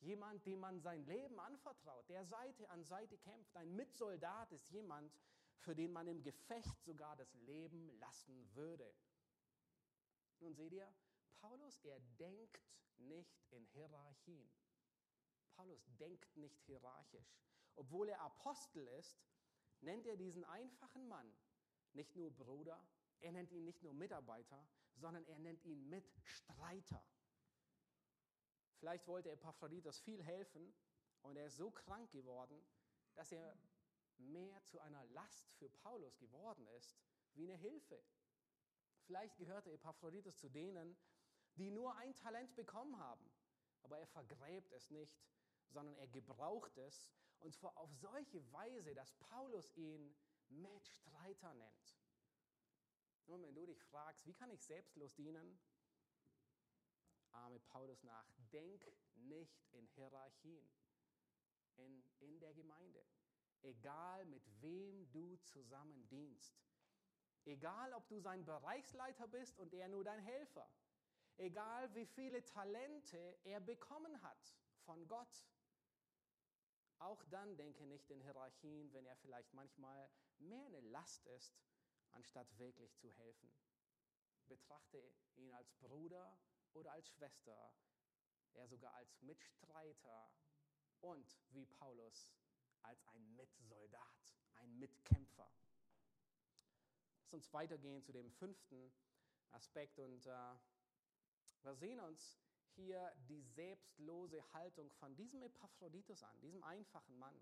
Jemand, 0.00 0.46
dem 0.46 0.60
man 0.60 0.80
sein 0.80 1.04
Leben 1.06 1.40
anvertraut, 1.40 2.08
der 2.08 2.24
Seite 2.24 2.70
an 2.70 2.84
Seite 2.84 3.18
kämpft. 3.18 3.56
Ein 3.56 3.74
Mitsoldat 3.74 4.52
ist 4.52 4.70
jemand, 4.70 5.12
für 5.58 5.74
den 5.74 5.92
man 5.92 6.06
im 6.06 6.22
Gefecht 6.22 6.80
sogar 6.84 7.16
das 7.16 7.34
Leben 7.34 7.90
lassen 7.98 8.54
würde. 8.54 8.94
Nun 10.38 10.54
seht 10.54 10.72
ihr, 10.72 10.94
Paulus, 11.40 11.84
er 11.84 11.98
denkt 12.18 12.62
nicht 12.98 13.44
in 13.50 13.64
Hierarchien. 13.66 14.48
Paulus 15.56 15.84
denkt 15.98 16.36
nicht 16.36 16.62
hierarchisch. 16.62 17.36
Obwohl 17.74 18.08
er 18.08 18.20
Apostel 18.20 18.86
ist, 18.86 19.20
nennt 19.80 20.06
er 20.06 20.16
diesen 20.16 20.44
einfachen 20.44 21.08
Mann 21.08 21.34
nicht 21.94 22.14
nur 22.16 22.30
Bruder, 22.30 22.82
er 23.20 23.32
nennt 23.32 23.52
ihn 23.52 23.64
nicht 23.64 23.82
nur 23.82 23.94
Mitarbeiter, 23.94 24.68
sondern 24.94 25.24
er 25.26 25.38
nennt 25.38 25.64
ihn 25.64 25.88
Mitstreiter. 25.88 27.04
Vielleicht 28.78 29.06
wollte 29.06 29.30
Epaphroditus 29.30 30.00
viel 30.00 30.22
helfen 30.22 30.72
und 31.22 31.36
er 31.36 31.46
ist 31.46 31.56
so 31.56 31.70
krank 31.70 32.10
geworden, 32.12 32.64
dass 33.14 33.32
er 33.32 33.58
mehr 34.18 34.62
zu 34.64 34.80
einer 34.80 35.04
Last 35.06 35.52
für 35.54 35.68
Paulus 35.68 36.16
geworden 36.18 36.66
ist, 36.68 36.96
wie 37.34 37.44
eine 37.44 37.56
Hilfe. 37.56 38.02
Vielleicht 39.02 39.36
gehörte 39.36 39.72
Epaphroditus 39.72 40.38
zu 40.38 40.48
denen, 40.48 40.96
die 41.56 41.70
nur 41.70 41.96
ein 41.96 42.14
Talent 42.14 42.54
bekommen 42.54 42.98
haben, 42.98 43.28
aber 43.82 43.98
er 43.98 44.06
vergräbt 44.06 44.70
es 44.72 44.90
nicht, 44.90 45.18
sondern 45.70 45.96
er 45.96 46.06
gebraucht 46.08 46.76
es 46.78 47.10
und 47.40 47.54
zwar 47.54 47.76
auf 47.76 47.92
solche 47.94 48.52
Weise, 48.52 48.94
dass 48.94 49.12
Paulus 49.14 49.72
ihn 49.76 50.14
Mitstreiter 50.50 51.54
nennt. 51.54 51.98
Nun, 53.26 53.42
wenn 53.42 53.54
du 53.54 53.66
dich 53.66 53.82
fragst, 53.84 54.26
wie 54.26 54.34
kann 54.34 54.50
ich 54.50 54.64
selbstlos 54.64 55.14
dienen? 55.14 55.58
Arme 57.30 57.60
Paulus 57.60 58.02
nach, 58.02 58.30
denk 58.52 58.86
nicht 59.14 59.66
in 59.72 59.86
Hierarchien 59.88 60.68
in, 61.78 62.04
in 62.20 62.38
der 62.40 62.54
Gemeinde. 62.54 63.04
Egal 63.62 64.24
mit 64.26 64.42
wem 64.60 65.10
du 65.10 65.36
zusammen 65.36 66.06
dienst. 66.08 66.60
Egal 67.44 67.92
ob 67.94 68.06
du 68.08 68.20
sein 68.20 68.44
Bereichsleiter 68.44 69.26
bist 69.26 69.58
und 69.58 69.72
er 69.74 69.88
nur 69.88 70.04
dein 70.04 70.20
Helfer. 70.20 70.68
Egal 71.36 71.92
wie 71.94 72.06
viele 72.06 72.44
Talente 72.44 73.38
er 73.44 73.60
bekommen 73.60 74.22
hat 74.22 74.56
von 74.84 75.06
Gott. 75.06 75.46
Auch 76.98 77.22
dann 77.24 77.56
denke 77.56 77.86
nicht 77.86 78.10
in 78.10 78.20
Hierarchien, 78.20 78.92
wenn 78.92 79.06
er 79.06 79.16
vielleicht 79.16 79.52
manchmal 79.54 80.10
mehr 80.38 80.66
eine 80.66 80.80
Last 80.80 81.26
ist, 81.26 81.56
anstatt 82.10 82.58
wirklich 82.58 82.96
zu 82.96 83.12
helfen. 83.12 83.52
Betrachte 84.48 85.02
ihn 85.36 85.52
als 85.52 85.72
Bruder 85.74 86.38
oder 86.72 86.92
als 86.92 87.08
Schwester, 87.08 87.72
er 88.54 88.66
sogar 88.66 88.94
als 88.94 89.20
Mitstreiter 89.20 90.32
und 91.00 91.38
wie 91.50 91.66
Paulus 91.66 92.32
als 92.82 93.06
ein 93.08 93.36
Mitsoldat, 93.36 94.36
ein 94.54 94.78
Mitkämpfer. 94.78 95.50
Lass 97.22 97.34
uns 97.34 97.52
weitergehen 97.52 98.02
zu 98.02 98.12
dem 98.12 98.30
fünften 98.32 98.92
Aspekt 99.50 99.98
und 99.98 100.26
äh, 100.26 100.54
wir 101.62 101.74
sehen 101.74 102.00
uns 102.00 102.40
hier 102.78 103.12
die 103.28 103.42
selbstlose 103.42 104.42
Haltung 104.52 104.90
von 104.92 105.14
diesem 105.16 105.42
Epaphroditus 105.42 106.22
an, 106.22 106.40
diesem 106.40 106.62
einfachen 106.62 107.18
Mann. 107.18 107.34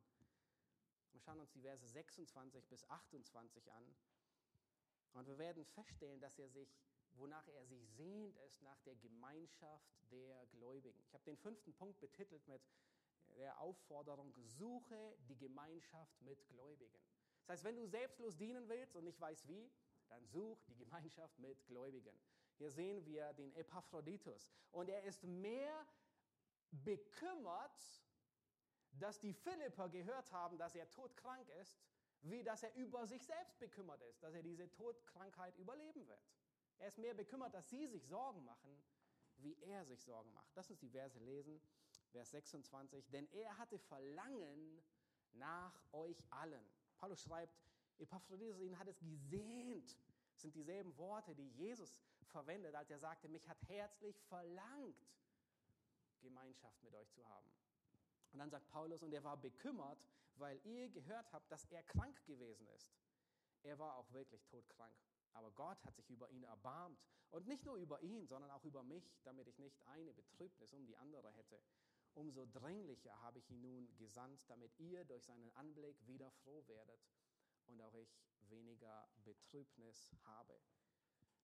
Wir 1.12 1.20
schauen 1.20 1.40
uns 1.40 1.52
die 1.52 1.60
Verse 1.60 1.86
26 1.86 2.66
bis 2.68 2.88
28 2.88 3.70
an. 3.72 3.96
Und 5.12 5.26
wir 5.26 5.38
werden 5.38 5.64
feststellen, 5.64 6.20
dass 6.20 6.38
er 6.38 6.48
sich, 6.48 6.68
wonach 7.12 7.46
er 7.48 7.66
sich 7.66 7.86
sehnt, 7.90 8.36
ist 8.38 8.62
nach 8.62 8.80
der 8.80 8.96
Gemeinschaft 8.96 9.94
der 10.10 10.46
Gläubigen. 10.46 11.00
Ich 11.06 11.14
habe 11.14 11.24
den 11.24 11.36
fünften 11.36 11.74
Punkt 11.74 12.00
betitelt 12.00 12.46
mit 12.48 12.62
der 13.36 13.58
Aufforderung, 13.60 14.32
suche 14.36 15.16
die 15.28 15.36
Gemeinschaft 15.36 16.20
mit 16.22 16.46
Gläubigen. 16.48 16.98
Das 17.40 17.58
heißt, 17.58 17.64
wenn 17.64 17.76
du 17.76 17.86
selbstlos 17.86 18.36
dienen 18.36 18.68
willst 18.68 18.96
und 18.96 19.04
nicht 19.04 19.20
weißt 19.20 19.46
wie, 19.48 19.70
dann 20.08 20.24
such 20.26 20.62
die 20.64 20.76
Gemeinschaft 20.76 21.38
mit 21.38 21.66
Gläubigen. 21.66 22.18
Hier 22.58 22.70
sehen 22.70 23.04
wir 23.04 23.32
den 23.34 23.54
Epaphroditus. 23.54 24.50
Und 24.72 24.88
er 24.88 25.02
ist 25.04 25.24
mehr 25.24 25.86
bekümmert, 26.70 28.02
dass 28.92 29.20
die 29.20 29.34
Philipper 29.34 29.88
gehört 29.88 30.32
haben, 30.32 30.56
dass 30.58 30.74
er 30.74 30.88
todkrank 30.90 31.48
ist, 31.60 31.78
wie 32.22 32.42
dass 32.42 32.62
er 32.62 32.74
über 32.74 33.06
sich 33.06 33.24
selbst 33.24 33.58
bekümmert 33.58 34.00
ist, 34.02 34.22
dass 34.22 34.34
er 34.34 34.42
diese 34.42 34.70
Todkrankheit 34.72 35.56
überleben 35.58 36.06
wird. 36.06 36.26
Er 36.78 36.88
ist 36.88 36.98
mehr 36.98 37.14
bekümmert, 37.14 37.54
dass 37.54 37.68
sie 37.68 37.86
sich 37.86 38.06
Sorgen 38.06 38.44
machen, 38.44 38.82
wie 39.38 39.56
er 39.62 39.84
sich 39.84 40.02
Sorgen 40.02 40.32
macht. 40.32 40.50
Lass 40.54 40.70
uns 40.70 40.78
die 40.78 40.88
Verse 40.88 41.18
lesen. 41.18 41.60
Vers 42.10 42.30
26. 42.30 43.10
Denn 43.10 43.28
er 43.32 43.56
hatte 43.58 43.78
Verlangen 43.78 44.82
nach 45.32 45.74
euch 45.92 46.22
allen. 46.30 46.66
Paulus 46.96 47.22
schreibt, 47.22 47.54
Epaphroditus, 47.98 48.58
ihn 48.60 48.78
hat 48.78 48.88
es 48.88 48.98
gesehnt. 49.00 49.96
Das 50.32 50.42
sind 50.42 50.54
dieselben 50.54 50.96
Worte, 50.96 51.34
die 51.34 51.48
Jesus 51.50 51.94
verwendet, 52.28 52.74
als 52.74 52.90
er 52.90 52.98
sagte, 52.98 53.28
mich 53.28 53.48
hat 53.48 53.58
herzlich 53.68 54.20
verlangt, 54.22 54.96
Gemeinschaft 56.20 56.82
mit 56.82 56.94
euch 56.94 57.10
zu 57.12 57.26
haben. 57.28 57.50
Und 58.32 58.38
dann 58.38 58.50
sagt 58.50 58.68
Paulus, 58.68 59.02
und 59.02 59.12
er 59.12 59.24
war 59.24 59.36
bekümmert, 59.36 60.06
weil 60.34 60.60
ihr 60.64 60.88
gehört 60.90 61.32
habt, 61.32 61.50
dass 61.50 61.64
er 61.66 61.82
krank 61.82 62.24
gewesen 62.26 62.66
ist. 62.68 62.92
Er 63.62 63.78
war 63.78 63.96
auch 63.96 64.12
wirklich 64.12 64.44
todkrank. 64.46 64.94
Aber 65.32 65.50
Gott 65.52 65.82
hat 65.84 65.94
sich 65.96 66.08
über 66.10 66.28
ihn 66.30 66.44
erbarmt. 66.44 66.98
Und 67.30 67.46
nicht 67.46 67.64
nur 67.64 67.76
über 67.76 68.00
ihn, 68.02 68.26
sondern 68.26 68.50
auch 68.50 68.64
über 68.64 68.82
mich, 68.82 69.18
damit 69.24 69.48
ich 69.48 69.58
nicht 69.58 69.80
eine 69.86 70.12
Betrübnis 70.12 70.72
um 70.72 70.86
die 70.86 70.96
andere 70.96 71.30
hätte. 71.30 71.60
Umso 72.14 72.46
dringlicher 72.46 73.20
habe 73.20 73.40
ich 73.40 73.50
ihn 73.50 73.60
nun 73.60 73.94
gesandt, 73.98 74.40
damit 74.48 74.78
ihr 74.78 75.04
durch 75.04 75.24
seinen 75.24 75.50
Anblick 75.50 76.06
wieder 76.06 76.30
froh 76.30 76.66
werdet 76.66 77.00
und 77.66 77.80
auch 77.82 77.94
ich 77.94 78.22
weniger 78.48 79.08
Betrübnis 79.24 80.14
habe. 80.24 80.58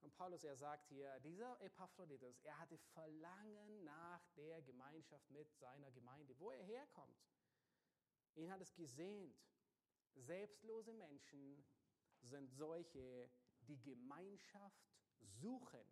Und 0.02 0.14
Paulus, 0.16 0.42
er 0.42 0.56
sagt 0.56 0.88
hier, 0.88 1.20
dieser 1.20 1.60
Epaphroditus, 1.60 2.40
er 2.42 2.58
hatte 2.58 2.76
Verlangen 2.76 3.84
nach 3.84 4.26
der 4.36 4.60
Gemeinschaft 4.62 5.30
mit 5.30 5.54
seiner 5.54 5.92
Gemeinde, 5.92 6.38
wo 6.40 6.50
er 6.50 6.62
herkommt. 6.62 7.22
Ihn 8.34 8.50
hat 8.50 8.60
es 8.60 8.74
gesehnt. 8.74 9.40
Selbstlose 10.14 10.92
Menschen 10.92 11.64
sind 12.20 12.50
solche, 12.50 13.30
die 13.60 13.80
Gemeinschaft 13.80 14.92
suchen. 15.20 15.84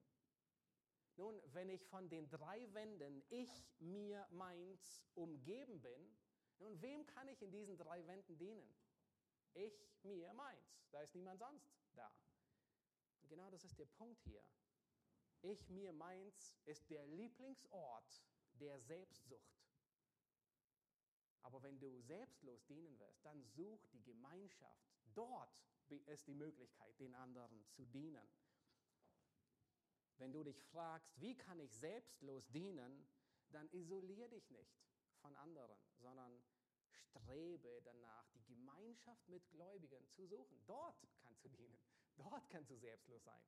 Nun, 1.17 1.41
wenn 1.53 1.69
ich 1.69 1.87
von 1.87 2.09
den 2.09 2.29
drei 2.29 2.73
Wänden 2.75 3.23
ich, 3.29 3.65
mir, 3.79 4.27
meins 4.31 5.05
umgeben 5.15 5.81
bin, 5.81 6.19
nun, 6.59 6.83
wem 6.83 7.07
kann 7.07 7.29
ich 7.29 7.41
in 7.43 7.51
diesen 7.51 7.77
drei 7.77 8.07
Wänden 8.07 8.37
dienen? 8.37 8.75
Ich, 9.55 9.89
mir, 10.03 10.33
meins. 10.35 10.83
Da 10.91 11.01
ist 11.01 11.15
niemand 11.15 11.39
sonst 11.39 11.71
da. 11.95 12.13
Genau 13.31 13.49
das 13.49 13.63
ist 13.63 13.79
der 13.79 13.87
Punkt 13.87 14.21
hier. 14.25 14.45
Ich, 15.43 15.71
mir, 15.71 15.93
meins 15.93 16.59
ist 16.65 16.91
der 16.91 17.07
Lieblingsort 17.07 18.25
der 18.55 18.81
Selbstsucht. 18.81 19.65
Aber 21.43 21.63
wenn 21.63 21.79
du 21.79 22.01
selbstlos 22.03 22.67
dienen 22.67 22.99
wirst, 22.99 23.25
dann 23.25 23.43
such 23.45 23.87
die 23.93 24.03
Gemeinschaft. 24.03 24.91
Dort 25.15 25.57
ist 26.07 26.27
die 26.27 26.35
Möglichkeit, 26.35 26.99
den 26.99 27.15
anderen 27.15 27.65
zu 27.71 27.87
dienen. 27.87 28.29
Wenn 30.19 30.33
du 30.33 30.43
dich 30.43 30.61
fragst, 30.65 31.19
wie 31.21 31.37
kann 31.37 31.61
ich 31.61 31.73
selbstlos 31.73 32.51
dienen, 32.51 33.09
dann 33.51 33.71
isolier 33.71 34.29
dich 34.29 34.51
nicht 34.51 34.77
von 35.21 35.37
anderen, 35.37 35.79
sondern 35.99 36.43
strebe 36.91 37.81
danach, 37.85 38.29
die 38.31 38.45
Gemeinschaft 38.45 39.29
mit 39.29 39.49
Gläubigen 39.51 40.07
zu 40.11 40.27
suchen. 40.27 40.61
Dort 40.67 41.09
kannst 41.23 41.45
du 41.45 41.49
dienen. 41.49 41.81
Dort 42.21 42.51
kannst 42.51 42.71
du 42.71 42.77
selbstlos 42.77 43.25
sein. 43.25 43.43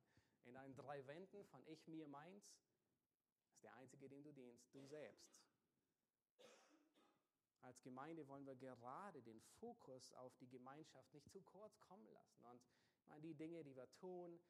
In 0.45 0.55
deinen 0.55 0.75
drei 0.75 1.05
Wänden 1.05 1.45
von 1.45 1.63
ich, 1.67 1.87
mir, 1.87 2.07
meins 2.07 2.43
ist 3.51 3.63
der 3.63 3.73
einzige, 3.75 4.09
dem 4.09 4.23
du 4.23 4.31
dienst, 4.31 4.73
du 4.73 4.85
selbst. 4.87 5.31
Als 7.61 7.81
Gemeinde 7.81 8.27
wollen 8.27 8.45
wir 8.45 8.55
gerade 8.55 9.21
den 9.21 9.39
Fokus 9.59 10.11
auf 10.13 10.35
die 10.37 10.49
Gemeinschaft 10.49 11.13
nicht 11.13 11.31
zu 11.31 11.41
kurz 11.43 11.79
kommen 11.81 12.07
lassen. 12.11 12.43
Und 12.45 12.61
meine, 13.05 13.21
die 13.21 13.35
Dinge, 13.35 13.63
die 13.63 13.75
wir 13.75 13.89
tun, 13.93 14.41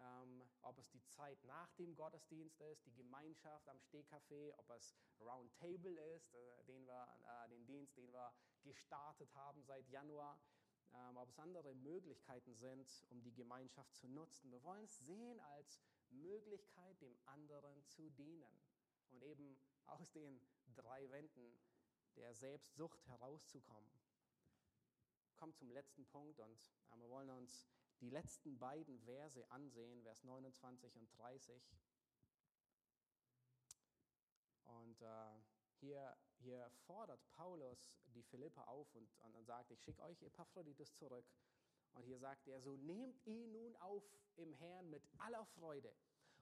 ähm, 0.00 0.42
ob 0.62 0.78
es 0.78 0.88
die 0.90 1.04
Zeit 1.04 1.42
nach 1.44 1.72
dem 1.74 1.94
Gottesdienst 1.94 2.60
ist, 2.60 2.86
die 2.86 2.94
Gemeinschaft 2.94 3.68
am 3.68 3.78
Stehcafé, 3.78 4.54
ob 4.56 4.70
es 4.70 4.94
Roundtable 5.20 6.00
ist, 6.14 6.32
äh, 6.32 6.64
den, 6.64 6.86
wir, 6.86 7.06
äh, 7.26 7.48
den 7.48 7.66
Dienst, 7.66 7.96
den 7.96 8.12
wir 8.12 8.32
gestartet 8.62 9.34
haben 9.34 9.62
seit 9.64 9.88
Januar, 9.88 10.38
ob 11.16 11.28
es 11.28 11.38
andere 11.38 11.74
Möglichkeiten 11.74 12.54
sind, 12.54 12.86
um 13.10 13.22
die 13.22 13.34
Gemeinschaft 13.34 13.94
zu 13.94 14.08
nutzen. 14.08 14.50
Wir 14.50 14.62
wollen 14.62 14.84
es 14.84 14.98
sehen 15.06 15.40
als 15.40 15.80
Möglichkeit, 16.10 17.00
dem 17.00 17.16
anderen 17.26 17.84
zu 17.86 18.10
dienen 18.10 18.60
und 19.10 19.22
eben 19.22 19.56
aus 19.86 20.10
den 20.12 20.40
drei 20.74 21.10
Wänden 21.10 21.58
der 22.16 22.34
Selbstsucht 22.34 23.06
herauszukommen. 23.06 23.90
Kommt 25.36 25.56
zum 25.56 25.70
letzten 25.70 26.06
Punkt 26.06 26.38
und 26.40 26.72
äh, 26.90 26.98
wir 26.98 27.08
wollen 27.10 27.30
uns 27.30 27.66
die 28.00 28.10
letzten 28.10 28.58
beiden 28.58 28.98
Verse 29.00 29.50
ansehen, 29.50 30.02
Vers 30.02 30.22
29 30.24 30.96
und 30.96 31.08
30. 31.18 31.62
Und 34.64 35.02
äh, 35.02 35.40
hier, 35.80 36.16
hier 36.44 36.70
fordert 36.86 37.20
Paulus 37.36 37.96
die 38.14 38.22
Philipper 38.22 38.68
auf 38.68 38.94
und, 38.94 39.08
und, 39.34 39.44
sagt, 39.46 39.70
ich 39.70 39.82
schicke 39.82 40.02
euch 40.02 40.22
Epaphroditus 40.22 40.94
zurück. 40.94 41.24
Und 41.94 42.04
hier 42.04 42.18
sagt 42.18 42.46
er, 42.48 42.60
so 42.60 42.76
nehmt 42.76 43.24
ihn 43.26 43.52
nun 43.52 43.74
auf 43.76 44.02
im 44.36 44.52
Herrn 44.52 44.90
mit 44.90 45.02
aller 45.18 45.44
Freude 45.46 45.94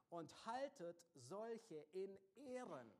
und 0.08 0.46
haltet 0.46 1.02
solche 1.14 1.86
in 1.92 2.18
Ehren. 2.34 2.92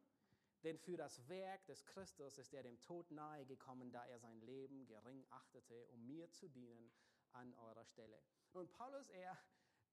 Denn 0.62 0.78
für 0.78 0.96
das 0.96 1.28
Werk 1.28 1.66
des 1.66 1.84
Christus 1.86 2.38
ist 2.38 2.54
er 2.54 2.62
dem 2.62 2.80
Tod 2.82 3.10
nahe 3.10 3.44
gekommen, 3.46 3.90
da 3.90 4.04
er 4.06 4.20
sein 4.20 4.40
Leben 4.42 4.86
gering 4.86 5.24
achtete, 5.30 5.86
um 5.88 6.06
mir 6.06 6.30
zu 6.30 6.48
dienen 6.48 6.92
an 7.32 7.52
eurer 7.54 7.84
Stelle. 7.84 8.22
Und 8.52 8.70
Paulus, 8.72 9.08
er, 9.08 9.36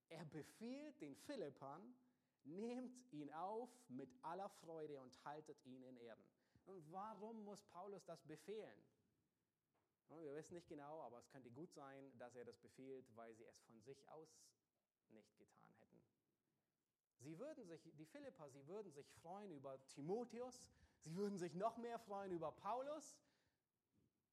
er 0.09 0.25
befiehlt 0.25 1.01
den 1.01 1.15
Philippern, 1.15 1.95
nehmt 2.43 3.11
ihn 3.11 3.31
auf 3.31 3.69
mit 3.87 4.09
aller 4.21 4.49
Freude 4.49 4.99
und 4.99 5.25
haltet 5.25 5.57
ihn 5.65 5.81
in 5.83 5.97
Ehren. 5.97 6.23
Und 6.69 6.91
warum 6.91 7.43
muss 7.45 7.63
Paulus 7.63 8.05
das 8.05 8.21
befehlen? 8.25 8.85
Wir 10.09 10.35
wissen 10.35 10.53
nicht 10.53 10.67
genau, 10.67 11.01
aber 11.01 11.17
es 11.17 11.27
könnte 11.29 11.49
gut 11.49 11.71
sein, 11.73 12.15
dass 12.19 12.35
er 12.35 12.45
das 12.45 12.59
befiehlt, 12.59 13.05
weil 13.15 13.33
sie 13.33 13.45
es 13.45 13.59
von 13.61 13.81
sich 13.81 14.07
aus 14.09 14.29
nicht 15.09 15.35
getan 15.37 15.73
hätten. 15.79 15.99
Sie 17.17 17.39
würden 17.39 17.65
sich, 17.65 17.81
die 17.95 18.05
Philipper, 18.05 18.49
sie 18.51 18.67
würden 18.67 18.91
sich 18.91 19.09
freuen 19.13 19.51
über 19.51 19.83
Timotheus, 19.87 20.69
sie 20.99 21.15
würden 21.15 21.39
sich 21.39 21.55
noch 21.55 21.77
mehr 21.77 21.97
freuen 21.97 22.31
über 22.31 22.51
Paulus. 22.51 23.17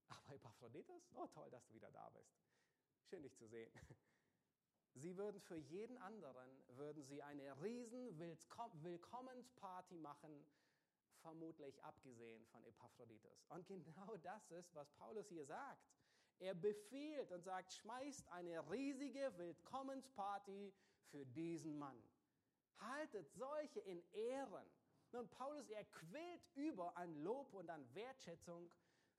Aber 0.09 0.35
Epaphroditus, 0.35 1.11
oh 1.15 1.27
toll, 1.29 1.51
dass 1.51 1.65
du 1.67 1.73
wieder 1.73 1.91
da 1.91 2.11
bist. 2.11 2.37
Schön 3.09 3.23
dich 3.23 3.35
zu 3.35 3.47
sehen. 3.47 3.73
Sie 4.95 5.17
würden 5.17 5.41
für 5.41 5.57
jeden 5.57 5.99
anderen, 5.99 6.49
würden 6.69 7.03
sie 7.03 7.23
eine 7.23 7.61
riesen 7.63 8.19
Willkommensparty 8.19 9.99
machen, 9.99 10.47
vermutlich 11.17 11.83
abgesehen 11.85 12.45
von 12.47 12.63
Epaphroditus. 12.65 13.45
Und 13.49 13.67
genau 13.67 14.17
das 14.19 14.51
ist, 14.51 14.75
was 14.75 14.91
Paulus 14.93 15.29
hier 15.29 15.47
sagt. 15.47 15.83
Er 16.39 16.55
befiehlt 16.55 17.33
und 17.33 17.43
sagt, 17.43 17.73
schmeißt 17.73 18.29
eine 18.29 18.71
riesige 18.71 19.33
Willkommensparty 19.39 20.75
für 21.11 21.25
diesen 21.25 21.79
Mann. 21.79 22.03
Haltet 22.79 23.31
solche 23.33 23.81
in 23.81 24.03
Ehren. 24.13 24.71
Nun, 25.13 25.29
Paulus, 25.31 25.71
er 25.71 25.85
quillt 25.85 26.47
über 26.55 26.97
an 26.97 27.15
Lob 27.23 27.55
und 27.55 27.71
an 27.71 27.95
Wertschätzung 27.95 28.71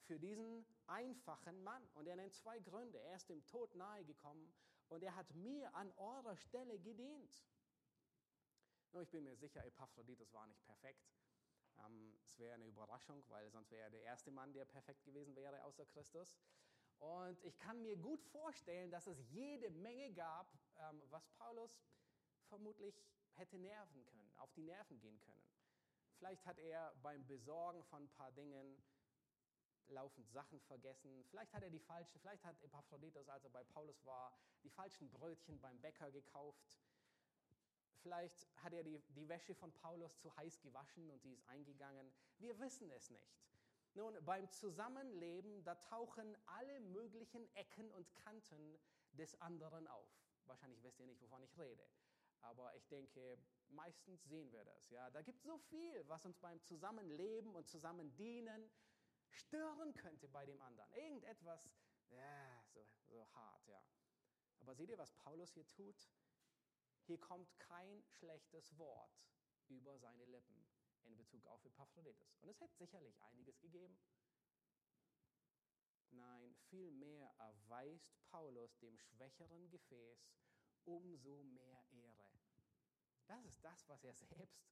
für 0.03 0.19
diesen 0.19 0.65
einfachen 0.85 1.63
Mann. 1.63 1.87
Und 1.95 2.07
er 2.07 2.15
nennt 2.15 2.35
zwei 2.35 2.59
Gründe. 2.59 2.99
Er 2.99 3.15
ist 3.15 3.29
dem 3.29 3.43
Tod 3.47 3.73
nahe 3.75 4.05
gekommen 4.05 4.53
und 4.89 5.03
er 5.03 5.15
hat 5.15 5.33
mir 5.33 5.73
an 5.75 5.91
eurer 5.97 6.35
Stelle 6.37 6.79
gedient. 6.79 7.43
Nun, 8.91 9.03
ich 9.03 9.09
bin 9.09 9.23
mir 9.23 9.35
sicher, 9.35 9.65
Epaphroditus 9.65 10.33
war 10.33 10.47
nicht 10.47 10.63
perfekt. 10.65 11.03
Ähm, 11.85 12.13
es 12.23 12.37
wäre 12.37 12.55
eine 12.55 12.65
Überraschung, 12.65 13.23
weil 13.29 13.49
sonst 13.51 13.71
wäre 13.71 13.83
er 13.83 13.89
der 13.89 14.03
erste 14.03 14.31
Mann, 14.31 14.53
der 14.53 14.65
perfekt 14.65 15.03
gewesen 15.03 15.35
wäre, 15.35 15.63
außer 15.63 15.85
Christus. 15.85 16.37
Und 16.99 17.43
ich 17.43 17.57
kann 17.59 17.81
mir 17.81 17.95
gut 17.97 18.23
vorstellen, 18.23 18.89
dass 18.89 19.07
es 19.07 19.19
jede 19.29 19.69
Menge 19.69 20.11
gab, 20.13 20.51
ähm, 20.77 21.01
was 21.09 21.27
Paulus 21.37 21.79
vermutlich 22.47 23.03
hätte 23.33 23.57
nerven 23.57 24.03
können, 24.05 24.33
auf 24.37 24.51
die 24.53 24.63
Nerven 24.63 24.99
gehen 24.99 25.19
können. 25.19 25.43
Vielleicht 26.17 26.45
hat 26.45 26.57
er 26.57 26.95
beim 27.03 27.25
Besorgen 27.27 27.83
von 27.83 28.03
ein 28.03 28.09
paar 28.09 28.31
Dingen 28.31 28.83
laufend 29.89 30.29
Sachen 30.31 30.59
vergessen. 30.61 31.23
Vielleicht 31.29 31.53
hat 31.53 31.63
er 31.63 31.69
die 31.69 31.79
falschen, 31.79 32.19
vielleicht 32.19 32.43
hat 32.43 32.61
Epaphroditus, 32.61 33.29
als 33.29 33.43
er 33.43 33.51
bei 33.51 33.63
Paulus 33.63 34.03
war, 34.05 34.33
die 34.63 34.69
falschen 34.69 35.09
Brötchen 35.11 35.59
beim 35.61 35.79
Bäcker 35.79 36.11
gekauft. 36.11 36.79
Vielleicht 38.01 38.47
hat 38.57 38.73
er 38.73 38.83
die, 38.83 39.01
die 39.09 39.27
Wäsche 39.27 39.55
von 39.55 39.71
Paulus 39.73 40.17
zu 40.19 40.35
heiß 40.35 40.61
gewaschen 40.61 41.09
und 41.09 41.21
sie 41.21 41.31
ist 41.31 41.47
eingegangen. 41.49 42.11
Wir 42.37 42.57
wissen 42.59 42.89
es 42.91 43.09
nicht. 43.09 43.37
Nun, 43.93 44.15
beim 44.23 44.49
Zusammenleben, 44.51 45.63
da 45.63 45.75
tauchen 45.75 46.37
alle 46.45 46.79
möglichen 46.81 47.47
Ecken 47.55 47.91
und 47.91 48.13
Kanten 48.15 48.79
des 49.13 49.39
anderen 49.41 49.87
auf. 49.87 50.09
Wahrscheinlich 50.45 50.83
wisst 50.83 50.99
ihr 50.99 51.07
nicht, 51.07 51.21
wovon 51.21 51.41
ich 51.41 51.57
rede. 51.57 51.89
Aber 52.41 52.75
ich 52.75 52.87
denke, 52.87 53.37
meistens 53.69 54.23
sehen 54.25 54.51
wir 54.51 54.63
das. 54.63 54.89
Ja? 54.91 55.09
Da 55.09 55.21
gibt 55.21 55.39
es 55.39 55.45
so 55.45 55.57
viel, 55.57 56.07
was 56.07 56.25
uns 56.25 56.37
beim 56.37 56.61
Zusammenleben 56.61 57.55
und 57.55 57.67
Zusammendienen 57.67 58.69
stören 59.29 59.93
könnte 59.95 60.27
bei 60.29 60.45
dem 60.45 60.61
anderen. 60.61 60.91
Irgendetwas, 60.93 61.67
ja, 62.09 62.63
so, 62.73 62.85
so 63.07 63.27
hart, 63.33 63.67
ja. 63.67 63.81
Aber 64.59 64.75
seht 64.75 64.89
ihr, 64.89 64.97
was 64.97 65.11
Paulus 65.13 65.51
hier 65.53 65.67
tut? 65.69 66.09
Hier 67.07 67.17
kommt 67.19 67.57
kein 67.57 68.03
schlechtes 68.03 68.77
Wort 68.77 69.17
über 69.69 69.97
seine 69.97 70.25
Lippen 70.25 70.67
in 71.05 71.15
Bezug 71.15 71.47
auf 71.47 71.63
Epaphroditus. 71.63 72.35
Und 72.41 72.49
es 72.49 72.59
hätte 72.59 72.75
sicherlich 72.75 73.17
einiges 73.23 73.57
gegeben. 73.61 73.97
Nein, 76.11 76.53
vielmehr 76.69 77.33
erweist 77.37 78.13
Paulus 78.25 78.77
dem 78.79 78.97
schwächeren 78.97 79.69
Gefäß 79.69 80.33
umso 80.83 81.43
mehr 81.45 81.81
Ehre. 81.91 82.29
Das 83.27 83.45
ist 83.45 83.63
das, 83.63 83.87
was 83.87 84.03
er 84.03 84.13
selbst 84.13 84.67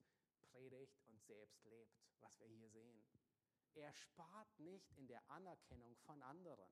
predigt 0.52 1.02
und 1.08 1.24
selbst 1.24 1.64
lebt, 1.64 1.96
was 2.20 2.38
wir 2.42 2.48
hier 2.48 2.70
sehen. 2.70 3.02
Er 3.76 3.94
spart 3.94 4.60
nicht 4.60 4.92
in 4.94 5.08
der 5.08 5.30
Anerkennung 5.30 5.96
von 6.00 6.22
anderen. 6.22 6.70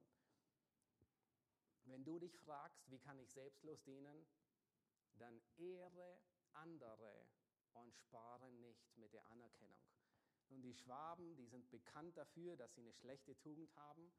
Wenn 1.86 2.04
du 2.04 2.20
dich 2.20 2.38
fragst, 2.40 2.90
wie 2.90 3.00
kann 3.00 3.20
ich 3.20 3.32
selbstlos 3.32 3.82
dienen, 3.84 4.26
dann 5.20 5.42
ehre 5.58 6.20
andere 6.54 7.26
und 7.74 7.96
spare 7.96 8.52
nicht 8.52 8.98
mit 8.98 9.14
der 9.14 9.26
Anerkennung. 9.30 9.82
Und 10.50 10.62
die 10.62 10.74
Schwaben, 10.74 11.36
die 11.36 11.48
sind 11.48 11.70
bekannt 11.72 12.18
dafür, 12.18 12.56
dass 12.56 12.74
sie 12.76 12.82
eine 12.82 12.94
schlechte 12.94 13.36
Tugend 13.38 13.76
haben. 13.76 14.12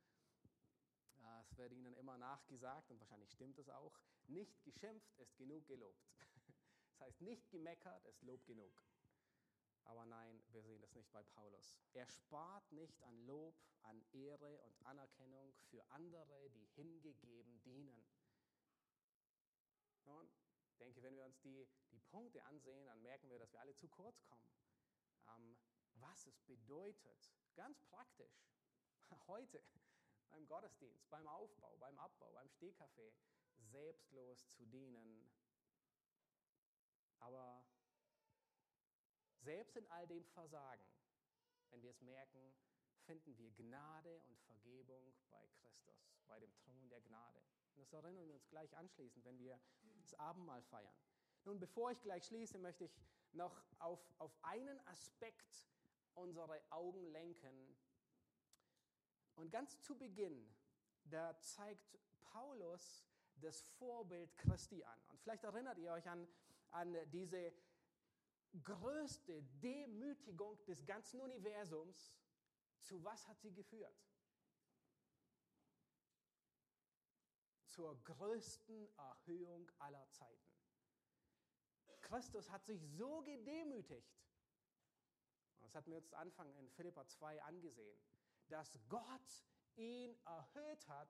Es 1.42 1.56
wird 1.56 1.72
ihnen 1.72 1.94
immer 1.94 2.18
nachgesagt 2.18 2.90
und 2.90 2.98
wahrscheinlich 3.00 3.30
stimmt 3.30 3.58
es 3.58 3.68
auch. 3.68 3.98
Nicht 4.26 4.62
geschimpft 4.64 5.16
ist 5.18 5.36
genug 5.36 5.66
gelobt. 5.66 6.04
Das 6.96 7.08
heißt, 7.08 7.22
nicht 7.22 7.50
gemeckert 7.50 8.04
ist 8.06 8.22
Lob 8.22 8.46
genug. 8.46 8.72
Aber 9.84 10.06
nein, 10.06 10.40
wir 10.52 10.62
sehen 10.62 10.80
das 10.80 10.94
nicht 10.94 11.10
bei 11.12 11.22
Paulus. 11.24 11.76
Er 11.92 12.06
spart 12.06 12.70
nicht 12.72 13.02
an 13.02 13.18
Lob, 13.26 13.54
an 13.82 14.00
Ehre 14.12 14.60
und 14.62 14.86
Anerkennung 14.86 15.52
für 15.70 15.84
andere, 15.90 16.50
die 16.50 16.66
hingegeben 16.74 17.60
dienen. 17.62 18.06
Nun, 20.04 20.30
denke, 20.84 21.02
wenn 21.02 21.16
wir 21.16 21.24
uns 21.24 21.40
die, 21.40 21.66
die 21.92 22.00
Punkte 22.00 22.44
ansehen, 22.44 22.86
dann 22.86 23.00
merken 23.02 23.30
wir, 23.30 23.38
dass 23.38 23.52
wir 23.52 23.60
alle 23.60 23.74
zu 23.74 23.88
kurz 23.88 24.22
kommen. 24.24 24.50
Ähm, 25.28 25.56
was 25.94 26.26
es 26.26 26.38
bedeutet, 26.42 27.32
ganz 27.54 27.80
praktisch, 27.84 28.44
heute 29.26 29.62
beim 30.28 30.46
Gottesdienst, 30.46 31.08
beim 31.08 31.26
Aufbau, 31.26 31.76
beim 31.78 31.98
Abbau, 31.98 32.32
beim 32.32 32.50
Stehkaffee, 32.50 33.12
selbstlos 33.56 34.46
zu 34.50 34.66
dienen. 34.66 35.30
Aber 37.20 37.64
selbst 39.38 39.76
in 39.76 39.86
all 39.90 40.06
dem 40.06 40.24
Versagen, 40.26 40.84
wenn 41.70 41.82
wir 41.82 41.90
es 41.90 42.00
merken, 42.02 42.54
finden 43.06 43.36
wir 43.38 43.50
Gnade 43.52 44.20
und 44.26 44.38
Vergebung 44.42 45.14
bei 45.30 45.46
Christus, 45.60 45.96
bei 46.26 46.38
dem 46.40 46.54
Thron 46.56 46.88
der 46.88 47.00
Gnade. 47.00 47.42
Und 47.74 47.80
das 47.80 47.92
erinnern 47.92 48.26
wir 48.26 48.34
uns 48.34 48.48
gleich 48.48 48.76
anschließend, 48.76 49.24
wenn 49.24 49.38
wir 49.38 49.60
das 50.04 50.18
Abendmahl 50.18 50.62
feiern. 50.62 50.94
Nun, 51.44 51.58
bevor 51.58 51.90
ich 51.90 52.00
gleich 52.02 52.24
schließe, 52.24 52.58
möchte 52.58 52.84
ich 52.84 52.96
noch 53.32 53.62
auf, 53.78 54.00
auf 54.18 54.32
einen 54.42 54.80
Aspekt 54.86 55.68
unsere 56.14 56.60
Augen 56.70 57.04
lenken. 57.12 57.76
Und 59.34 59.50
ganz 59.50 59.80
zu 59.80 59.96
Beginn, 59.96 60.48
da 61.04 61.38
zeigt 61.40 61.98
Paulus 62.20 63.04
das 63.36 63.68
Vorbild 63.78 64.36
Christi 64.38 64.84
an. 64.84 65.00
Und 65.08 65.20
vielleicht 65.20 65.44
erinnert 65.44 65.78
ihr 65.78 65.92
euch 65.92 66.08
an, 66.08 66.26
an 66.70 66.96
diese 67.10 67.52
größte 68.62 69.42
Demütigung 69.42 70.64
des 70.66 70.86
ganzen 70.86 71.20
Universums, 71.20 72.14
zu 72.80 73.02
was 73.02 73.26
hat 73.26 73.40
sie 73.40 73.52
geführt? 73.52 73.94
Zur 77.74 78.00
größten 78.04 78.88
Erhöhung 78.96 79.68
aller 79.80 80.08
Zeiten. 80.12 80.54
Christus 82.02 82.48
hat 82.48 82.64
sich 82.64 82.80
so 82.86 83.22
gedemütigt. 83.22 84.14
Das 85.58 85.74
hatten 85.74 85.90
wir 85.90 85.96
uns 85.96 86.12
Anfang 86.12 86.54
in 86.54 86.70
Philippa 86.70 87.04
2 87.04 87.42
angesehen, 87.42 87.98
dass 88.46 88.78
Gott 88.88 89.44
ihn 89.74 90.16
erhöht 90.24 90.86
hat 90.86 91.08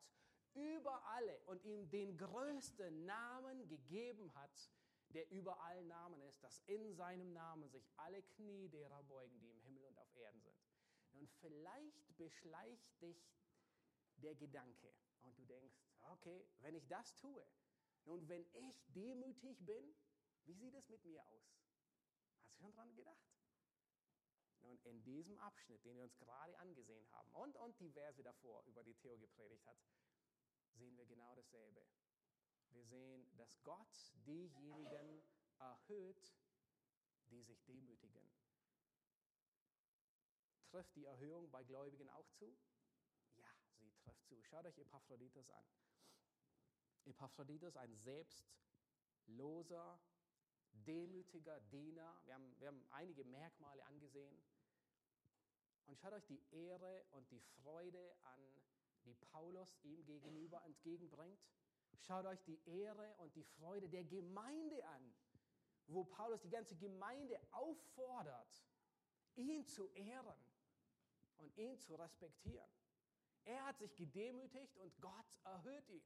über 0.54 1.04
alle 1.08 1.38
und 1.40 1.62
ihm 1.66 1.90
den 1.90 2.16
größten 2.16 3.04
Namen 3.04 3.68
gegeben 3.68 4.34
hat, 4.34 4.70
der 5.10 5.30
über 5.30 5.60
allen 5.64 5.88
Namen 5.88 6.22
ist, 6.22 6.42
dass 6.42 6.60
in 6.60 6.94
seinem 6.94 7.34
Namen 7.34 7.68
sich 7.68 7.92
alle 7.98 8.22
Knie 8.22 8.70
derer 8.70 9.02
beugen, 9.02 9.38
die 9.38 9.50
im 9.50 9.60
Himmel 9.60 9.84
und 9.84 9.98
auf 9.98 10.16
Erden 10.16 10.40
sind. 10.40 10.56
Und 11.12 11.30
vielleicht 11.42 12.16
beschleicht 12.16 13.02
dich 13.02 13.22
der 14.16 14.34
Gedanke 14.34 14.94
und 15.24 15.38
du 15.38 15.44
denkst, 15.44 15.74
okay, 16.02 16.46
wenn 16.60 16.74
ich 16.74 16.86
das 16.86 17.16
tue, 17.16 17.46
nun 18.04 18.28
wenn 18.28 18.46
ich 18.52 18.84
demütig 18.88 19.64
bin, 19.64 19.94
wie 20.44 20.54
sieht 20.54 20.74
es 20.74 20.88
mit 20.88 21.04
mir 21.04 21.26
aus? 21.26 21.56
Hast 22.38 22.50
du 22.50 22.56
schon 22.56 22.72
dran 22.72 22.94
gedacht? 22.94 23.34
Nun, 24.60 24.78
in 24.84 25.02
diesem 25.02 25.38
Abschnitt, 25.38 25.84
den 25.84 25.96
wir 25.96 26.04
uns 26.04 26.16
gerade 26.16 26.58
angesehen 26.58 27.10
haben 27.10 27.30
und, 27.32 27.56
und 27.56 27.78
die 27.80 27.90
Verse 27.90 28.22
davor, 28.22 28.62
über 28.64 28.82
die 28.82 28.94
Theo 28.94 29.18
gepredigt 29.18 29.66
hat, 29.66 29.78
sehen 30.72 30.96
wir 30.96 31.06
genau 31.06 31.34
dasselbe. 31.34 31.86
Wir 32.70 32.84
sehen, 32.84 33.36
dass 33.36 33.62
Gott 33.62 34.14
diejenigen 34.26 35.22
erhöht, 35.58 36.34
die 37.30 37.42
sich 37.42 37.62
demütigen. 37.64 38.30
Trifft 40.66 40.96
die 40.96 41.04
Erhöhung 41.04 41.50
bei 41.50 41.62
Gläubigen 41.62 42.08
auch 42.08 42.28
zu? 42.32 42.56
Zu. 44.34 44.42
Schaut 44.42 44.66
euch 44.66 44.78
Epaphroditus 44.78 45.48
an. 45.50 45.64
Epaphroditus, 47.04 47.76
ein 47.76 47.94
selbstloser, 47.94 50.00
demütiger 50.72 51.60
Diener. 51.60 52.20
Wir 52.24 52.34
haben, 52.34 52.58
wir 52.58 52.68
haben 52.68 52.84
einige 52.90 53.24
Merkmale 53.24 53.84
angesehen. 53.86 54.42
Und 55.86 55.98
schaut 55.98 56.14
euch 56.14 56.26
die 56.26 56.42
Ehre 56.50 57.04
und 57.12 57.30
die 57.30 57.40
Freude 57.62 58.16
an, 58.24 58.40
die 59.04 59.14
Paulus 59.14 59.78
ihm 59.82 60.04
gegenüber 60.04 60.64
entgegenbringt. 60.64 61.40
Schaut 61.98 62.26
euch 62.26 62.42
die 62.42 62.60
Ehre 62.66 63.14
und 63.18 63.36
die 63.36 63.44
Freude 63.44 63.88
der 63.88 64.04
Gemeinde 64.04 64.84
an, 64.86 65.14
wo 65.86 66.04
Paulus 66.04 66.40
die 66.40 66.50
ganze 66.50 66.74
Gemeinde 66.74 67.38
auffordert, 67.52 68.64
ihn 69.36 69.64
zu 69.66 69.86
ehren 69.90 70.40
und 71.36 71.56
ihn 71.56 71.78
zu 71.78 71.94
respektieren. 71.94 72.68
Er 73.44 73.64
hat 73.64 73.78
sich 73.78 73.94
gedemütigt 73.94 74.76
und 74.78 74.98
Gott 75.00 75.38
erhöht 75.44 75.88
ihn. 75.88 76.04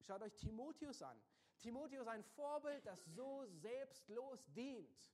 Schaut 0.00 0.22
euch 0.22 0.34
Timotheus 0.36 1.02
an. 1.02 1.20
Timotheus 1.58 2.06
ein 2.06 2.22
Vorbild, 2.22 2.86
das 2.86 3.04
so 3.04 3.44
selbstlos 3.46 4.52
dient. 4.52 5.12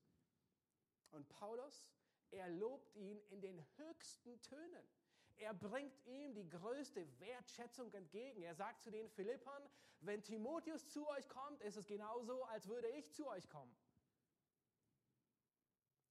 Und 1.11 1.29
Paulus, 1.29 1.91
er 2.31 2.49
lobt 2.49 2.95
ihn 2.95 3.21
in 3.31 3.41
den 3.41 3.65
höchsten 3.77 4.41
Tönen. 4.43 4.89
Er 5.37 5.55
bringt 5.55 6.07
ihm 6.07 6.35
die 6.35 6.49
größte 6.49 7.07
Wertschätzung 7.21 7.93
entgegen. 7.93 8.43
Er 8.43 8.55
sagt 8.55 8.83
zu 8.83 8.91
den 8.91 9.09
Philippern, 9.09 9.69
wenn 10.01 10.23
Timotheus 10.23 10.89
zu 10.89 11.07
euch 11.09 11.29
kommt, 11.29 11.61
ist 11.63 11.77
es 11.77 11.87
genauso, 11.87 12.45
als 12.45 12.69
würde 12.69 12.89
ich 12.89 13.11
zu 13.13 13.27
euch 13.27 13.49
kommen. 13.49 13.75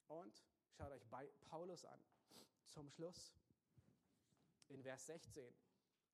Und 0.08 0.44
schaut 0.72 0.92
euch 0.92 1.08
bei 1.08 1.28
Paulus 1.46 1.86
an. 1.86 2.00
Zum 2.66 2.90
Schluss, 2.90 3.34
in 4.74 4.84
Vers 4.84 5.06
16, 5.06 5.54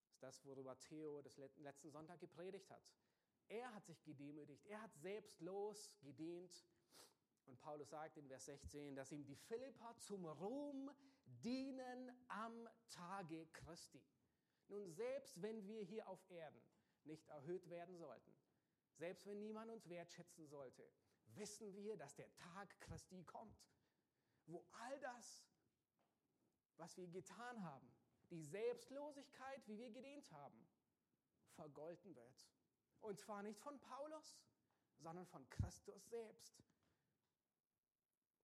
ist 0.10 0.24
das, 0.24 0.45
worüber 0.45 0.78
Theo 0.80 1.22
das 1.22 1.38
letzten 1.38 1.91
Sonntag 1.91 2.20
gepredigt 2.20 2.70
hat. 2.70 2.84
Er 3.47 3.74
hat 3.74 3.86
sich 3.86 4.03
gedemütigt, 4.03 4.66
er 4.68 4.82
hat 4.82 4.93
selbstlos 4.95 5.91
gedient. 6.01 6.66
Und 7.45 7.60
Paulus 7.60 7.89
sagt 7.89 8.18
in 8.18 8.28
Vers 8.28 8.45
16, 8.45 8.95
dass 8.95 9.12
ihm 9.12 9.26
die 9.26 9.36
Philipper 9.36 9.95
zum 9.97 10.26
Ruhm 10.26 10.91
dienen 11.26 12.12
am 12.28 12.70
Tage 12.89 13.47
Christi. 13.47 14.05
Nun, 14.68 14.91
selbst 14.93 15.41
wenn 15.41 15.66
wir 15.66 15.82
hier 15.82 16.07
auf 16.07 16.24
Erden 16.30 16.62
nicht 17.05 17.28
erhöht 17.30 17.68
werden 17.70 17.97
sollten, 17.97 18.36
selbst 18.97 19.26
wenn 19.26 19.39
niemand 19.39 19.72
uns 19.72 19.89
wertschätzen 19.89 20.47
sollte, 20.47 20.88
wissen 21.36 21.74
wir, 21.76 21.97
dass 21.97 22.16
der 22.16 22.32
Tag 22.36 22.80
Christi 22.82 23.24
kommt, 23.24 23.57
wo 24.45 24.68
all 24.72 24.99
das, 24.99 25.47
was 26.78 26.97
wir 26.97 27.07
getan 27.07 27.64
haben, 27.64 27.91
die 28.32 28.43
Selbstlosigkeit, 28.43 29.67
wie 29.67 29.77
wir 29.77 29.91
gedient 29.91 30.32
haben, 30.32 30.67
vergolten 31.55 32.15
wird. 32.15 32.47
Und 33.01 33.19
zwar 33.19 33.43
nicht 33.43 33.59
von 33.59 33.80
Paulus, 33.80 34.39
sondern 34.99 35.25
von 35.25 35.47
Christus 35.49 36.09
selbst 36.09 36.61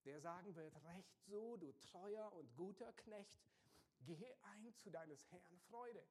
der 0.06 0.22
sagen 0.22 0.56
wird, 0.56 0.76
recht 0.86 1.20
so, 1.26 1.58
du 1.58 1.72
treuer 1.80 2.32
und 2.34 2.56
guter 2.56 2.94
Knecht, 2.94 3.40
gehe 4.02 4.38
ein 4.44 4.74
zu 4.76 4.92
deines 4.92 5.30
Herrn 5.32 5.60
Freude. 5.70 6.06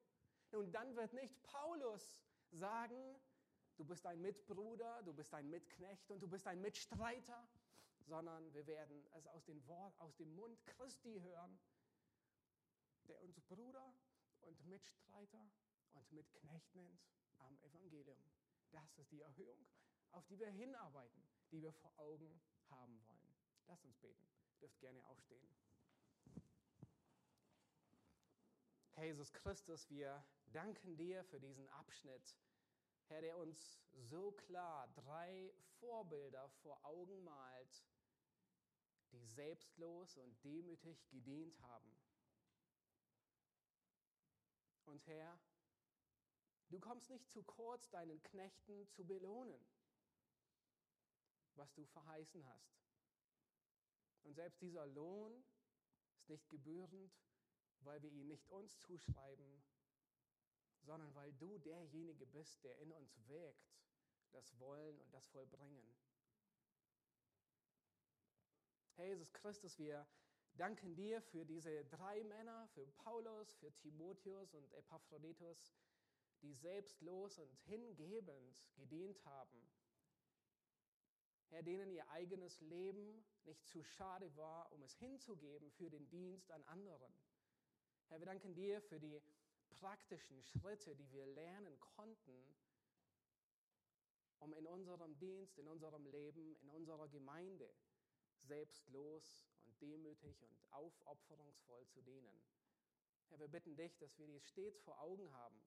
Und 0.51 0.73
dann 0.73 0.95
wird 0.95 1.13
nicht 1.13 1.41
Paulus 1.43 2.21
sagen, 2.51 3.19
du 3.77 3.85
bist 3.85 4.05
ein 4.05 4.21
Mitbruder, 4.21 5.01
du 5.03 5.13
bist 5.13 5.33
ein 5.33 5.49
Mitknecht 5.49 6.11
und 6.11 6.21
du 6.21 6.27
bist 6.27 6.45
ein 6.47 6.61
Mitstreiter, 6.61 7.47
sondern 8.01 8.53
wir 8.53 8.67
werden 8.67 9.05
es 9.17 9.27
aus, 9.27 9.47
Wort, 9.67 9.99
aus 9.99 10.15
dem 10.15 10.33
Mund 10.35 10.65
Christi 10.65 11.19
hören, 11.21 11.57
der 13.07 13.21
uns 13.21 13.39
Bruder 13.41 13.93
und 14.41 14.65
Mitstreiter 14.65 15.51
und 15.93 16.11
Mitknecht 16.11 16.75
nennt 16.75 17.01
am 17.39 17.57
Evangelium. 17.59 18.19
Das 18.71 18.97
ist 18.97 19.11
die 19.11 19.21
Erhöhung, 19.21 19.65
auf 20.11 20.25
die 20.27 20.39
wir 20.39 20.49
hinarbeiten, 20.49 21.23
die 21.51 21.61
wir 21.61 21.73
vor 21.73 21.97
Augen 21.97 22.41
haben 22.69 22.99
wollen. 23.07 23.35
Lasst 23.67 23.85
uns 23.85 23.97
beten. 23.97 24.25
Ihr 24.53 24.59
dürft 24.59 24.79
gerne 24.79 25.03
aufstehen. 25.05 25.55
Herr 28.93 29.05
Jesus 29.05 29.33
Christus, 29.33 29.89
wir 29.89 30.23
danken 30.53 30.95
dir 30.95 31.23
für 31.25 31.39
diesen 31.39 31.67
Abschnitt, 31.69 32.37
Herr, 33.07 33.21
der 33.21 33.37
uns 33.37 33.81
so 33.91 34.31
klar 34.31 34.87
drei 34.95 35.53
Vorbilder 35.79 36.49
vor 36.63 36.83
Augen 36.85 37.23
malt, 37.23 37.85
die 39.11 39.25
selbstlos 39.25 40.17
und 40.17 40.43
demütig 40.43 41.07
gedient 41.09 41.59
haben. 41.61 42.04
Und 44.85 45.05
Herr, 45.07 45.39
du 46.69 46.79
kommst 46.79 47.09
nicht 47.09 47.29
zu 47.29 47.43
kurz, 47.43 47.89
deinen 47.89 48.21
Knechten 48.23 48.87
zu 48.89 49.05
belohnen, 49.05 49.65
was 51.55 51.73
du 51.73 51.85
verheißen 51.85 52.45
hast. 52.47 52.75
Und 54.23 54.33
selbst 54.33 54.61
dieser 54.61 54.85
Lohn 54.87 55.43
ist 56.15 56.29
nicht 56.29 56.49
gebührend, 56.49 57.13
weil 57.81 58.01
wir 58.01 58.11
ihn 58.11 58.27
nicht 58.27 58.47
uns 58.49 58.79
zuschreiben, 58.79 59.63
sondern 60.81 61.13
weil 61.15 61.33
du 61.33 61.57
derjenige 61.59 62.25
bist, 62.25 62.63
der 62.63 62.77
in 62.79 62.91
uns 62.91 63.15
wirkt, 63.27 63.75
das 64.31 64.59
Wollen 64.59 64.99
und 65.01 65.13
das 65.13 65.27
Vollbringen. 65.27 65.95
Herr 68.95 69.07
Jesus 69.07 69.31
Christus, 69.33 69.77
wir 69.77 70.07
danken 70.57 70.95
dir 70.95 71.21
für 71.21 71.45
diese 71.45 71.85
drei 71.85 72.23
Männer, 72.23 72.67
für 72.73 72.85
Paulus, 72.87 73.53
für 73.55 73.71
Timotheus 73.77 74.53
und 74.53 74.71
Epaphroditus, 74.73 75.73
die 76.41 76.53
selbstlos 76.53 77.39
und 77.39 77.53
hingebend 77.65 78.67
gedient 78.75 79.23
haben 79.25 79.69
Herr, 81.49 81.63
denen 81.63 81.89
ihr 81.91 82.05
eigenes 82.09 82.59
Leben 82.61 83.23
nicht 83.45 83.65
zu 83.67 83.83
schade 83.83 84.35
war, 84.35 84.71
um 84.73 84.81
es 84.83 84.93
hinzugeben 84.95 85.71
für 85.71 85.89
den 85.89 86.09
Dienst 86.09 86.51
an 86.51 86.63
anderen. 86.65 87.13
Herr, 88.07 88.19
wir 88.19 88.25
danken 88.25 88.53
dir 88.53 88.81
für 88.81 88.99
die 88.99 89.21
praktischen 89.69 90.41
Schritte, 90.41 90.95
die 90.95 91.09
wir 91.11 91.25
lernen 91.27 91.79
konnten, 91.79 92.55
um 94.39 94.53
in 94.53 94.67
unserem 94.67 95.17
Dienst, 95.17 95.57
in 95.57 95.67
unserem 95.67 96.05
Leben, 96.07 96.55
in 96.57 96.69
unserer 96.69 97.07
Gemeinde 97.07 97.73
selbstlos 98.41 99.47
demütig 99.81 100.41
und 100.41 100.57
aufopferungsvoll 100.71 101.87
zu 101.87 102.01
dienen. 102.01 102.41
Herr, 103.29 103.39
wir 103.39 103.47
bitten 103.47 103.75
dich, 103.75 103.97
dass 103.97 104.17
wir 104.17 104.27
dies 104.27 104.47
stets 104.47 104.81
vor 104.81 104.99
Augen 105.01 105.31
haben. 105.33 105.61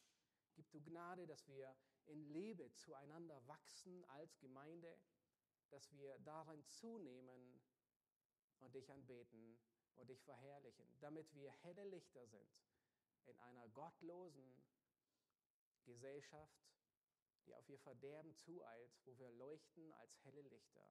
Gib 0.55 0.71
du 0.71 0.81
Gnade, 0.81 1.27
dass 1.27 1.47
wir 1.49 1.77
in 2.07 2.29
Liebe 2.31 2.73
zueinander 2.73 3.47
wachsen 3.47 4.05
als 4.07 4.39
Gemeinde 4.39 4.99
dass 5.71 5.93
wir 5.93 6.19
darin 6.21 6.65
zunehmen 6.67 7.61
und 8.59 8.75
dich 8.75 8.91
anbeten 8.91 9.59
und 9.97 10.09
dich 10.09 10.23
verherrlichen, 10.23 10.87
damit 11.01 11.33
wir 11.35 11.53
helle 11.63 11.85
Lichter 11.85 12.27
sind 12.27 12.49
in 13.27 13.39
einer 13.41 13.69
gottlosen 13.69 14.63
Gesellschaft, 15.85 16.67
die 17.47 17.55
auf 17.55 17.69
ihr 17.69 17.79
Verderben 17.79 18.35
zueilt, 18.37 18.93
wo 19.05 19.19
wir 19.19 19.31
leuchten 19.33 19.93
als 19.95 20.19
helle 20.25 20.43
Lichter. 20.43 20.91